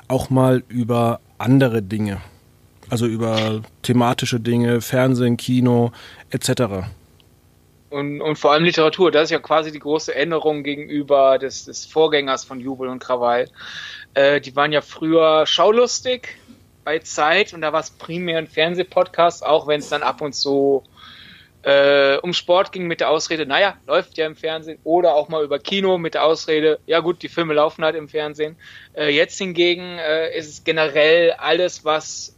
auch 0.08 0.30
mal 0.30 0.64
über 0.68 1.20
andere 1.38 1.82
Dinge. 1.82 2.22
Also 2.90 3.06
über 3.06 3.62
thematische 3.82 4.40
Dinge, 4.40 4.82
Fernsehen, 4.82 5.38
Kino 5.38 5.92
etc. 6.30 6.86
Und, 7.90 8.22
und 8.22 8.38
vor 8.38 8.52
allem 8.52 8.64
Literatur, 8.64 9.12
das 9.12 9.26
ist 9.26 9.32
ja 9.32 9.40
quasi 9.40 9.72
die 9.72 9.80
große 9.80 10.14
Änderung 10.14 10.64
gegenüber 10.64 11.38
des, 11.40 11.66
des 11.66 11.86
Vorgängers 11.86 12.46
von 12.46 12.60
Jubel 12.60 12.90
und 12.90 13.00
Krawall. 13.00 13.50
Äh, 14.14 14.40
die 14.40 14.56
waren 14.56 14.72
ja 14.72 14.82
früher 14.82 15.46
schaulustig 15.46 16.38
bei 16.84 17.00
Zeit 17.00 17.54
und 17.54 17.62
da 17.62 17.74
war 17.74 17.82
es 17.82 17.92
primär 17.92 18.38
ein 18.38 18.48
Fernsehpodcast, 18.48 19.46
auch 19.46 19.68
wenn 19.68 19.80
es 19.80 19.90
dann 19.90 20.04
ab 20.04 20.22
und 20.22 20.34
zu 20.34 20.84
äh, 21.64 22.18
um 22.18 22.34
Sport 22.34 22.72
ging 22.72 22.88
mit 22.88 23.02
der 23.02 23.10
Ausrede, 23.10 23.46
naja, 23.46 23.78
läuft 23.86 24.18
ja 24.18 24.26
im 24.26 24.36
Fernsehen, 24.36 24.80
oder 24.84 25.16
auch 25.16 25.30
mal 25.30 25.44
über 25.44 25.60
Kino 25.60 25.98
mit 25.98 26.16
der 26.16 26.26
Ausrede, 26.26 26.80
ja 26.88 27.00
gut, 27.00 27.22
die 27.22 27.30
Filme 27.30 27.54
laufen 27.54 27.84
halt 27.84 27.96
im 27.96 28.10
Fernsehen. 28.10 28.56
Äh, 28.94 29.10
jetzt 29.10 29.38
hingegen 29.38 29.98
äh, 30.00 30.36
ist 30.38 30.50
es 30.50 30.64
generell 30.64 31.32
alles, 31.32 31.86
was 31.86 32.36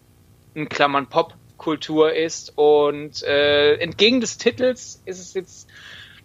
in 0.53 0.69
Klammern 0.69 1.07
Popkultur 1.07 2.13
ist 2.13 2.53
und 2.57 3.23
äh, 3.23 3.75
entgegen 3.75 4.21
des 4.21 4.38
Titels 4.38 5.01
ist 5.05 5.19
es 5.19 5.33
jetzt 5.33 5.69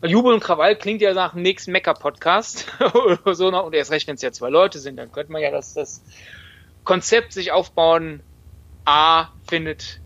Jubel 0.02 0.32
und 0.32 0.40
Krawall 0.40 0.76
klingt 0.76 1.02
ja 1.02 1.12
nach 1.12 1.32
dem 1.32 1.42
nächsten 1.42 1.72
Mecker-Podcast 1.72 2.66
oder 2.94 3.18
so 3.34 3.50
noch. 3.50 3.66
Und 3.66 3.74
erst 3.74 3.90
recht, 3.90 4.06
wenn 4.06 4.14
es 4.14 4.22
ja 4.22 4.30
zwei 4.30 4.48
Leute 4.48 4.78
sind, 4.78 4.96
dann 4.96 5.10
könnte 5.10 5.32
man 5.32 5.42
ja 5.42 5.50
das, 5.50 5.74
das 5.74 6.04
Konzept 6.84 7.32
sich 7.32 7.50
aufbauen. 7.50 8.20
A 8.84 9.28
findet 9.48 10.00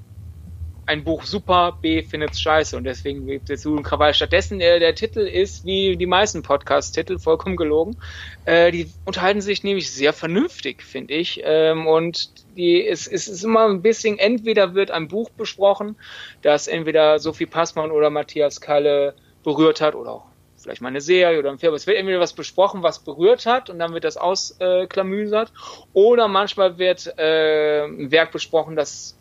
ein 0.86 1.04
Buch 1.04 1.24
super, 1.24 1.78
B 1.80 2.02
findet 2.02 2.32
es 2.32 2.40
scheiße 2.40 2.76
und 2.76 2.84
deswegen 2.84 3.26
gibt 3.26 3.50
es 3.50 3.64
Juden 3.64 3.82
Krawall. 3.82 4.14
Stattdessen 4.14 4.58
der, 4.58 4.80
der 4.80 4.94
Titel 4.94 5.20
ist, 5.20 5.64
wie 5.64 5.96
die 5.96 6.06
meisten 6.06 6.42
Podcast-Titel, 6.42 7.18
vollkommen 7.18 7.56
gelogen. 7.56 7.96
Äh, 8.44 8.72
die 8.72 8.92
unterhalten 9.04 9.40
sich 9.40 9.62
nämlich 9.62 9.92
sehr 9.92 10.12
vernünftig, 10.12 10.82
finde 10.82 11.14
ich. 11.14 11.40
Ähm, 11.44 11.86
und 11.86 12.30
die, 12.56 12.86
es, 12.86 13.06
es 13.06 13.28
ist 13.28 13.44
immer 13.44 13.66
ein 13.66 13.82
bisschen, 13.82 14.18
entweder 14.18 14.74
wird 14.74 14.90
ein 14.90 15.08
Buch 15.08 15.30
besprochen, 15.30 15.96
das 16.42 16.66
entweder 16.66 17.18
Sophie 17.18 17.46
Passmann 17.46 17.90
oder 17.90 18.10
Matthias 18.10 18.60
Kalle 18.60 19.14
berührt 19.44 19.80
hat 19.80 19.94
oder 19.94 20.12
auch 20.12 20.24
vielleicht 20.56 20.80
mal 20.80 20.88
eine 20.88 21.00
Serie 21.00 21.38
oder 21.38 21.50
ein 21.50 21.58
Film. 21.58 21.74
Es 21.74 21.86
wird 21.86 21.98
entweder 21.98 22.20
was 22.20 22.32
besprochen, 22.32 22.82
was 22.82 23.00
berührt 23.00 23.46
hat 23.46 23.70
und 23.70 23.78
dann 23.78 23.94
wird 23.94 24.04
das 24.04 24.16
ausklamüsert. 24.16 25.48
Äh, 25.48 25.52
oder 25.92 26.28
manchmal 26.28 26.78
wird 26.78 27.06
äh, 27.18 27.84
ein 27.84 28.10
Werk 28.10 28.32
besprochen, 28.32 28.76
das 28.76 29.18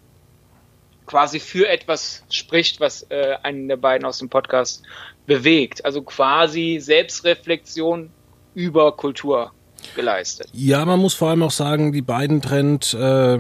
quasi 1.06 1.40
für 1.40 1.68
etwas 1.68 2.24
spricht, 2.30 2.80
was 2.80 3.04
äh, 3.10 3.36
einen 3.44 3.68
der 3.68 3.78
beiden 3.78 4.06
aus 4.06 4.20
dem 4.20 4.30
Podcast 4.30 4.84
bewegt. 5.26 5.84
Also 5.86 6.02
quasi 6.02 6.80
Selbstreflexion 6.80 8.10
über 8.54 8.92
Kultur 8.96 9.52
geleistet. 9.96 10.48
Ja, 10.54 10.86
man 10.86 11.00
muss 11.00 11.14
vor 11.14 11.30
allem 11.30 11.44
auch 11.44 11.52
sagen, 11.52 11.92
die 11.92 12.02
beiden 12.02 12.42
trennt 12.42 12.94
äh, 12.94 13.40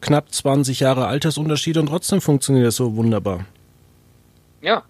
knapp 0.00 0.32
20 0.32 0.80
Jahre 0.80 1.06
Altersunterschied 1.06 1.76
und 1.76 1.86
trotzdem 1.86 2.20
funktioniert 2.20 2.66
das 2.66 2.76
so 2.76 2.96
wunderbar. 2.96 3.44
Ja. 4.62 4.84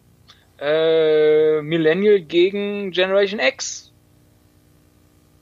Äh, 0.59 1.63
Millennial 1.63 2.21
gegen 2.21 2.91
Generation 2.91 3.41
X 3.41 3.90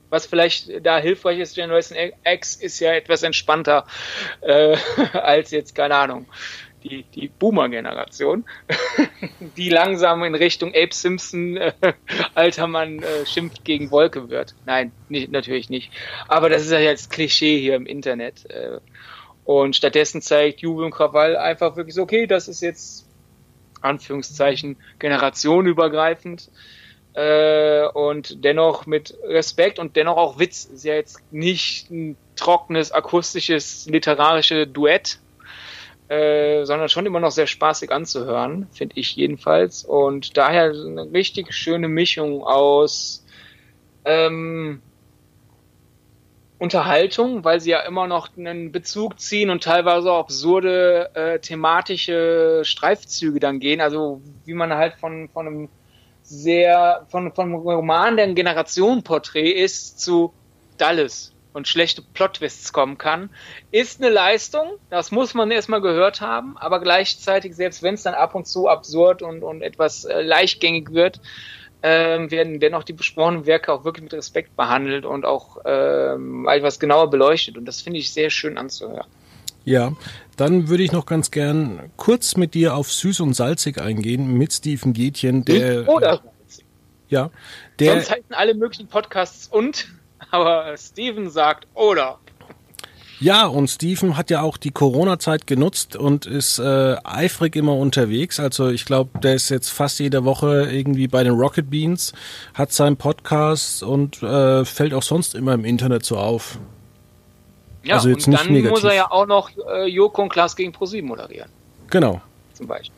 was 0.09 0.25
vielleicht 0.25 0.85
da 0.85 0.99
hilfreich 0.99 1.39
ist, 1.39 1.55
Generation 1.55 1.97
X 2.25 2.55
ist 2.55 2.79
ja 2.79 2.93
etwas 2.93 3.23
entspannter 3.23 3.85
äh, 4.41 4.75
als 5.13 5.51
jetzt, 5.51 5.75
keine 5.75 5.95
Ahnung, 5.95 6.27
die, 6.83 7.03
die 7.03 7.27
Boomer-Generation, 7.27 8.45
die 9.57 9.69
langsam 9.69 10.23
in 10.23 10.35
Richtung 10.35 10.69
Abe 10.69 10.93
Simpson, 10.93 11.57
äh, 11.57 11.73
alter 12.35 12.67
Mann, 12.67 12.99
äh, 12.99 13.25
schimpft 13.25 13.65
gegen 13.65 13.91
Wolke 13.91 14.29
wird. 14.29 14.55
Nein, 14.65 14.91
nicht, 15.09 15.31
natürlich 15.31 15.69
nicht. 15.69 15.91
Aber 16.27 16.49
das 16.49 16.63
ist 16.63 16.71
ja 16.71 16.79
jetzt 16.79 17.11
Klischee 17.11 17.59
hier 17.59 17.75
im 17.75 17.85
Internet. 17.85 18.49
Äh, 18.49 18.79
und 19.43 19.75
stattdessen 19.75 20.21
zeigt 20.21 20.61
Jubel 20.61 20.85
und 20.85 20.91
Krawall 20.91 21.35
einfach 21.35 21.75
wirklich 21.75 21.95
so, 21.95 22.03
okay, 22.03 22.27
das 22.27 22.47
ist 22.47 22.61
jetzt 22.61 23.07
Anführungszeichen 23.81 24.77
generationenübergreifend 24.99 26.49
äh, 27.19 27.85
und 27.93 28.45
dennoch 28.45 28.85
mit 28.85 29.13
Respekt 29.23 29.77
und 29.77 29.97
dennoch 29.97 30.15
auch 30.15 30.39
Witz. 30.39 30.65
Ist 30.65 30.85
ja 30.85 30.93
jetzt 30.93 31.19
nicht 31.33 31.91
ein 31.91 32.15
trockenes, 32.37 32.93
akustisches, 32.93 33.87
literarisches 33.87 34.71
Duett, 34.71 35.19
äh, 36.07 36.63
sondern 36.63 36.87
schon 36.87 37.05
immer 37.05 37.19
noch 37.19 37.31
sehr 37.31 37.47
spaßig 37.47 37.91
anzuhören, 37.91 38.67
finde 38.71 38.95
ich 38.97 39.17
jedenfalls. 39.17 39.83
Und 39.83 40.37
daher 40.37 40.71
eine 40.71 41.11
richtig 41.11 41.53
schöne 41.53 41.89
Mischung 41.89 42.41
aus 42.43 43.25
ähm, 44.05 44.81
Unterhaltung, 46.57 47.43
weil 47.43 47.59
sie 47.59 47.71
ja 47.71 47.81
immer 47.81 48.07
noch 48.07 48.29
einen 48.37 48.71
Bezug 48.71 49.19
ziehen 49.19 49.49
und 49.49 49.61
teilweise 49.61 50.09
auch 50.09 50.19
absurde 50.19 51.09
äh, 51.15 51.39
thematische 51.39 52.61
Streifzüge 52.63 53.41
dann 53.41 53.59
gehen. 53.59 53.81
Also 53.81 54.21
wie 54.45 54.53
man 54.53 54.73
halt 54.73 54.93
von, 54.95 55.27
von 55.27 55.47
einem 55.47 55.69
sehr 56.23 57.05
von, 57.09 57.31
von 57.33 57.53
Roman, 57.53 58.17
der 58.17 58.33
Generationenporträt 58.33 59.51
ist, 59.51 59.99
zu 59.99 60.33
Dallas 60.77 61.33
und 61.53 61.67
schlechte 61.67 62.01
Plot-Twists 62.01 62.73
kommen 62.73 62.97
kann, 62.97 63.29
ist 63.71 64.01
eine 64.01 64.11
Leistung. 64.11 64.73
Das 64.89 65.11
muss 65.11 65.33
man 65.33 65.51
erstmal 65.51 65.81
gehört 65.81 66.21
haben, 66.21 66.57
aber 66.57 66.79
gleichzeitig, 66.79 67.55
selbst 67.55 67.83
wenn 67.83 67.95
es 67.95 68.03
dann 68.03 68.13
ab 68.13 68.35
und 68.35 68.47
zu 68.47 68.67
absurd 68.67 69.21
und, 69.21 69.43
und 69.43 69.61
etwas 69.61 70.05
äh, 70.05 70.21
leichtgängig 70.21 70.93
wird, 70.93 71.19
ähm, 71.81 72.29
werden 72.29 72.59
dennoch 72.59 72.83
die 72.83 72.93
besprochenen 72.93 73.45
Werke 73.45 73.71
auch 73.71 73.85
wirklich 73.85 74.03
mit 74.03 74.13
Respekt 74.13 74.55
behandelt 74.55 75.05
und 75.05 75.25
auch 75.25 75.57
ähm, 75.65 76.47
etwas 76.47 76.79
genauer 76.79 77.09
beleuchtet. 77.09 77.57
Und 77.57 77.65
das 77.65 77.81
finde 77.81 77.99
ich 77.99 78.11
sehr 78.11 78.29
schön 78.29 78.57
anzuhören. 78.57 79.07
Ja, 79.65 79.93
dann 80.39 80.69
würde 80.69 80.83
ich 80.83 80.91
noch 80.91 81.05
ganz 81.05 81.31
gern 81.31 81.91
kurz 81.97 82.37
mit 82.37 82.53
dir 82.53 82.75
auf 82.75 82.91
Süß 82.91 83.19
und 83.19 83.33
Salzig 83.33 83.81
eingehen 83.81 84.33
mit 84.33 84.53
Steven 84.53 84.93
Gätchen, 84.93 85.43
der. 85.43 85.89
Oder 85.89 86.21
salzig. 86.23 86.65
Ja, 87.09 87.29
der. 87.79 87.93
Sonst 87.93 88.11
halten 88.11 88.33
alle 88.33 88.53
möglichen 88.53 88.87
Podcasts 88.87 89.47
und, 89.47 89.89
aber 90.31 90.77
Steven 90.77 91.29
sagt 91.29 91.67
oder. 91.73 92.19
Ja, 93.19 93.47
und 93.47 93.67
Steven 93.67 94.15
hat 94.15 94.29
ja 94.29 94.41
auch 94.41 94.55
die 94.55 94.71
Corona-Zeit 94.71 95.45
genutzt 95.45 95.97
und 95.97 96.25
ist 96.25 96.57
äh, 96.57 96.95
eifrig 97.03 97.57
immer 97.57 97.75
unterwegs. 97.75 98.39
Also 98.39 98.69
ich 98.69 98.85
glaube, 98.85 99.19
der 99.19 99.35
ist 99.35 99.49
jetzt 99.49 99.67
fast 99.67 99.99
jede 99.99 100.23
Woche 100.23 100.69
irgendwie 100.71 101.09
bei 101.09 101.25
den 101.25 101.33
Rocket 101.33 101.69
Beans, 101.69 102.13
hat 102.53 102.71
seinen 102.71 102.95
Podcast 102.95 103.83
und 103.83 104.23
äh, 104.23 104.63
fällt 104.63 104.93
auch 104.93 105.03
sonst 105.03 105.35
immer 105.35 105.53
im 105.53 105.65
Internet 105.65 106.05
so 106.05 106.17
auf. 106.17 106.59
Ja, 107.83 107.95
also 107.95 108.09
jetzt 108.09 108.27
und 108.27 108.31
nicht 108.31 108.45
dann 108.45 108.53
negativ. 108.53 108.71
muss 108.71 108.83
er 108.83 108.93
ja 108.93 109.11
auch 109.11 109.25
noch 109.25 109.49
äh, 109.67 109.85
Joko 109.85 110.23
und 110.23 110.29
Klaas 110.29 110.55
gegen 110.55 110.71
ProSieben 110.71 111.07
moderieren. 111.07 111.49
Genau. 111.89 112.21
Zum 112.53 112.67
Beispiel. 112.67 112.95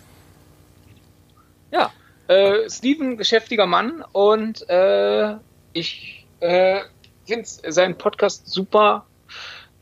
Ja, 1.72 1.92
äh, 2.28 2.70
Steven, 2.70 3.18
geschäftiger 3.18 3.66
Mann 3.66 4.04
und 4.12 4.68
äh, 4.70 5.36
ich 5.74 6.26
äh, 6.40 6.80
finde 7.26 7.46
seinen 7.46 7.98
Podcast 7.98 8.48
super. 8.48 9.06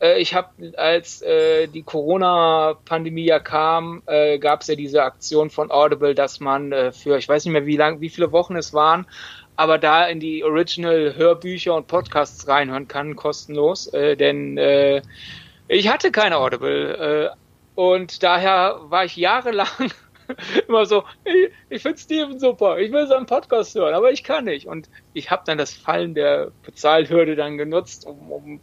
Äh, 0.00 0.20
ich 0.20 0.34
habe, 0.34 0.48
als 0.76 1.22
äh, 1.22 1.66
die 1.66 1.82
Corona-Pandemie 1.82 3.24
ja 3.24 3.38
kam, 3.38 4.02
äh, 4.06 4.38
gab 4.38 4.62
es 4.62 4.68
ja 4.68 4.74
diese 4.74 5.02
Aktion 5.02 5.50
von 5.50 5.70
Audible, 5.70 6.14
dass 6.14 6.40
man 6.40 6.72
äh, 6.72 6.92
für, 6.92 7.18
ich 7.18 7.28
weiß 7.28 7.44
nicht 7.44 7.52
mehr, 7.52 7.66
wie 7.66 7.76
lang, 7.76 8.00
wie 8.00 8.08
viele 8.08 8.32
Wochen 8.32 8.56
es 8.56 8.72
waren, 8.72 9.06
aber 9.60 9.76
da 9.76 10.06
in 10.06 10.20
die 10.20 10.42
Original-Hörbücher 10.42 11.74
und 11.74 11.86
Podcasts 11.86 12.48
reinhören 12.48 12.88
kann, 12.88 13.14
kostenlos. 13.14 13.92
Äh, 13.92 14.16
denn 14.16 14.56
äh, 14.56 15.02
ich 15.68 15.88
hatte 15.88 16.10
keine 16.10 16.38
Audible. 16.38 16.96
Äh, 16.96 17.36
und 17.74 18.22
daher 18.22 18.80
war 18.84 19.04
ich 19.04 19.16
jahrelang 19.18 19.68
immer 20.66 20.86
so, 20.86 21.04
ich, 21.24 21.50
ich 21.68 21.82
finde 21.82 21.98
Steven 21.98 22.38
super, 22.38 22.78
ich 22.78 22.90
will 22.90 23.06
seinen 23.06 23.26
Podcast 23.26 23.74
hören, 23.74 23.92
aber 23.92 24.10
ich 24.10 24.24
kann 24.24 24.46
nicht. 24.46 24.66
Und 24.66 24.88
ich 25.12 25.30
habe 25.30 25.42
dann 25.44 25.58
das 25.58 25.74
Fallen 25.74 26.14
der 26.14 26.52
Bezahlhürde 26.62 27.36
dann 27.36 27.58
genutzt, 27.58 28.06
um, 28.06 28.32
um 28.32 28.60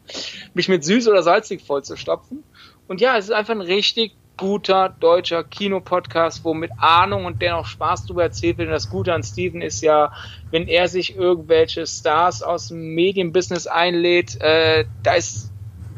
mich 0.55 0.67
mit 0.67 0.83
süß 0.83 1.10
oder 1.10 1.21
salzig 1.21 1.62
vollzustopfen. 1.62 2.43
Und 2.88 3.01
ja, 3.01 3.15
es 3.17 3.25
ist 3.25 3.31
einfach 3.33 3.53
ein 3.53 3.62
richtig 3.62 4.15
guter 4.38 4.95
deutscher 5.00 5.43
Kinopodcast, 5.43 6.45
wo 6.45 6.54
mit 6.54 6.71
Ahnung 6.78 7.26
und 7.26 7.41
dennoch 7.41 7.65
Spaß 7.65 8.06
drüber 8.06 8.23
erzählt 8.23 8.58
wird. 8.58 8.67
Und 8.67 8.73
das 8.73 8.89
Gute 8.89 9.13
an 9.13 9.23
Steven 9.23 9.62
ist 9.62 9.82
ja, 9.82 10.13
wenn 10.52 10.67
er 10.67 10.88
sich 10.88 11.15
irgendwelche 11.15 11.86
Stars 11.86 12.43
aus 12.43 12.69
dem 12.69 12.93
Medienbusiness 12.93 13.67
einlädt, 13.67 14.39
äh, 14.39 14.86
da 15.04 15.15
ist 15.15 15.52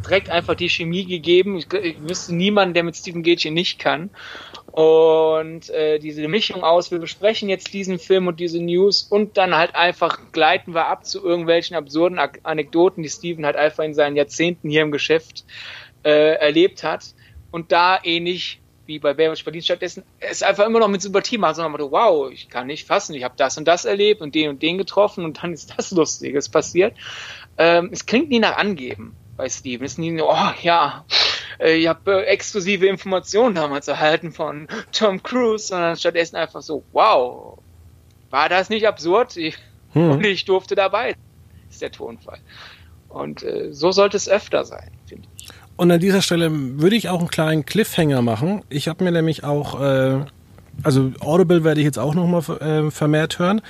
direkt 0.05 0.29
einfach 0.29 0.55
die 0.55 0.69
Chemie 0.69 1.05
gegeben. 1.05 1.57
Ich, 1.57 1.71
ich 1.73 2.01
wüsste 2.01 2.33
niemanden, 2.33 2.73
der 2.73 2.83
mit 2.83 2.95
Steven 2.95 3.21
Gätchen 3.21 3.53
nicht 3.53 3.79
kann. 3.79 4.09
Und 4.71 5.69
äh, 5.71 5.99
diese 5.99 6.27
Mischung 6.27 6.63
aus, 6.63 6.91
wir 6.91 6.99
besprechen 6.99 7.49
jetzt 7.49 7.73
diesen 7.73 7.99
Film 7.99 8.27
und 8.27 8.39
diese 8.39 8.63
News 8.63 9.03
und 9.03 9.35
dann 9.37 9.55
halt 9.55 9.75
einfach 9.75 10.31
gleiten 10.31 10.73
wir 10.73 10.87
ab 10.87 11.05
zu 11.05 11.23
irgendwelchen 11.23 11.75
absurden 11.75 12.19
Anekdoten, 12.43 13.03
die 13.03 13.09
Steven 13.09 13.45
halt 13.45 13.55
einfach 13.55 13.83
in 13.83 13.93
seinen 13.93 14.15
Jahrzehnten 14.15 14.69
hier 14.69 14.83
im 14.83 14.91
Geschäft 14.91 15.43
äh, 16.03 16.35
erlebt 16.35 16.83
hat. 16.83 17.13
Und 17.51 17.71
da 17.71 17.99
ähnlich 18.03 18.59
wie 18.85 18.99
bei 18.99 19.13
Baywatch 19.13 19.43
Berlin 19.43 19.61
stattdessen 19.61 20.03
es 20.19 20.41
einfach 20.41 20.65
immer 20.65 20.79
noch 20.79 20.87
mit 20.87 21.01
Sympathie 21.01 21.37
machen, 21.37 21.55
sondern 21.55 21.73
man 21.73 21.91
wow, 21.91 22.31
ich 22.31 22.49
kann 22.49 22.65
nicht 22.65 22.87
fassen, 22.87 23.13
ich 23.13 23.23
habe 23.23 23.35
das 23.37 23.55
und 23.57 23.67
das 23.67 23.85
erlebt 23.85 24.21
und 24.21 24.33
den 24.33 24.49
und 24.49 24.63
den 24.63 24.79
getroffen 24.79 25.25
und 25.25 25.43
dann 25.43 25.53
ist 25.53 25.77
das 25.77 25.91
Lustiges 25.91 26.49
passiert. 26.49 26.95
Ähm, 27.57 27.89
es 27.91 28.05
klingt 28.05 28.29
nie 28.29 28.39
nach 28.39 28.57
Angeben 28.57 29.15
bei 29.37 29.47
Steven. 29.47 29.85
Es 29.85 29.93
ist 29.93 29.97
nie, 29.99 30.19
oh 30.19 30.51
ja, 30.61 31.05
äh, 31.59 31.75
ich 31.75 31.87
habe 31.87 32.23
äh, 32.23 32.25
exklusive 32.25 32.87
Informationen 32.87 33.55
damals 33.55 33.87
erhalten 33.87 34.31
von 34.31 34.67
Tom 34.91 35.21
Cruise, 35.21 35.67
sondern 35.67 35.95
stattdessen 35.95 36.35
einfach 36.35 36.61
so, 36.61 36.83
wow, 36.91 37.59
war 38.29 38.49
das 38.49 38.69
nicht 38.69 38.87
absurd? 38.87 39.37
Ich, 39.37 39.57
hm. 39.93 40.11
Und 40.11 40.25
ich 40.25 40.45
durfte 40.45 40.75
dabei. 40.75 41.15
Ist 41.69 41.81
der 41.81 41.91
Tonfall. 41.91 42.39
Und 43.07 43.43
äh, 43.43 43.71
so 43.71 43.91
sollte 43.91 44.17
es 44.17 44.27
öfter 44.27 44.65
sein. 44.65 44.91
Und 45.79 45.91
an 45.91 46.01
dieser 46.01 46.21
Stelle 46.21 46.49
würde 46.51 46.97
ich 46.97 47.07
auch 47.07 47.19
einen 47.19 47.29
kleinen 47.29 47.65
Cliffhanger 47.65 48.21
machen. 48.21 48.63
Ich 48.67 48.89
habe 48.89 49.01
mir 49.01 49.13
nämlich 49.13 49.45
auch, 49.45 49.79
äh, 49.79 50.25
also 50.83 51.13
Audible 51.21 51.63
werde 51.63 51.79
ich 51.79 51.85
jetzt 51.85 51.97
auch 51.97 52.15
nochmal 52.15 52.41
äh, 52.59 52.91
vermehrt 52.91 53.39
hören, 53.39 53.61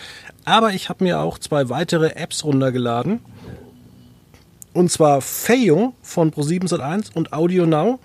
aber 0.43 0.71
ich 0.71 0.89
habe 0.89 1.03
mir 1.03 1.19
auch 1.19 1.37
zwei 1.37 1.69
weitere 1.69 2.15
Apps 2.15 2.43
runtergeladen. 2.43 3.19
Und 4.73 4.91
zwar 4.91 5.21
Feyo 5.21 5.93
von 6.01 6.31
Pro701 6.31 7.13
und 7.13 7.31
Audio 7.31 7.67
Now. 7.67 7.99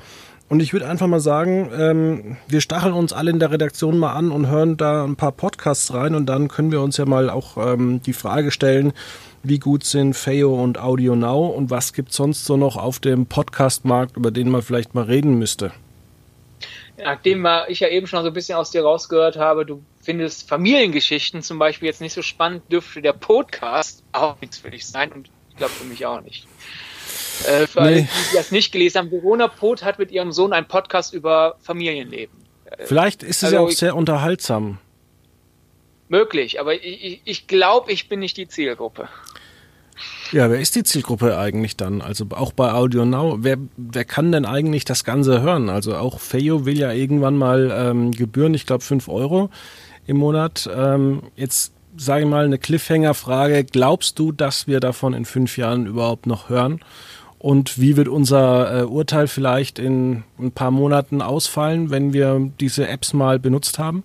Und 0.55 0.61
ich 0.61 0.73
würde 0.73 0.87
einfach 0.87 1.09
mal 1.09 1.19
sagen, 1.19 1.69
ähm, 1.77 2.37
wir 2.47 2.61
stacheln 2.61 2.95
uns 2.95 3.13
alle 3.13 3.33
in 3.33 3.41
der 3.41 3.51
Redaktion 3.51 3.99
mal 3.99 4.13
an 4.13 4.31
und 4.31 4.47
hören 4.47 4.77
da 4.77 5.03
ein 5.03 5.17
paar 5.17 5.33
Podcasts 5.33 5.93
rein 5.93 6.15
und 6.15 6.27
dann 6.27 6.47
können 6.47 6.71
wir 6.71 6.81
uns 6.81 6.97
ja 6.97 7.07
mal 7.07 7.29
auch 7.29 7.57
ähm, 7.57 8.01
die 8.03 8.13
Frage 8.13 8.53
stellen, 8.53 8.93
wie 9.43 9.59
gut 9.59 9.83
sind 9.83 10.15
Feyo 10.15 10.55
und 10.55 10.79
Audio 10.79 11.17
Now 11.17 11.49
und 11.49 11.71
was 11.71 11.93
gibt 11.93 12.13
sonst 12.13 12.45
so 12.45 12.57
noch 12.57 12.77
auf 12.77 13.01
dem 13.01 13.27
Podcast-Markt, 13.27 14.17
über 14.17 14.31
den 14.31 14.49
man 14.49 14.63
vielleicht 14.63 14.95
mal 14.95 15.03
reden 15.03 15.41
müsste? 15.41 15.73
Nachdem 16.99 17.49
ich 17.67 17.81
ja 17.81 17.89
eben 17.89 18.07
schon 18.07 18.23
so 18.23 18.29
ein 18.29 18.33
bisschen 18.33 18.57
aus 18.57 18.71
dir 18.71 18.85
rausgehört 18.85 19.37
habe, 19.37 19.67
du 19.67 19.83
findest 20.03 20.49
Familiengeschichten 20.49 21.43
zum 21.43 21.59
Beispiel 21.59 21.87
jetzt 21.87 22.01
nicht 22.01 22.15
so 22.15 22.23
spannend, 22.23 22.63
dürfte 22.71 23.03
der 23.03 23.15
Podcast 23.15 24.05
auch 24.13 24.41
nichts 24.41 24.59
für 24.59 24.71
dich 24.71 24.87
sein 24.87 25.11
und 25.11 25.29
ich 25.51 25.57
glaube 25.57 25.73
für 25.73 25.85
mich 25.85 26.07
auch 26.07 26.21
nicht. 26.21 26.47
Äh, 27.47 27.67
für 27.67 27.81
nee. 27.81 27.87
alle, 27.87 27.97
die 28.03 28.37
das 28.37 28.51
nicht 28.51 28.73
gelesen 28.73 28.99
haben, 28.99 29.11
Verona 29.11 29.49
Poth 29.49 29.83
hat 29.83 29.99
mit 29.99 30.11
ihrem 30.11 30.33
Sohn 30.33 30.53
einen 30.53 30.69
Podcast 30.69 31.15
über 31.15 31.57
Familienleben. 31.61 32.37
Äh, 32.67 32.87
Vielleicht 32.87 33.23
ist 33.23 33.39
es 33.39 33.45
also 33.45 33.57
ja 33.57 33.63
auch 33.63 33.71
sehr 33.71 33.97
unterhaltsam. 33.97 34.79
Möglich, 36.09 36.61
aber 36.61 36.75
ich, 36.75 37.05
ich, 37.05 37.21
ich 37.25 37.47
glaube, 37.47 37.91
ich 37.93 38.09
bin 38.09 38.21
nicht 38.21 38.37
die 38.37 38.49
Zielgruppe. 38.49 39.09
Ja, 40.33 40.51
wer 40.51 40.61
ist 40.61 40.75
die 40.75 40.83
Zielgruppe 40.83 41.39
eigentlich 41.39 41.77
dann? 41.77 42.01
Also 42.01 42.27
auch 42.31 42.53
bei 42.53 42.73
Audio 42.73 43.05
Now, 43.05 43.39
wer, 43.41 43.57
wer 43.77 44.05
kann 44.05 44.33
denn 44.33 44.45
eigentlich 44.45 44.85
das 44.85 45.05
Ganze 45.05 45.43
hören? 45.43 45.69
Also 45.69 45.95
auch 45.97 46.19
Feyo 46.19 46.67
will 46.67 46.79
ja 46.79 46.93
irgendwann 46.93 47.37
mal 47.37 47.73
ähm, 47.73 48.11
Gebühren, 48.11 48.55
ich 48.55 48.67
glaube 48.67 48.83
5 48.83 49.09
Euro 49.09 49.51
im 50.07 50.17
Monat. 50.17 50.69
Ähm, 50.75 51.23
jetzt 51.37 51.73
sage 51.97 52.25
ich 52.25 52.29
mal, 52.29 52.45
eine 52.45 52.59
Cliffhanger-Frage. 52.59 53.65
Glaubst 53.65 54.19
du, 54.19 54.33
dass 54.33 54.67
wir 54.67 54.81
davon 54.81 55.15
in 55.15 55.25
fünf 55.25 55.57
Jahren 55.57 55.87
überhaupt 55.87 56.27
noch 56.27 56.49
hören? 56.49 56.81
Und 57.45 57.79
wie 57.79 57.99
wird 57.99 58.09
unser 58.09 58.81
äh, 58.81 58.85
Urteil 58.85 59.29
vielleicht 59.29 59.79
in 59.79 60.25
ein 60.39 60.51
paar 60.51 60.71
Monaten 60.71 61.21
ausfallen, 61.21 61.91
wenn 61.91 62.15
wir 62.15 62.51
diese 62.59 62.89
Apps 62.89 63.13
mal 63.13 63.39
benutzt 63.39 63.79
haben? 63.79 64.03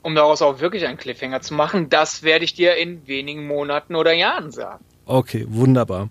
Um 0.00 0.14
daraus 0.14 0.40
auch 0.40 0.60
wirklich 0.60 0.86
einen 0.86 0.96
Cliffhanger 0.96 1.42
zu 1.42 1.52
machen, 1.52 1.90
das 1.90 2.22
werde 2.22 2.46
ich 2.46 2.54
dir 2.54 2.76
in 2.76 3.06
wenigen 3.06 3.46
Monaten 3.46 3.94
oder 3.94 4.14
Jahren 4.14 4.52
sagen. 4.52 4.82
Okay, 5.04 5.44
wunderbar. 5.50 6.08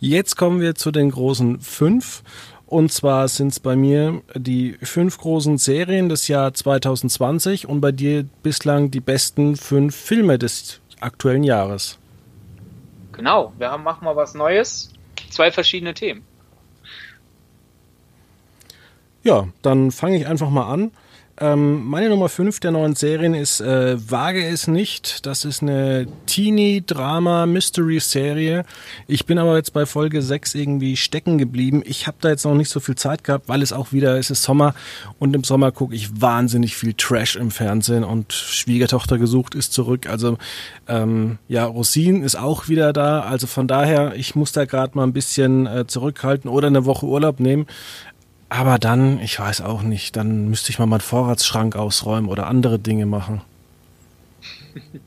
Jetzt 0.00 0.36
kommen 0.36 0.60
wir 0.60 0.74
zu 0.74 0.90
den 0.90 1.12
großen 1.12 1.62
fünf. 1.62 2.22
Und 2.66 2.92
zwar 2.92 3.26
sind 3.28 3.52
es 3.52 3.60
bei 3.60 3.74
mir 3.74 4.20
die 4.34 4.76
fünf 4.82 5.16
großen 5.16 5.56
Serien 5.56 6.10
des 6.10 6.28
Jahr 6.28 6.52
2020 6.52 7.66
und 7.66 7.80
bei 7.80 7.92
dir 7.92 8.26
bislang 8.42 8.90
die 8.90 9.00
besten 9.00 9.56
fünf 9.56 9.96
Filme 9.96 10.38
des 10.38 10.82
aktuellen 11.00 11.42
Jahres. 11.42 11.98
Genau, 13.18 13.52
wir 13.58 13.72
haben, 13.72 13.82
machen 13.82 14.04
mal 14.04 14.14
was 14.14 14.34
Neues. 14.34 14.92
Zwei 15.28 15.50
verschiedene 15.50 15.92
Themen. 15.92 16.24
Ja, 19.24 19.48
dann 19.60 19.90
fange 19.90 20.18
ich 20.18 20.28
einfach 20.28 20.50
mal 20.50 20.72
an. 20.72 20.92
Ähm, 21.40 21.86
meine 21.86 22.08
Nummer 22.08 22.28
5 22.28 22.58
der 22.58 22.72
neuen 22.72 22.96
Serien 22.96 23.34
ist 23.34 23.60
äh, 23.60 23.96
Wage 24.10 24.44
es 24.44 24.66
nicht. 24.66 25.24
Das 25.24 25.44
ist 25.44 25.62
eine 25.62 26.08
Teenie-Drama-Mystery-Serie. 26.26 28.64
Ich 29.06 29.24
bin 29.24 29.38
aber 29.38 29.54
jetzt 29.56 29.72
bei 29.72 29.86
Folge 29.86 30.20
6 30.20 30.56
irgendwie 30.56 30.96
stecken 30.96 31.38
geblieben. 31.38 31.84
Ich 31.86 32.08
habe 32.08 32.16
da 32.20 32.30
jetzt 32.30 32.44
noch 32.44 32.56
nicht 32.56 32.70
so 32.70 32.80
viel 32.80 32.96
Zeit 32.96 33.22
gehabt, 33.22 33.48
weil 33.48 33.62
es 33.62 33.72
auch 33.72 33.92
wieder, 33.92 34.18
es 34.18 34.30
ist 34.30 34.42
Sommer 34.42 34.74
und 35.20 35.36
im 35.36 35.44
Sommer 35.44 35.70
gucke 35.70 35.94
ich 35.94 36.20
wahnsinnig 36.20 36.74
viel 36.74 36.94
Trash 36.94 37.36
im 37.36 37.52
Fernsehen 37.52 38.02
und 38.02 38.32
Schwiegertochter 38.32 39.18
gesucht 39.18 39.54
ist 39.54 39.72
zurück. 39.72 40.08
Also 40.08 40.38
ähm, 40.88 41.38
ja, 41.46 41.66
Rosin 41.66 42.24
ist 42.24 42.34
auch 42.34 42.68
wieder 42.68 42.92
da. 42.92 43.20
Also 43.20 43.46
von 43.46 43.68
daher, 43.68 44.16
ich 44.16 44.34
muss 44.34 44.50
da 44.50 44.64
gerade 44.64 44.96
mal 44.96 45.04
ein 45.04 45.12
bisschen 45.12 45.66
äh, 45.66 45.86
zurückhalten 45.86 46.50
oder 46.50 46.66
eine 46.66 46.84
Woche 46.84 47.06
Urlaub 47.06 47.38
nehmen. 47.38 47.68
Aber 48.48 48.78
dann, 48.78 49.20
ich 49.20 49.38
weiß 49.38 49.60
auch 49.60 49.82
nicht, 49.82 50.16
dann 50.16 50.48
müsste 50.48 50.70
ich 50.70 50.78
mal 50.78 50.86
meinen 50.86 51.00
Vorratsschrank 51.00 51.76
ausräumen 51.76 52.30
oder 52.30 52.46
andere 52.46 52.78
Dinge 52.78 53.04
machen. 53.04 53.42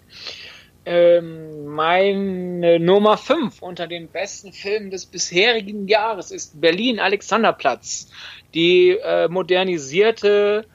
ähm, 0.85 1.65
meine 1.65 2.79
Nummer 2.79 3.17
5 3.17 3.61
unter 3.61 3.87
den 3.87 4.07
besten 4.09 4.53
Filmen 4.53 4.91
des 4.91 5.07
bisherigen 5.07 5.87
Jahres 5.87 6.29
ist 6.29 6.61
Berlin 6.61 6.99
Alexanderplatz. 6.99 8.09
Die 8.53 8.91
äh, 8.91 9.27
modernisierte 9.27 10.65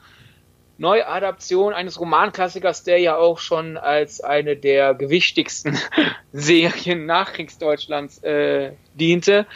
Neuadaption 0.78 1.72
eines 1.72 2.00
Romanklassikers, 2.00 2.82
der 2.82 2.98
ja 2.98 3.16
auch 3.16 3.38
schon 3.38 3.76
als 3.76 4.20
eine 4.20 4.56
der 4.56 4.94
gewichtigsten 4.94 5.78
Serien 6.32 7.06
Nachkriegsdeutschlands 7.06 8.22
äh, 8.24 8.72
diente 8.94 9.46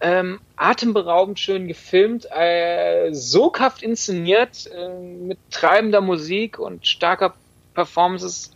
ähm, 0.00 0.40
atemberaubend 0.68 1.38
schön 1.38 1.68
gefilmt, 1.68 2.26
äh, 2.30 3.12
soghaft 3.12 3.82
inszeniert, 3.82 4.70
äh, 4.72 4.88
mit 4.98 5.38
treibender 5.50 6.00
Musik 6.00 6.58
und 6.58 6.86
starker 6.86 7.34
Performances 7.74 8.52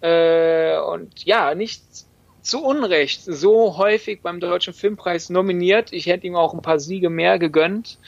äh, 0.00 0.78
und 0.78 1.24
ja, 1.24 1.54
nicht 1.54 1.82
zu 2.42 2.62
Unrecht 2.64 3.22
so 3.24 3.76
häufig 3.76 4.20
beim 4.22 4.40
Deutschen 4.40 4.74
Filmpreis 4.74 5.30
nominiert. 5.30 5.92
Ich 5.92 6.06
hätte 6.06 6.26
ihm 6.26 6.36
auch 6.36 6.54
ein 6.54 6.62
paar 6.62 6.80
Siege 6.80 7.08
mehr 7.08 7.38
gegönnt. 7.38 7.98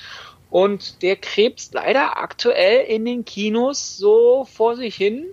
Und 0.50 1.02
der 1.02 1.16
krebst 1.16 1.74
leider 1.74 2.16
aktuell 2.16 2.84
in 2.86 3.04
den 3.04 3.24
Kinos 3.24 3.96
so 3.96 4.44
vor 4.44 4.76
sich 4.76 4.94
hin, 4.94 5.26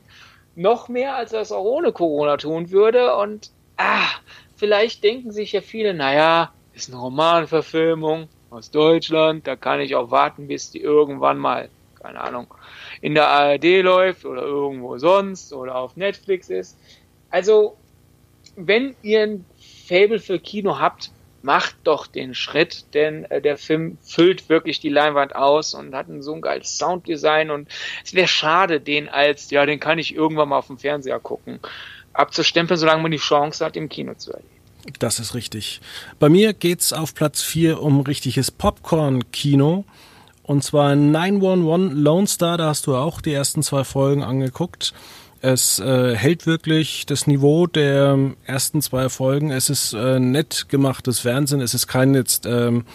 noch 0.55 0.87
mehr 0.87 1.15
als 1.15 1.33
er 1.33 1.41
es 1.41 1.51
auch 1.51 1.63
ohne 1.63 1.91
Corona 1.91 2.37
tun 2.37 2.71
würde. 2.71 3.15
Und 3.15 3.51
ah, 3.77 4.07
vielleicht 4.55 5.03
denken 5.03 5.31
sich 5.31 5.51
ja 5.51 5.61
viele, 5.61 5.93
naja, 5.93 6.51
ist 6.73 6.89
eine 6.89 6.99
Romanverfilmung 6.99 8.29
aus 8.49 8.71
Deutschland, 8.71 9.47
da 9.47 9.55
kann 9.55 9.79
ich 9.79 9.95
auch 9.95 10.11
warten, 10.11 10.47
bis 10.47 10.71
die 10.71 10.81
irgendwann 10.81 11.37
mal, 11.37 11.69
keine 12.01 12.21
Ahnung, 12.21 12.53
in 13.01 13.13
der 13.13 13.27
ARD 13.27 13.81
läuft 13.81 14.25
oder 14.25 14.43
irgendwo 14.43 14.97
sonst 14.97 15.53
oder 15.53 15.75
auf 15.75 15.95
Netflix 15.95 16.49
ist. 16.49 16.77
Also, 17.29 17.77
wenn 18.55 18.95
ihr 19.01 19.21
ein 19.21 19.45
Fable 19.87 20.19
für 20.19 20.39
Kino 20.39 20.79
habt, 20.79 21.11
macht 21.43 21.75
doch 21.85 22.07
den 22.07 22.35
Schritt, 22.35 22.93
denn 22.93 23.25
äh, 23.25 23.41
der 23.41 23.57
Film 23.57 23.97
füllt 24.01 24.49
wirklich 24.49 24.79
die 24.79 24.89
Leinwand 24.89 25.35
aus 25.35 25.73
und 25.73 25.95
hat 25.95 26.07
so 26.19 26.33
ein 26.33 26.41
geiles 26.41 26.77
Sounddesign 26.77 27.49
und 27.49 27.67
es 28.03 28.13
wäre 28.13 28.27
schade, 28.27 28.79
den 28.79 29.09
als, 29.09 29.49
ja, 29.49 29.65
den 29.65 29.79
kann 29.79 29.97
ich 29.97 30.13
irgendwann 30.13 30.49
mal 30.49 30.59
auf 30.59 30.67
dem 30.67 30.77
Fernseher 30.77 31.19
gucken, 31.19 31.59
abzustempeln, 32.13 32.77
solange 32.77 33.01
man 33.01 33.11
die 33.11 33.17
Chance 33.17 33.65
hat, 33.65 33.75
im 33.75 33.89
Kino 33.89 34.13
zu 34.13 34.31
erleben. 34.33 34.60
Das 34.99 35.19
ist 35.19 35.35
richtig. 35.35 35.81
Bei 36.19 36.29
mir 36.29 36.53
geht's 36.53 36.93
auf 36.93 37.13
Platz 37.13 37.41
4 37.41 37.81
um 37.81 38.01
richtiges 38.01 38.51
Popcorn-Kino. 38.51 39.85
Und 40.43 40.63
zwar 40.63 40.95
911 40.95 41.93
Lone 41.93 42.27
Star, 42.27 42.57
da 42.57 42.67
hast 42.67 42.87
du 42.87 42.95
auch 42.95 43.21
die 43.21 43.33
ersten 43.33 43.63
zwei 43.63 43.83
Folgen 43.83 44.23
angeguckt. 44.23 44.93
Es 45.39 45.79
äh, 45.79 46.15
hält 46.15 46.45
wirklich 46.45 47.05
das 47.05 47.25
Niveau 47.25 47.65
der 47.65 48.17
ersten 48.45 48.81
zwei 48.81 49.09
Folgen. 49.09 49.51
Es 49.51 49.69
ist 49.69 49.93
äh, 49.93 50.19
nett 50.19 50.67
gemachtes 50.69 51.19
Fernsehen. 51.19 51.61
Es 51.61 51.73
ist 51.73 51.87
kein 51.87 52.13
jetzt 52.13 52.45
ähm, 52.45 52.85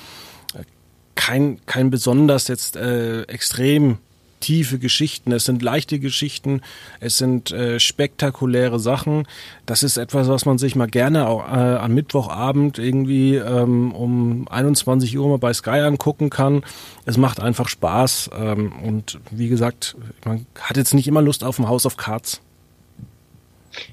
kein 1.17 1.61
kein 1.67 1.91
besonders 1.91 2.47
jetzt 2.47 2.77
äh, 2.77 3.23
extrem 3.23 3.99
tiefe 4.47 4.79
Geschichten, 4.79 5.33
es 5.33 5.45
sind 5.45 5.61
leichte 5.61 5.99
Geschichten, 5.99 6.63
es 7.01 7.19
sind 7.19 7.51
äh, 7.51 7.81
spektakuläre 7.81 8.79
Sachen. 8.79 9.27
Das 9.67 9.83
ist 9.83 9.97
etwas, 9.97 10.29
was 10.29 10.45
man 10.45 10.57
sich 10.57 10.77
mal 10.77 10.87
gerne 10.87 11.27
auch, 11.27 11.49
äh, 11.49 11.51
am 11.51 11.95
Mittwochabend 11.95 12.79
irgendwie 12.79 13.35
ähm, 13.35 13.93
um 13.93 14.47
21 14.49 15.19
Uhr 15.19 15.29
mal 15.29 15.39
bei 15.39 15.53
Sky 15.53 15.81
angucken 15.81 16.31
kann. 16.31 16.63
Es 17.07 17.17
macht 17.17 17.41
einfach 17.41 17.69
Spaß 17.69 18.31
ähm, 18.39 18.73
und 18.85 19.19
wie 19.33 19.49
gesagt, 19.49 19.97
man 20.25 20.47
hat 20.61 20.77
jetzt 20.77 20.95
nicht 20.95 21.09
immer 21.09 21.23
Lust 21.23 21.43
auf 21.43 21.59
ein 21.59 21.69
House 21.69 21.85
of 21.85 21.97
Cards. 21.97 22.41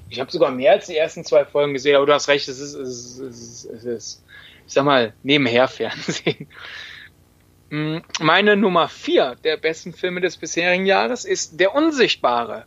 Ich 0.08 0.20
habe 0.20 0.30
sogar 0.30 0.52
mehr 0.52 0.72
als 0.72 0.86
die 0.86 0.96
ersten 0.96 1.24
zwei 1.24 1.44
Folgen 1.44 1.72
gesehen, 1.72 1.96
aber 1.96 2.06
du 2.06 2.12
hast 2.12 2.28
recht, 2.28 2.46
es 2.46 2.60
ist, 2.60 2.74
es 2.74 2.96
ist, 2.96 3.18
es 3.18 3.40
ist, 3.40 3.64
es 3.64 3.84
ist 3.84 4.24
ich 4.66 4.72
sag 4.72 4.84
mal, 4.84 5.12
nebenher 5.24 5.68
Fernsehen. 5.68 6.46
Mm, 7.70 7.98
meine 8.20 8.56
Nummer 8.56 8.88
vier 8.88 9.36
der 9.42 9.56
besten 9.56 9.92
Filme 9.92 10.20
des 10.20 10.36
bisherigen 10.36 10.86
Jahres 10.86 11.24
ist 11.24 11.60
Der 11.60 11.74
Unsichtbare. 11.74 12.64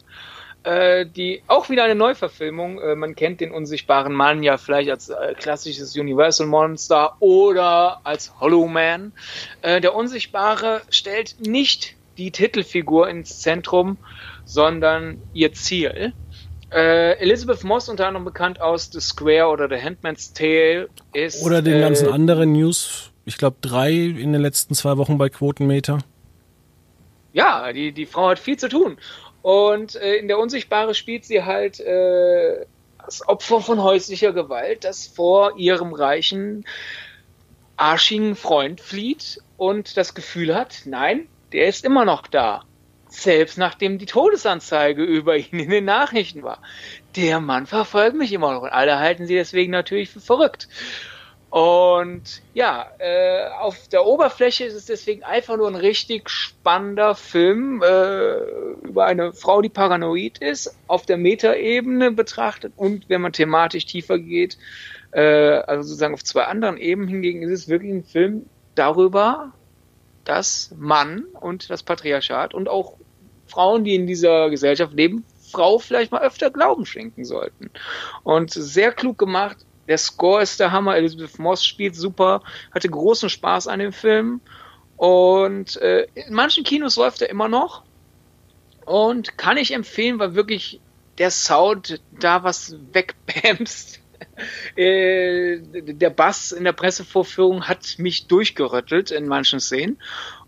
Äh, 0.64 1.06
die 1.06 1.44
auch 1.48 1.70
wieder 1.70 1.86
eine 1.86 1.96
Neuverfilmung. 1.96 2.82
Äh, 2.82 2.96
man 2.96 3.16
kennt 3.16 3.40
den 3.40 3.52
unsichtbaren 3.52 4.14
Mann 4.14 4.44
ja 4.44 4.58
vielleicht 4.58 4.90
als 4.90 5.08
äh, 5.08 5.34
klassisches 5.40 5.96
Universal 5.96 6.48
Monster 6.48 7.16
oder 7.22 8.02
als 8.04 8.34
Hollow 8.42 8.68
Man. 8.68 9.14
Äh, 9.62 9.80
der 9.80 9.96
Unsichtbare 9.96 10.82
stellt 10.90 11.36
nicht 11.40 11.96
die 12.18 12.32
Titelfigur 12.32 13.08
ins 13.08 13.40
Zentrum, 13.40 13.98
sondern 14.44 15.22
ihr 15.34 15.54
Ziel. 15.54 16.12
Äh, 16.70 17.14
Elizabeth 17.20 17.64
Moss, 17.64 17.88
unter 17.88 18.08
anderem 18.08 18.26
bekannt 18.26 18.60
aus 18.60 18.90
The 18.92 19.00
Square 19.00 19.48
oder 19.48 19.70
The 19.70 19.82
Handmaid's 19.82 20.34
Tale, 20.34 20.90
ist. 21.14 21.44
Oder 21.44 21.62
den 21.62 21.80
ganzen 21.80 22.10
anderen 22.10 22.52
News 22.52 23.12
ich 23.28 23.38
glaube, 23.38 23.58
drei 23.62 23.92
in 23.92 24.32
den 24.32 24.42
letzten 24.42 24.74
zwei 24.74 24.98
Wochen 24.98 25.18
bei 25.18 25.28
Quotenmeter. 25.28 26.00
Ja, 27.34 27.72
die, 27.74 27.92
die 27.92 28.06
Frau 28.06 28.30
hat 28.30 28.40
viel 28.40 28.58
zu 28.58 28.70
tun. 28.70 28.98
Und 29.42 29.96
äh, 29.96 30.16
in 30.16 30.30
der 30.30 30.40
Unsichtbare 30.40 30.96
spielt 30.96 31.26
sie 31.26 31.44
halt 31.44 31.80
äh, 31.82 32.66
das 33.06 33.28
Opfer 33.28 33.60
von 33.60 33.84
häuslicher 33.84 34.32
Gewalt, 34.32 34.86
das 34.86 35.08
vor 35.08 35.58
ihrem 35.58 35.94
reichen, 35.94 36.66
arschigen 37.76 38.36
Freund 38.36 38.80
flieht 38.80 39.42
und 39.58 39.98
das 39.98 40.16
Gefühl 40.16 40.56
hat, 40.56 40.84
nein, 40.86 41.28
der 41.52 41.68
ist 41.68 41.84
immer 41.84 42.06
noch 42.06 42.28
da. 42.28 42.64
Selbst 43.10 43.58
nachdem 43.58 43.98
die 43.98 44.06
Todesanzeige 44.06 45.04
über 45.04 45.36
ihn 45.36 45.60
in 45.60 45.70
den 45.70 45.86
Nachrichten 45.86 46.44
war. 46.44 46.62
Der 47.18 47.42
Mann 47.42 47.66
verfolgt 47.66 48.16
mich 48.16 48.32
immer 48.32 48.54
noch 48.54 48.64
und 48.64 48.70
alle 48.70 49.00
halten 49.00 49.28
sie 49.28 49.36
deswegen 49.36 49.72
natürlich 49.72 50.10
für 50.10 50.22
verrückt. 50.22 50.70
Und 51.50 52.42
ja, 52.54 52.88
äh, 53.00 53.48
auf 53.60 53.88
der 53.88 54.06
Oberfläche 54.06 54.66
ist 54.66 54.74
es 54.74 54.86
deswegen 54.86 55.24
einfach 55.24 55.56
nur 55.56 55.68
ein 55.68 55.76
richtig 55.76 56.30
spannender 56.30 57.16
Film 57.16 57.82
äh, 57.82 58.40
über 58.86 59.06
eine 59.06 59.32
Frau, 59.32 59.62
die 59.62 59.70
paranoid 59.70 60.40
ist, 60.40 60.76
auf 60.88 61.06
der 61.06 61.18
Metaebene 61.18 62.12
betrachtet 62.12 62.74
und 62.76 63.08
wenn 63.08 63.22
man 63.22 63.32
thematisch 63.32 63.86
tiefer 63.86 64.20
geht, 64.20 64.58
äh, 65.12 65.22
also 65.22 65.84
sozusagen 65.84 66.14
auf 66.14 66.24
zwei 66.24 66.44
anderen 66.44 66.78
Ebenen 66.78 67.08
hingegen, 67.08 67.44
ist 67.44 67.52
es 67.52 67.70
wirklich 67.70 67.94
ein 67.94 68.04
Film 68.04 68.46
darüber, 68.76 69.54
dass 70.26 70.76
Mann 70.78 71.24
und 71.40 71.70
das 71.70 71.82
Patriarchat 71.82 72.54
und 72.54 72.68
auch 72.68 72.96
Frauen, 73.48 73.86
die 73.86 73.96
in 73.96 74.06
dieser 74.06 74.50
Gesellschaft 74.50 74.94
leben, 74.94 75.24
Frau 75.50 75.80
vielleicht 75.80 76.12
mal 76.12 76.22
öfter 76.22 76.52
Glauben 76.52 76.86
schenken 76.86 77.24
sollten. 77.24 77.70
Und 78.24 78.52
sehr 78.52 78.92
klug 78.92 79.18
gemacht, 79.18 79.58
der 79.88 79.98
Score 79.98 80.42
ist 80.42 80.60
der 80.60 80.72
Hammer. 80.72 80.96
Elizabeth 80.96 81.40
Moss 81.40 81.66
spielt 81.66 81.96
super, 81.96 82.42
hatte 82.74 82.90
großen 82.90 83.30
Spaß 83.30 83.68
an 83.68 83.80
dem 83.80 83.94
Film. 83.94 84.42
Und 84.98 85.78
äh, 85.78 86.08
in 86.16 86.34
manchen 86.34 86.64
Kinos 86.64 86.96
läuft 86.96 87.22
er 87.22 87.30
immer 87.30 87.48
noch. 87.48 87.84
Und 88.86 89.38
kann 89.38 89.58
ich 89.58 89.74
empfehlen, 89.74 90.18
weil 90.20 90.34
wirklich 90.34 90.80
der 91.18 91.32
Sound 91.32 92.02
da 92.20 92.44
was 92.44 92.76
wegbämst. 92.94 94.00
äh, 94.76 95.60
der 95.60 96.10
Bass 96.10 96.52
in 96.52 96.64
der 96.64 96.74
Pressevorführung 96.74 97.68
hat 97.68 97.96
mich 97.98 98.28
durchgerüttelt 98.28 99.12
in 99.12 99.28
manchen 99.28 99.60
Szenen. 99.60 100.00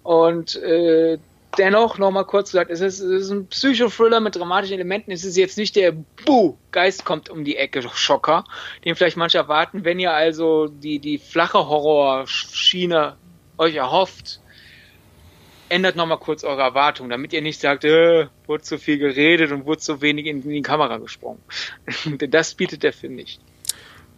Und 0.03 0.55
äh, 0.55 1.19
dennoch 1.57 1.97
nochmal 1.97 2.25
kurz 2.25 2.51
gesagt, 2.51 2.71
es 2.71 2.81
ist, 2.81 2.99
es 2.99 3.25
ist 3.25 3.31
ein 3.31 3.47
Psychothriller 3.47 4.19
mit 4.19 4.35
dramatischen 4.35 4.75
Elementen. 4.75 5.11
Es 5.11 5.23
ist 5.23 5.37
jetzt 5.37 5.57
nicht 5.57 5.75
der 5.75 5.93
Buh, 6.25 6.55
Geist 6.71 7.05
kommt 7.05 7.29
um 7.29 7.43
die 7.43 7.57
Ecke 7.57 7.81
Schocker, 7.81 8.43
den 8.85 8.95
vielleicht 8.95 9.17
manche 9.17 9.37
erwarten. 9.37 9.83
Wenn 9.85 9.99
ihr 9.99 10.13
also 10.13 10.67
die, 10.67 10.99
die 10.99 11.17
flache 11.17 11.67
Horrorschiene 11.67 13.17
euch 13.57 13.75
erhofft, 13.75 14.39
ändert 15.69 15.95
nochmal 15.95 16.17
kurz 16.17 16.43
eure 16.43 16.61
Erwartungen, 16.61 17.09
damit 17.09 17.33
ihr 17.33 17.41
nicht 17.41 17.59
sagt, 17.59 17.85
äh, 17.85 18.27
wurde 18.47 18.63
zu 18.63 18.77
viel 18.77 18.97
geredet 18.97 19.51
und 19.51 19.65
wurde 19.65 19.79
zu 19.79 20.01
wenig 20.01 20.25
in 20.25 20.41
die 20.41 20.61
Kamera 20.61 20.97
gesprungen. 20.97 21.39
das 22.29 22.55
bietet 22.55 22.83
der 22.83 22.93
Film 22.93 23.15
nicht. 23.15 23.39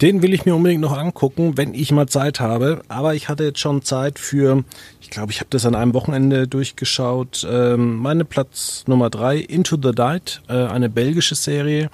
Den 0.02 0.24
will 0.24 0.34
ich 0.34 0.46
mir 0.46 0.56
unbedingt 0.56 0.82
noch 0.82 0.98
angucken, 0.98 1.58
wenn 1.58 1.76
ich 1.76 1.92
mal 1.92 2.08
Zeit 2.08 2.40
habe. 2.40 2.82
Aber 2.88 3.14
ich 3.14 3.30
hatte 3.30 3.44
jetzt 3.44 3.60
schon 3.60 3.84
Zeit 3.84 4.18
für, 4.18 4.64
glaube, 5.12 5.32
ich 5.32 5.39
habe 5.39 5.49
das 5.51 5.66
an 5.66 5.76
einem 5.76 5.93
Wochenende 5.93 6.47
durchgeschaut. 6.47 7.47
Ähm, 7.49 7.97
meine 7.97 8.26
Platz 8.26 8.84
Nummer 8.88 9.12
drei, 9.12 9.38
Into 9.38 9.78
the 9.82 9.91
Night, 9.95 10.41
äh, 10.47 10.53
eine 10.53 10.89
belgische 10.89 11.36
Serie. 11.36 11.91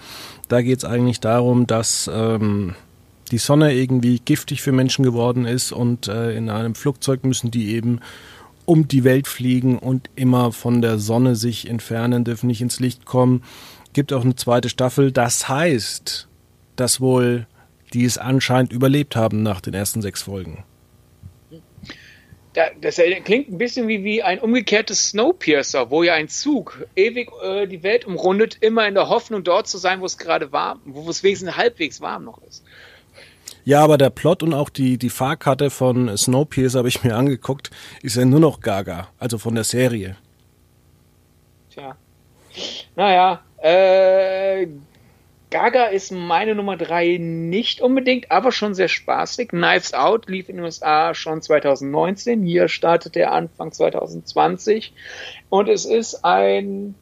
Da 0.48 0.62
geht 0.62 0.78
es 0.78 0.86
eigentlich 0.86 1.20
darum, 1.20 1.68
dass 1.68 2.10
ähm, 2.14 2.76
die 3.32 3.38
Sonne 3.38 3.74
irgendwie 3.74 4.20
giftig 4.24 4.62
für 4.62 4.72
Menschen 4.72 5.04
geworden 5.04 5.46
ist 5.46 5.74
und 5.74 6.08
äh, 6.08 6.36
in 6.38 6.50
einem 6.50 6.76
Flugzeug 6.76 7.26
müssen 7.26 7.52
die 7.52 7.76
eben 7.76 8.00
um 8.66 8.88
die 8.88 9.04
Welt 9.04 9.28
fliegen 9.28 9.80
und 9.80 10.10
immer 10.16 10.52
von 10.52 10.82
der 10.82 10.98
Sonne 11.00 11.36
sich 11.36 11.70
entfernen, 11.70 12.24
dürfen 12.24 12.48
nicht 12.48 12.62
ins 12.62 12.80
Licht 12.80 13.06
kommen. 13.06 13.44
Gibt 13.94 14.14
auch 14.14 14.24
eine 14.24 14.36
zweite 14.36 14.70
Staffel. 14.70 15.12
Das 15.12 15.50
heißt, 15.50 16.28
dass 16.76 17.02
wohl 17.02 17.48
die 17.94 18.06
es 18.06 18.18
anscheinend 18.18 18.74
überlebt 18.74 19.16
haben 19.16 19.44
nach 19.44 19.62
den 19.62 19.74
ersten 19.74 20.02
sechs 20.02 20.24
Folgen. 20.24 20.64
Das 22.82 22.96
klingt 23.24 23.50
ein 23.50 23.58
bisschen 23.58 23.88
wie, 23.88 24.04
wie 24.04 24.24
ein 24.24 24.40
umgekehrtes 24.40 25.10
Snowpiercer, 25.10 25.92
wo 25.92 26.04
ja 26.04 26.16
ein 26.16 26.28
Zug 26.28 26.86
ewig 26.96 27.30
äh, 27.44 27.68
die 27.68 27.84
Welt 27.84 28.06
umrundet, 28.06 28.58
immer 28.62 28.88
in 28.88 28.96
der 28.96 29.10
Hoffnung, 29.10 29.44
dort 29.44 29.68
zu 29.68 29.78
sein, 29.78 30.02
wo 30.02 30.06
es 30.06 30.18
gerade 30.18 30.52
warm, 30.52 30.82
wo 30.86 31.08
es 31.10 31.22
wenigstens 31.24 31.56
halbwegs 31.56 32.02
warm 32.02 32.24
noch 32.24 32.42
ist. 32.44 32.64
Ja, 33.64 33.84
aber 33.84 33.98
der 33.98 34.10
Plot 34.10 34.44
und 34.44 34.54
auch 34.54 34.70
die, 34.70 34.98
die 34.98 35.10
Fahrkarte 35.10 35.70
von 35.70 36.16
Snowpiercer 36.18 36.80
habe 36.80 36.88
ich 36.88 37.04
mir 37.04 37.16
angeguckt, 37.16 37.70
ist 38.02 38.16
ja 38.16 38.26
nur 38.26 38.40
noch 38.40 38.62
Gaga, 38.62 39.10
also 39.20 39.38
von 39.38 39.56
der 39.56 39.66
Serie. 39.66 40.16
Tja. 41.70 41.96
Naja, 42.96 43.42
äh, 43.62 44.68
Gaga 45.50 45.86
ist 45.86 46.12
meine 46.12 46.56
Nummer 46.56 46.76
drei 46.76 47.18
nicht 47.20 47.80
unbedingt, 47.80 48.32
aber 48.32 48.52
schon 48.52 48.74
sehr 48.74 48.90
spaßig. 48.90 49.50
Knives 49.50 49.94
Out 49.94 50.28
lief 50.28 50.50
in 50.50 50.58
den 50.58 50.66
USA 50.66 51.14
schon 51.14 51.42
2019. 51.42 52.44
Hier 52.44 52.68
startet 52.68 53.16
er 53.16 53.32
Anfang 53.32 53.72
2020. 53.72 54.94
Und 55.50 55.70
es 55.70 55.86
ist 55.86 56.26
ein 56.26 56.96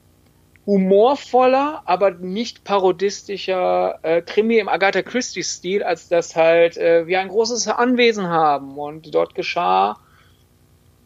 humorvoller, 0.68 1.82
aber 1.86 2.12
nicht 2.12 2.64
parodistischer 2.64 4.00
äh, 4.04 4.22
Krimi 4.22 4.58
im 4.58 4.70
Agatha 4.70 5.02
Christie-Stil, 5.02 5.84
als 5.84 6.08
das 6.08 6.36
halt 6.36 6.78
äh, 6.78 7.08
wir 7.08 7.22
ein 7.22 7.30
großes 7.30 7.68
Anwesen 7.68 8.28
haben. 8.28 8.78
Und 8.78 9.14
dort 9.14 9.34
geschah 9.34 9.98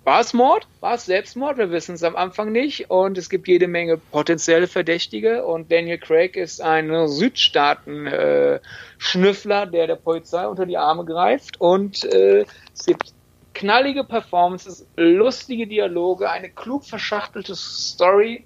war 0.03 0.21
es 0.21 0.33
Mord? 0.33 0.67
War 0.79 0.95
es 0.95 1.05
Selbstmord? 1.05 1.57
Wir 1.57 1.69
wissen 1.71 1.93
es 1.95 2.03
am 2.03 2.15
Anfang 2.15 2.51
nicht. 2.51 2.89
Und 2.89 3.17
es 3.17 3.29
gibt 3.29 3.47
jede 3.47 3.67
Menge 3.67 3.97
potenzielle 3.97 4.67
Verdächtige. 4.67 5.45
Und 5.45 5.71
Daniel 5.71 5.99
Craig 5.99 6.35
ist 6.35 6.61
ein 6.61 7.07
Südstaaten-Schnüffler, 7.07 9.67
der 9.67 9.87
der 9.87 9.97
Polizei 9.97 10.47
unter 10.47 10.65
die 10.65 10.77
Arme 10.77 11.05
greift. 11.05 11.61
Und 11.61 12.03
äh, 12.05 12.45
es 12.73 12.85
gibt 12.85 13.13
knallige 13.53 14.03
Performances, 14.03 14.87
lustige 14.95 15.67
Dialoge, 15.67 16.27
eine 16.29 16.49
klug 16.49 16.83
verschachtelte 16.85 17.55
Story. 17.55 18.45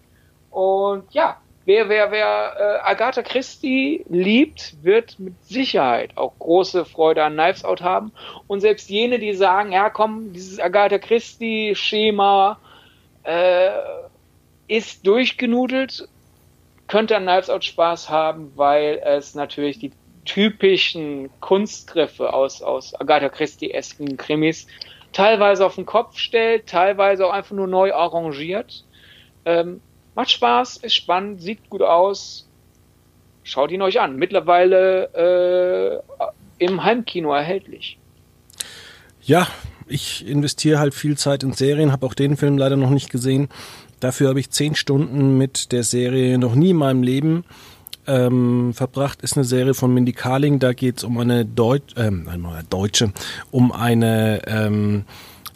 Und 0.50 1.14
ja, 1.14 1.38
wer, 1.66 1.90
wer, 1.90 2.12
wer 2.12 2.56
äh, 2.58 2.90
Agatha 2.90 3.22
Christie 3.22 4.06
liebt, 4.10 4.76
wird 4.84 5.20
mit 5.20 5.34
Sicherheit 5.44 6.18
auch 6.18 6.34
große 6.40 6.86
Freude 6.86 7.24
an 7.24 7.34
Knives 7.34 7.64
Out 7.64 7.82
haben. 7.82 8.12
Und 8.48 8.62
selbst 8.62 8.90
jene, 8.90 9.20
die 9.20 9.34
sagen, 9.34 9.72
ja 9.72 9.90
komm, 9.90 10.34
dieses 10.34 10.60
Agatha 10.60 10.98
Christie-Schema 10.98 12.60
äh, 13.24 13.70
ist 14.68 15.06
durchgenudelt, 15.08 16.08
könnte 16.88 17.16
an 17.16 17.24
Knives 17.24 17.50
Out 17.50 17.64
Spaß 17.64 18.10
haben, 18.10 18.52
weil 18.56 19.02
es 19.04 19.36
natürlich 19.36 19.80
die 19.80 19.92
typischen 20.26 21.30
Kunstgriffe 21.42 22.34
aus, 22.34 22.62
aus 22.62 23.00
Agatha 23.00 23.30
Christie-esken 23.30 24.18
Krimis 24.18 24.68
teilweise 25.12 25.66
auf 25.66 25.76
den 25.76 25.86
Kopf 25.86 26.18
stellt, 26.18 26.68
teilweise 26.68 27.26
auch 27.26 27.34
einfach 27.34 27.56
nur 27.56 27.68
neu 27.68 27.94
arrangiert. 27.94 28.84
Ähm, 29.46 29.82
Macht 30.16 30.32
Spaß, 30.32 30.78
ist 30.78 30.96
spannend, 30.96 31.42
sieht 31.42 31.70
gut 31.70 31.82
aus. 31.82 32.48
Schaut 33.44 33.72
ihn 33.72 33.82
euch 33.82 34.00
an. 34.00 34.16
Mittlerweile 34.16 36.02
äh, 36.60 36.64
im 36.64 36.84
Heimkino 36.84 37.34
erhältlich. 37.34 37.98
Ja, 39.22 39.48
ich 39.88 40.26
investiere 40.28 40.80
halt 40.80 40.94
viel 40.94 41.18
Zeit 41.18 41.44
in 41.44 41.54
Serien, 41.54 41.92
habe 41.92 42.06
auch 42.06 42.14
den 42.14 42.38
Film 42.38 42.58
leider 42.58 42.78
noch 42.78 42.90
nicht 42.90 43.10
gesehen. 43.10 43.50
Dafür 44.00 44.30
habe 44.30 44.40
ich 44.40 44.50
zehn 44.50 44.76
Stunden 44.76 45.38
mit 45.38 45.72
der 45.72 45.84
Serie 45.84 46.38
noch 46.38 46.56
nie 46.56 46.72
in 46.72 46.78
meinem 46.78 47.04
Leben 47.04 47.46
ähm, 48.08 48.74
verbracht. 48.74 49.22
Ist 49.22 49.38
eine 49.38 49.46
Serie 49.46 49.74
von 49.74 49.94
Mindy 49.94 50.14
Kaling. 50.14 50.60
Da 50.60 50.74
geht 50.74 50.98
es 50.98 51.04
um 51.04 51.18
eine 51.18 51.46
Deut 51.46 51.84
ähm, 51.98 52.28
eine 52.30 52.64
Deutsche, 52.70 53.14
um 53.52 53.72
eine 53.72 54.42
ähm, 54.48 55.06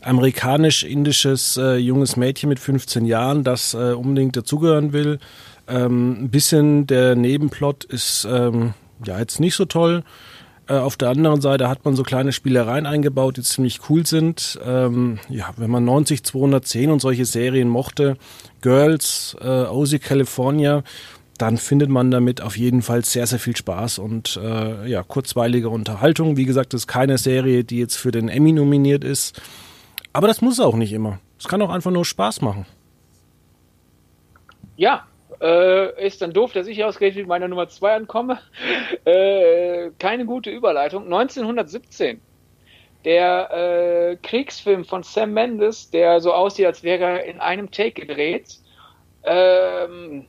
amerikanisch-indisches 0.08 1.58
äh, 1.58 1.76
junges 1.76 2.16
Mädchen 2.16 2.50
mit 2.50 2.60
15 2.60 3.06
Jahren, 3.06 3.44
das 3.44 3.74
äh, 3.74 3.94
unbedingt 3.94 4.36
dazugehören 4.36 4.94
will. 4.94 5.20
Ähm, 5.68 6.24
ein 6.24 6.30
bisschen 6.30 6.88
der 6.88 7.16
Nebenplot 7.16 7.84
ist 7.84 8.28
ähm, 8.30 8.74
ja 9.06 9.20
jetzt 9.20 9.40
nicht 9.40 9.56
so 9.56 9.66
toll. 9.66 10.04
Äh, 10.68 10.74
auf 10.74 10.98
der 10.98 11.10
anderen 11.10 11.42
Seite 11.42 11.70
hat 11.70 11.86
man 11.86 11.96
so 11.96 12.04
kleine 12.04 12.32
Spielereien 12.32 12.86
eingebaut, 12.86 13.38
die 13.38 13.44
ziemlich 13.44 13.82
cool 13.90 14.06
sind. 14.06 14.60
Ähm, 14.66 15.20
ja, 15.30 15.50
wenn 15.58 15.70
man 15.70 15.86
90 15.86 16.24
210 16.24 16.90
und 16.92 17.02
solche 17.02 17.26
Serien 17.26 17.70
mochte, 17.70 18.18
Girls, 18.62 19.36
äh, 19.42 19.64
OC 19.64 20.02
California, 20.02 20.84
dann 21.38 21.58
findet 21.58 21.90
man 21.90 22.12
damit 22.12 22.42
auf 22.42 22.58
jeden 22.58 22.82
Fall 22.82 23.06
sehr, 23.06 23.28
sehr 23.28 23.40
viel 23.40 23.56
Spaß 23.56 24.00
und 24.00 24.40
äh, 24.42 24.90
ja, 24.90 25.04
kurzweilige 25.04 25.70
Unterhaltung. 25.70 26.36
Wie 26.36 26.46
gesagt, 26.46 26.74
das 26.74 26.82
ist 26.82 26.88
keine 26.88 27.18
Serie, 27.18 27.64
die 27.64 27.78
jetzt 27.78 27.96
für 27.96 28.12
den 28.12 28.28
Emmy 28.28 28.54
nominiert 28.54 29.04
ist. 29.04 29.40
Aber 30.18 30.26
das 30.28 30.42
muss 30.42 30.60
auch 30.60 30.74
nicht 30.74 30.94
immer. 30.94 31.20
Es 31.38 31.48
kann 31.48 31.62
auch 31.62 31.70
einfach 31.70 31.92
nur 31.92 32.04
Spaß 32.04 32.42
machen. 32.42 32.66
Ja, 34.76 35.06
äh, 35.40 36.08
ist 36.08 36.24
dann 36.24 36.34
doof, 36.34 36.54
dass 36.54 36.66
ich 36.66 36.84
ausgerechnet 36.84 37.26
mit 37.26 37.28
meiner 37.28 37.48
Nummer 37.48 37.68
2 37.68 37.96
ankomme. 37.98 38.40
Äh, 39.06 39.92
keine 40.00 40.26
gute 40.26 40.50
Überleitung. 40.50 41.04
1917. 41.04 42.20
Der 43.06 43.52
äh, 43.52 44.16
Kriegsfilm 44.16 44.86
von 44.86 45.04
Sam 45.04 45.34
Mendes, 45.34 45.92
der 45.92 46.20
so 46.20 46.34
aussieht, 46.34 46.66
als 46.66 46.82
wäre 46.82 47.04
er 47.04 47.26
in 47.26 47.40
einem 47.40 47.70
Take 47.70 48.02
gedreht, 48.02 48.58
ähm, 49.24 50.26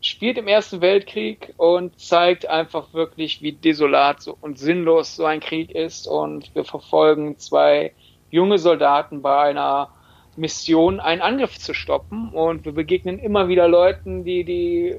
spielt 0.00 0.38
im 0.38 0.48
Ersten 0.48 0.80
Weltkrieg 0.80 1.52
und 1.58 2.00
zeigt 2.00 2.46
einfach 2.46 2.94
wirklich, 2.94 3.42
wie 3.42 3.52
desolat 3.52 4.26
und 4.40 4.58
sinnlos 4.58 5.14
so 5.14 5.26
ein 5.26 5.40
Krieg 5.40 5.72
ist. 5.72 6.08
Und 6.08 6.54
wir 6.54 6.64
verfolgen 6.64 7.36
zwei 7.38 7.92
junge 8.34 8.58
Soldaten 8.58 9.22
bei 9.22 9.38
einer 9.38 9.90
Mission, 10.36 10.98
einen 10.98 11.22
Angriff 11.22 11.58
zu 11.58 11.72
stoppen. 11.72 12.30
Und 12.30 12.64
wir 12.64 12.72
begegnen 12.72 13.18
immer 13.18 13.48
wieder 13.48 13.68
Leuten, 13.68 14.24
die 14.24 14.44
die 14.44 14.96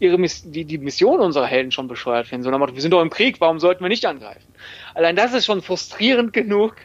ihre 0.00 0.16
die, 0.44 0.64
die 0.64 0.78
Mission 0.78 1.18
unserer 1.18 1.46
Helden 1.46 1.72
schon 1.72 1.88
bescheuert 1.88 2.28
finden. 2.28 2.44
So 2.44 2.50
nach 2.50 2.72
wir 2.72 2.80
sind 2.80 2.92
doch 2.92 3.02
im 3.02 3.10
Krieg, 3.10 3.40
warum 3.40 3.58
sollten 3.58 3.82
wir 3.82 3.88
nicht 3.88 4.06
angreifen? 4.06 4.46
Allein 4.94 5.16
das 5.16 5.34
ist 5.34 5.46
schon 5.46 5.60
frustrierend 5.60 6.32
genug 6.40 6.76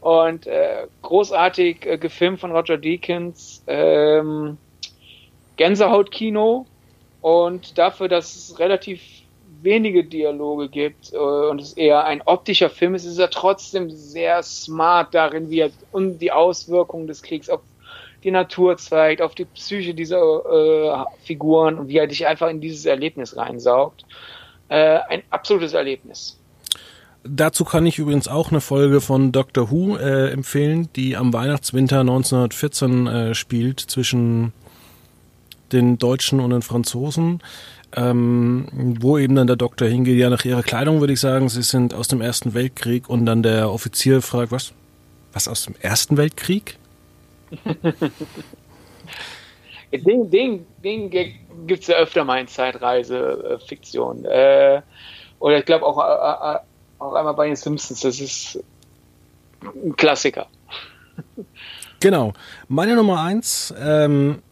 und 0.00 0.46
äh, 0.46 0.86
großartig 1.00 1.86
äh, 1.86 1.96
gefilmt 1.96 2.40
von 2.40 2.50
Roger 2.52 2.76
Deakins. 2.76 3.64
Ähm, 3.66 4.58
Gänsehautkino 5.56 6.66
und 7.20 7.78
dafür, 7.78 8.08
dass 8.08 8.34
es 8.34 8.58
relativ 8.58 9.00
wenige 9.62 10.04
Dialoge 10.04 10.68
gibt 10.68 11.12
äh, 11.12 11.16
und 11.16 11.60
es 11.60 11.72
eher 11.74 12.04
ein 12.04 12.22
optischer 12.22 12.70
Film 12.70 12.94
ist, 12.94 13.04
ist 13.04 13.18
er 13.18 13.30
trotzdem 13.30 13.90
sehr 13.90 14.42
smart 14.42 15.14
darin, 15.14 15.50
wie 15.50 15.60
er 15.60 15.70
um 15.92 16.18
die 16.18 16.32
Auswirkungen 16.32 17.06
des 17.06 17.22
Kriegs 17.22 17.48
auf 17.48 17.60
die 18.22 18.30
Natur 18.30 18.76
zeigt, 18.76 19.22
auf 19.22 19.34
die 19.34 19.46
Psyche 19.46 19.94
dieser 19.94 20.18
äh, 20.18 21.04
Figuren 21.24 21.78
und 21.78 21.88
wie 21.88 21.96
er 21.96 22.06
dich 22.06 22.26
einfach 22.26 22.48
in 22.48 22.60
dieses 22.60 22.84
Erlebnis 22.84 23.36
reinsaugt. 23.36 24.04
Äh, 24.68 24.98
ein 25.08 25.22
absolutes 25.30 25.72
Erlebnis. 25.72 26.36
Dazu 27.22 27.64
kann 27.64 27.84
ich 27.84 27.98
übrigens 27.98 28.28
auch 28.28 28.50
eine 28.50 28.60
Folge 28.60 29.00
von 29.00 29.30
Doctor 29.32 29.70
Who 29.70 29.96
äh, 29.96 30.30
empfehlen, 30.30 30.88
die 30.96 31.16
am 31.16 31.32
Weihnachtswinter 31.32 32.00
1914 32.00 33.06
äh, 33.06 33.34
spielt 33.34 33.80
zwischen 33.80 34.52
den 35.72 35.98
Deutschen 35.98 36.40
und 36.40 36.50
den 36.50 36.62
Franzosen 36.62 37.40
ähm, 37.96 38.96
wo 39.00 39.18
eben 39.18 39.34
dann 39.34 39.46
der 39.46 39.56
Doktor 39.56 39.88
hingeht. 39.88 40.18
Ja, 40.18 40.30
nach 40.30 40.44
ihrer 40.44 40.62
Kleidung 40.62 41.00
würde 41.00 41.12
ich 41.12 41.20
sagen, 41.20 41.48
sie 41.48 41.62
sind 41.62 41.94
aus 41.94 42.08
dem 42.08 42.20
Ersten 42.20 42.54
Weltkrieg 42.54 43.08
und 43.08 43.26
dann 43.26 43.42
der 43.42 43.70
Offizier 43.70 44.22
fragt, 44.22 44.52
was? 44.52 44.72
Was 45.32 45.48
aus 45.48 45.64
dem 45.64 45.74
Ersten 45.80 46.16
Weltkrieg? 46.16 46.76
den 49.92 50.30
den, 50.30 50.66
den 50.82 51.10
gibt 51.10 51.82
es 51.82 51.86
ja 51.88 51.96
öfter 51.96 52.24
mal 52.24 52.40
in 52.40 52.48
Zeitreise-Fiktion. 52.48 54.24
Äh, 54.24 54.82
oder 55.38 55.58
ich 55.58 55.64
glaube 55.64 55.84
auch, 55.86 55.98
äh, 55.98 56.56
äh, 56.56 56.58
auch 56.98 57.14
einmal 57.14 57.34
bei 57.34 57.46
den 57.46 57.56
Simpsons. 57.56 58.00
Das 58.00 58.20
ist 58.20 58.62
ein 59.62 59.96
Klassiker. 59.96 60.46
Genau. 62.00 62.32
Meine 62.68 62.94
Nummer 62.94 63.20
eins 63.20 63.74
ähm, 63.78 64.42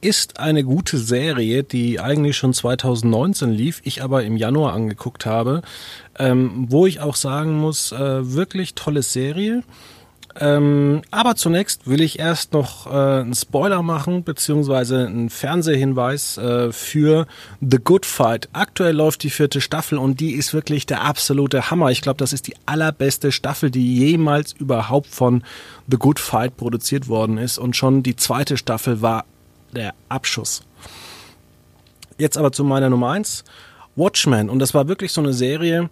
ist 0.00 0.40
eine 0.40 0.64
gute 0.64 0.98
Serie, 0.98 1.62
die 1.62 2.00
eigentlich 2.00 2.36
schon 2.36 2.54
2019 2.54 3.50
lief, 3.50 3.80
ich 3.84 4.02
aber 4.02 4.24
im 4.24 4.36
Januar 4.36 4.72
angeguckt 4.72 5.26
habe, 5.26 5.62
ähm, 6.18 6.66
wo 6.68 6.86
ich 6.86 7.00
auch 7.00 7.16
sagen 7.16 7.58
muss, 7.58 7.92
äh, 7.92 8.34
wirklich 8.34 8.74
tolle 8.74 9.02
Serie. 9.02 9.62
Ähm, 10.38 11.02
aber 11.10 11.34
zunächst 11.34 11.88
will 11.88 12.00
ich 12.00 12.18
erst 12.18 12.52
noch 12.52 12.86
äh, 12.86 13.20
einen 13.20 13.34
Spoiler 13.34 13.82
machen, 13.82 14.22
beziehungsweise 14.22 15.06
einen 15.06 15.28
Fernsehhinweis 15.28 16.38
äh, 16.38 16.72
für 16.72 17.26
The 17.60 17.78
Good 17.78 18.06
Fight. 18.06 18.48
Aktuell 18.52 18.94
läuft 18.94 19.22
die 19.24 19.30
vierte 19.30 19.60
Staffel 19.60 19.98
und 19.98 20.20
die 20.20 20.32
ist 20.32 20.54
wirklich 20.54 20.86
der 20.86 21.02
absolute 21.02 21.70
Hammer. 21.70 21.90
Ich 21.90 22.00
glaube, 22.00 22.18
das 22.18 22.32
ist 22.32 22.46
die 22.46 22.54
allerbeste 22.64 23.32
Staffel, 23.32 23.70
die 23.70 23.96
jemals 23.96 24.52
überhaupt 24.52 25.08
von 25.08 25.42
The 25.90 25.96
Good 25.96 26.20
Fight 26.20 26.56
produziert 26.56 27.08
worden 27.08 27.36
ist. 27.36 27.58
Und 27.58 27.76
schon 27.76 28.02
die 28.02 28.16
zweite 28.16 28.56
Staffel 28.56 29.02
war 29.02 29.24
der 29.72 29.94
Abschuss. 30.08 30.62
Jetzt 32.18 32.36
aber 32.36 32.52
zu 32.52 32.64
meiner 32.64 32.90
Nummer 32.90 33.10
eins. 33.10 33.44
Watchmen. 33.96 34.48
Und 34.50 34.58
das 34.58 34.74
war 34.74 34.88
wirklich 34.88 35.12
so 35.12 35.20
eine 35.20 35.32
Serie, 35.32 35.90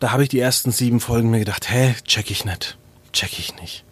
da 0.00 0.12
habe 0.12 0.22
ich 0.22 0.28
die 0.28 0.40
ersten 0.40 0.70
sieben 0.70 1.00
Folgen 1.00 1.30
mir 1.30 1.40
gedacht, 1.40 1.70
hä, 1.70 1.94
check 2.04 2.30
ich 2.30 2.44
nicht. 2.44 2.78
Check 3.12 3.38
ich 3.38 3.56
nicht. 3.60 3.84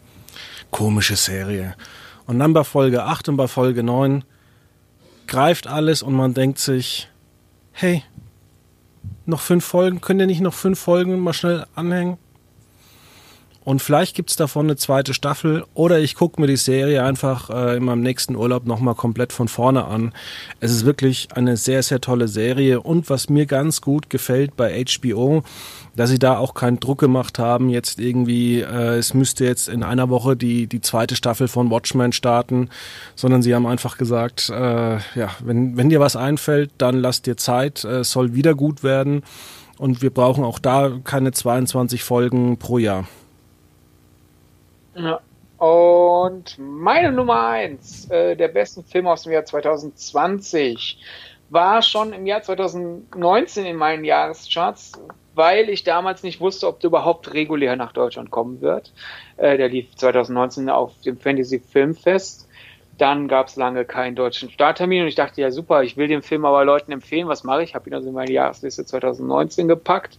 Komische 0.71 1.17
Serie. 1.17 1.75
Und 2.27 2.39
dann 2.39 2.53
bei 2.53 2.65
Folge 2.65 3.05
8 3.05 3.29
und 3.29 3.37
bei 3.37 3.49
Folge 3.49 3.83
9 3.83 4.25
greift 5.27 5.67
alles 5.67 6.03
und 6.03 6.15
man 6.15 6.35
denkt 6.35 6.59
sich, 6.59 7.09
hey, 7.73 8.03
noch 9.25 9.41
fünf 9.41 9.65
Folgen, 9.65 10.01
könnt 10.01 10.21
ihr 10.21 10.27
nicht 10.27 10.41
noch 10.41 10.55
fünf 10.55 10.79
Folgen 10.79 11.19
mal 11.21 11.33
schnell 11.33 11.67
anhängen? 11.75 12.19
Und 13.67 13.83
vielleicht 13.83 14.15
gibt's 14.15 14.37
davon 14.37 14.67
eine 14.67 14.77
zweite 14.77 15.13
Staffel 15.13 15.65
oder 15.75 15.99
ich 15.99 16.15
gucke 16.15 16.41
mir 16.41 16.47
die 16.47 16.57
Serie 16.57 17.03
einfach 17.03 17.51
äh, 17.51 17.77
in 17.77 17.85
meinem 17.85 18.01
nächsten 18.01 18.37
Urlaub 18.37 18.65
nochmal 18.65 18.95
komplett 18.95 19.33
von 19.33 19.49
vorne 19.49 19.87
an. 19.87 20.13
Es 20.61 20.71
ist 20.71 20.85
wirklich 20.85 21.31
eine 21.35 21.57
sehr, 21.57 21.83
sehr 21.83 22.01
tolle 22.01 22.29
Serie 22.29 22.81
und 22.81 23.11
was 23.11 23.29
mir 23.29 23.45
ganz 23.45 23.81
gut 23.81 24.09
gefällt 24.09 24.57
bei 24.57 24.85
HBO, 24.85 25.43
dass 25.97 26.11
sie 26.11 26.21
da 26.21 26.39
auch 26.39 26.55
keinen 26.55 26.79
Druck 26.79 27.01
gemacht 27.01 27.41
haben, 27.41 27.69
jetzt 27.69 27.99
irgendwie, 27.99 28.61
äh, 28.61 28.99
es 28.99 29.15
müsste 29.15 29.45
jetzt 29.45 29.69
in 29.69 29.83
einer 29.83 30.11
Woche 30.11 30.37
die, 30.37 30.69
die 30.69 30.81
zweite 30.81 31.17
Staffel 31.17 31.49
von 31.49 31.69
Watchmen 31.69 32.13
starten, 32.13 32.69
sondern 33.17 33.43
sie 33.43 33.53
haben 33.53 33.67
einfach 33.67 33.99
gesagt, 33.99 34.49
äh, 34.49 34.99
ja, 34.99 35.31
wenn, 35.41 35.77
wenn 35.77 35.89
dir 35.89 35.99
was 35.99 36.15
einfällt, 36.15 36.71
dann 36.79 37.01
lass 37.01 37.21
dir 37.21 37.37
Zeit, 37.37 37.83
äh, 37.83 37.99
es 37.99 38.13
soll 38.13 38.33
wieder 38.33 38.55
gut 38.55 38.85
werden 38.85 39.25
und 39.77 40.03
wir 40.03 40.11
brauchen 40.11 40.45
auch 40.45 40.61
da 40.61 40.93
keine 41.03 41.33
22 41.33 42.05
Folgen 42.05 42.59
pro 42.59 42.79
Jahr. 42.79 43.09
Und 45.59 46.59
meine 46.59 47.13
Nummer 47.13 47.49
eins 47.49 48.11
äh, 48.11 48.37
der 48.37 48.49
besten 48.49 48.85
Filme 48.85 49.11
aus 49.11 49.23
dem 49.23 49.33
Jahr 49.33 49.45
2020 49.45 50.99
war 51.49 51.81
schon 51.83 52.13
im 52.13 52.27
Jahr 52.27 52.43
2019 52.43 53.65
in 53.65 53.77
meinen 53.77 54.05
Jahrescharts, 54.05 54.93
weil 55.35 55.71
ich 55.71 55.85
damals 55.85 56.23
nicht 56.23 56.41
wusste, 56.41 56.67
ob 56.67 56.81
der 56.81 56.89
überhaupt 56.89 57.33
regulär 57.33 57.77
nach 57.77 57.93
Deutschland 57.93 58.31
kommen 58.31 58.61
wird. 58.61 58.93
Äh, 59.37 59.57
der 59.57 59.69
lief 59.69 59.95
2019 59.97 60.69
auf 60.69 60.93
dem 61.03 61.17
Fantasy 61.17 61.61
Filmfest. 61.61 62.49
Dann 62.99 63.29
gab 63.29 63.49
es 63.49 63.57
lange 63.57 63.85
keinen 63.85 64.17
deutschen 64.17 64.51
Starttermin 64.51 65.03
und 65.03 65.09
ich 65.09 65.15
dachte, 65.15 65.41
ja 65.41 65.51
super, 65.51 65.83
ich 65.83 65.97
will 65.97 66.09
den 66.09 66.23
Film 66.23 66.45
aber 66.47 66.65
Leuten 66.65 66.93
empfehlen. 66.93 67.29
Was 67.29 67.45
mache 67.45 67.63
ich? 67.63 67.71
Ich 67.71 67.75
habe 67.75 67.89
ihn 67.89 67.95
also 67.95 68.09
in 68.09 68.15
meine 68.15 68.33
Jahresliste 68.33 68.85
2019 68.85 69.69
gepackt 69.69 70.19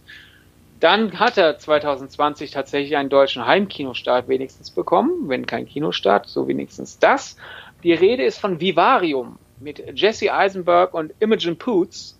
dann 0.80 1.18
hat 1.18 1.38
er 1.38 1.58
2020 1.58 2.50
tatsächlich 2.50 2.96
einen 2.96 3.08
deutschen 3.08 3.46
Heimkinostart 3.46 4.28
wenigstens 4.28 4.70
bekommen, 4.70 5.28
wenn 5.28 5.46
kein 5.46 5.66
Kinostart, 5.66 6.26
so 6.26 6.46
wenigstens 6.46 6.98
das. 6.98 7.36
Die 7.82 7.92
Rede 7.92 8.24
ist 8.24 8.38
von 8.38 8.60
Vivarium 8.60 9.38
mit 9.60 9.82
Jesse 9.94 10.32
Eisenberg 10.32 10.94
und 10.94 11.12
Imogen 11.20 11.58
Poots. 11.58 12.18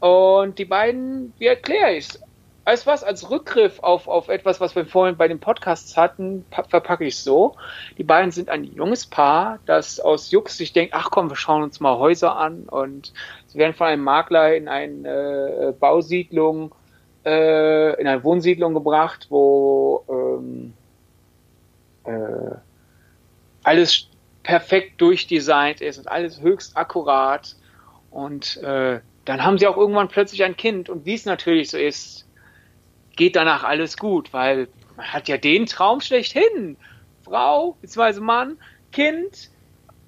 Und 0.00 0.58
die 0.58 0.64
beiden, 0.64 1.32
wie 1.38 1.46
erkläre 1.46 1.94
ich 1.94 2.08
es? 2.08 2.20
Als 2.66 2.86
was, 2.86 3.04
als 3.04 3.30
Rückgriff 3.30 3.80
auf, 3.80 4.08
auf 4.08 4.28
etwas, 4.28 4.58
was 4.58 4.74
wir 4.74 4.86
vorhin 4.86 5.18
bei 5.18 5.28
den 5.28 5.38
Podcasts 5.38 5.98
hatten, 5.98 6.46
verpacke 6.50 7.04
ich 7.04 7.14
es 7.14 7.24
so. 7.24 7.56
Die 7.98 8.04
beiden 8.04 8.30
sind 8.30 8.48
ein 8.48 8.64
junges 8.64 9.04
Paar, 9.04 9.58
das 9.66 10.00
aus 10.00 10.30
Jux 10.30 10.56
sich 10.56 10.72
denkt, 10.72 10.94
ach 10.94 11.10
komm, 11.10 11.28
wir 11.28 11.36
schauen 11.36 11.62
uns 11.62 11.80
mal 11.80 11.98
Häuser 11.98 12.36
an 12.36 12.64
und 12.64 13.12
sie 13.48 13.58
werden 13.58 13.74
von 13.74 13.88
einem 13.88 14.02
Makler 14.02 14.56
in 14.56 14.68
eine 14.68 15.08
äh, 15.08 15.72
Bausiedlung 15.78 16.74
äh, 17.24 18.00
in 18.00 18.06
eine 18.06 18.22
Wohnsiedlung 18.24 18.74
gebracht, 18.74 19.26
wo 19.30 20.04
ähm, 20.08 20.74
äh, 22.04 22.56
alles 23.62 24.08
perfekt 24.42 25.00
durchdesignt 25.00 25.80
ist 25.80 25.98
und 25.98 26.08
alles 26.08 26.40
höchst 26.40 26.76
akkurat. 26.76 27.56
Und 28.10 28.58
äh, 28.58 29.00
dann 29.24 29.44
haben 29.44 29.58
sie 29.58 29.66
auch 29.66 29.76
irgendwann 29.76 30.08
plötzlich 30.08 30.44
ein 30.44 30.56
Kind. 30.56 30.88
Und 30.88 31.06
wie 31.06 31.14
es 31.14 31.24
natürlich 31.24 31.70
so 31.70 31.78
ist, 31.78 32.28
geht 33.16 33.36
danach 33.36 33.64
alles 33.64 33.96
gut, 33.96 34.32
weil 34.32 34.68
man 34.96 35.12
hat 35.12 35.28
ja 35.28 35.38
den 35.38 35.66
Traum 35.66 36.00
schlechthin. 36.00 36.76
Frau, 37.24 37.76
beziehungsweise 37.80 38.20
Mann, 38.20 38.58
Kind, 38.92 39.50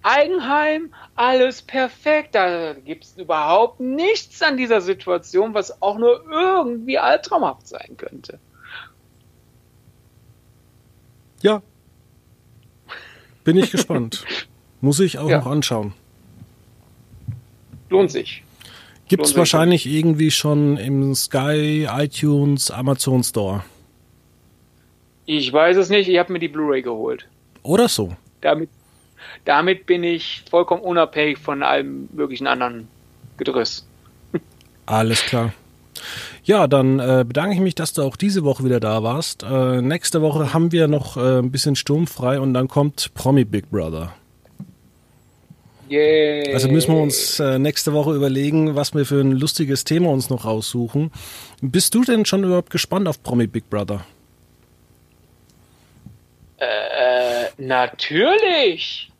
Eigenheim, 0.06 0.94
alles 1.16 1.62
perfekt. 1.62 2.36
Da 2.36 2.74
gibt 2.74 3.04
es 3.04 3.16
überhaupt 3.16 3.80
nichts 3.80 4.40
an 4.40 4.56
dieser 4.56 4.80
Situation, 4.80 5.52
was 5.52 5.82
auch 5.82 5.98
nur 5.98 6.24
irgendwie 6.30 6.96
albtraumhaft 6.96 7.66
sein 7.66 7.96
könnte. 7.96 8.38
Ja. 11.42 11.60
Bin 13.42 13.56
ich 13.56 13.72
gespannt. 13.72 14.24
Muss 14.80 15.00
ich 15.00 15.18
auch 15.18 15.28
ja. 15.28 15.38
noch 15.38 15.46
anschauen. 15.46 15.92
Lohnt 17.90 18.12
sich. 18.12 18.44
Gibt 19.08 19.24
es 19.24 19.36
wahrscheinlich 19.36 19.86
irgendwie 19.86 20.30
schon 20.30 20.76
im 20.76 21.14
Sky, 21.16 21.88
iTunes, 21.90 22.70
Amazon 22.70 23.24
Store. 23.24 23.64
Ich 25.24 25.52
weiß 25.52 25.76
es 25.76 25.88
nicht, 25.88 26.08
ich 26.08 26.18
habe 26.18 26.32
mir 26.32 26.38
die 26.38 26.48
Blu-ray 26.48 26.82
geholt. 26.82 27.28
Oder 27.64 27.88
so. 27.88 28.16
Damit, 28.40 28.70
damit 29.44 29.86
bin 29.86 30.02
ich 30.02 30.42
vollkommen 30.50 30.82
unabhängig 30.82 31.38
von 31.38 31.62
allem 31.62 32.08
möglichen 32.12 32.46
anderen 32.46 32.88
Gedrüss. 33.36 33.86
Alles 34.86 35.22
klar. 35.22 35.52
Ja, 36.44 36.68
dann 36.68 37.00
äh, 37.00 37.24
bedanke 37.26 37.54
ich 37.54 37.60
mich, 37.60 37.74
dass 37.74 37.92
du 37.92 38.02
auch 38.02 38.16
diese 38.16 38.44
Woche 38.44 38.64
wieder 38.64 38.78
da 38.78 39.02
warst. 39.02 39.42
Äh, 39.42 39.82
nächste 39.82 40.22
Woche 40.22 40.52
haben 40.52 40.70
wir 40.70 40.86
noch 40.86 41.16
äh, 41.16 41.38
ein 41.38 41.50
bisschen 41.50 41.74
sturmfrei 41.74 42.38
und 42.38 42.54
dann 42.54 42.68
kommt 42.68 43.12
Promi 43.14 43.44
Big 43.44 43.70
Brother. 43.70 44.14
Yay. 45.88 46.52
Also 46.52 46.68
müssen 46.68 46.94
wir 46.94 47.00
uns 47.00 47.38
äh, 47.38 47.58
nächste 47.58 47.92
Woche 47.92 48.14
überlegen, 48.14 48.74
was 48.74 48.94
wir 48.94 49.06
für 49.06 49.20
ein 49.20 49.32
lustiges 49.32 49.84
Thema 49.84 50.10
uns 50.10 50.30
noch 50.30 50.44
raussuchen. 50.44 51.12
Bist 51.60 51.94
du 51.94 52.02
denn 52.02 52.24
schon 52.24 52.44
überhaupt 52.44 52.70
gespannt 52.70 53.06
auf 53.08 53.22
Promi 53.22 53.46
Big 53.46 53.70
Brother? 53.70 54.04
Äh, 56.58 57.46
natürlich. 57.58 59.10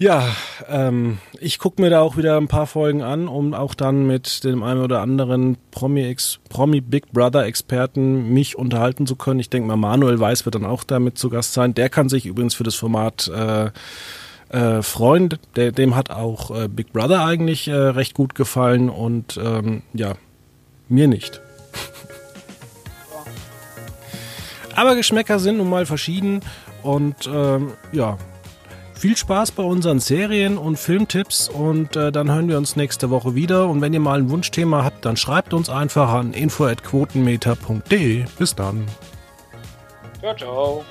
Ja, 0.00 0.28
ähm, 0.68 1.18
ich 1.40 1.58
gucke 1.58 1.82
mir 1.82 1.90
da 1.90 2.02
auch 2.02 2.16
wieder 2.16 2.36
ein 2.36 2.46
paar 2.46 2.68
Folgen 2.68 3.02
an, 3.02 3.26
um 3.26 3.52
auch 3.52 3.74
dann 3.74 4.06
mit 4.06 4.44
dem 4.44 4.62
einen 4.62 4.80
oder 4.80 5.00
anderen 5.00 5.58
Promi, 5.72 6.16
Promi 6.48 6.80
Big 6.80 7.12
Brother 7.12 7.44
Experten 7.44 8.32
mich 8.32 8.56
unterhalten 8.56 9.08
zu 9.08 9.16
können. 9.16 9.40
Ich 9.40 9.50
denke 9.50 9.66
mal, 9.66 9.76
Manuel 9.76 10.20
Weiß 10.20 10.44
wird 10.44 10.54
dann 10.54 10.64
auch 10.64 10.84
damit 10.84 11.18
zu 11.18 11.30
Gast 11.30 11.52
sein. 11.52 11.74
Der 11.74 11.88
kann 11.88 12.08
sich 12.08 12.26
übrigens 12.26 12.54
für 12.54 12.62
das 12.62 12.76
Format 12.76 13.26
äh, 13.26 13.70
äh, 14.50 14.82
Freund, 14.82 15.40
der, 15.56 15.72
dem 15.72 15.96
hat 15.96 16.10
auch 16.10 16.56
äh, 16.56 16.68
Big 16.68 16.92
Brother 16.92 17.24
eigentlich 17.24 17.66
äh, 17.66 17.74
recht 17.74 18.14
gut 18.14 18.36
gefallen 18.36 18.90
und 18.90 19.36
ähm, 19.42 19.82
ja, 19.94 20.12
mir 20.88 21.08
nicht. 21.08 21.40
Aber 24.76 24.94
Geschmäcker 24.94 25.40
sind 25.40 25.58
nun 25.58 25.68
mal 25.68 25.86
verschieden 25.86 26.40
und 26.82 27.28
ähm, 27.30 27.72
ja, 27.90 28.16
viel 28.98 29.16
Spaß 29.16 29.52
bei 29.52 29.62
unseren 29.62 30.00
Serien 30.00 30.58
und 30.58 30.76
Filmtipps 30.76 31.48
und 31.48 31.96
äh, 31.96 32.10
dann 32.10 32.30
hören 32.30 32.48
wir 32.48 32.58
uns 32.58 32.76
nächste 32.76 33.10
Woche 33.10 33.34
wieder. 33.34 33.68
Und 33.68 33.80
wenn 33.80 33.94
ihr 33.94 34.00
mal 34.00 34.18
ein 34.18 34.28
Wunschthema 34.28 34.84
habt, 34.84 35.04
dann 35.04 35.16
schreibt 35.16 35.54
uns 35.54 35.70
einfach 35.70 36.12
an 36.12 36.32
info.quotenmeter.de. 36.32 38.24
Bis 38.38 38.54
dann. 38.54 38.86
Ciao, 40.20 40.34
ciao. 40.36 40.84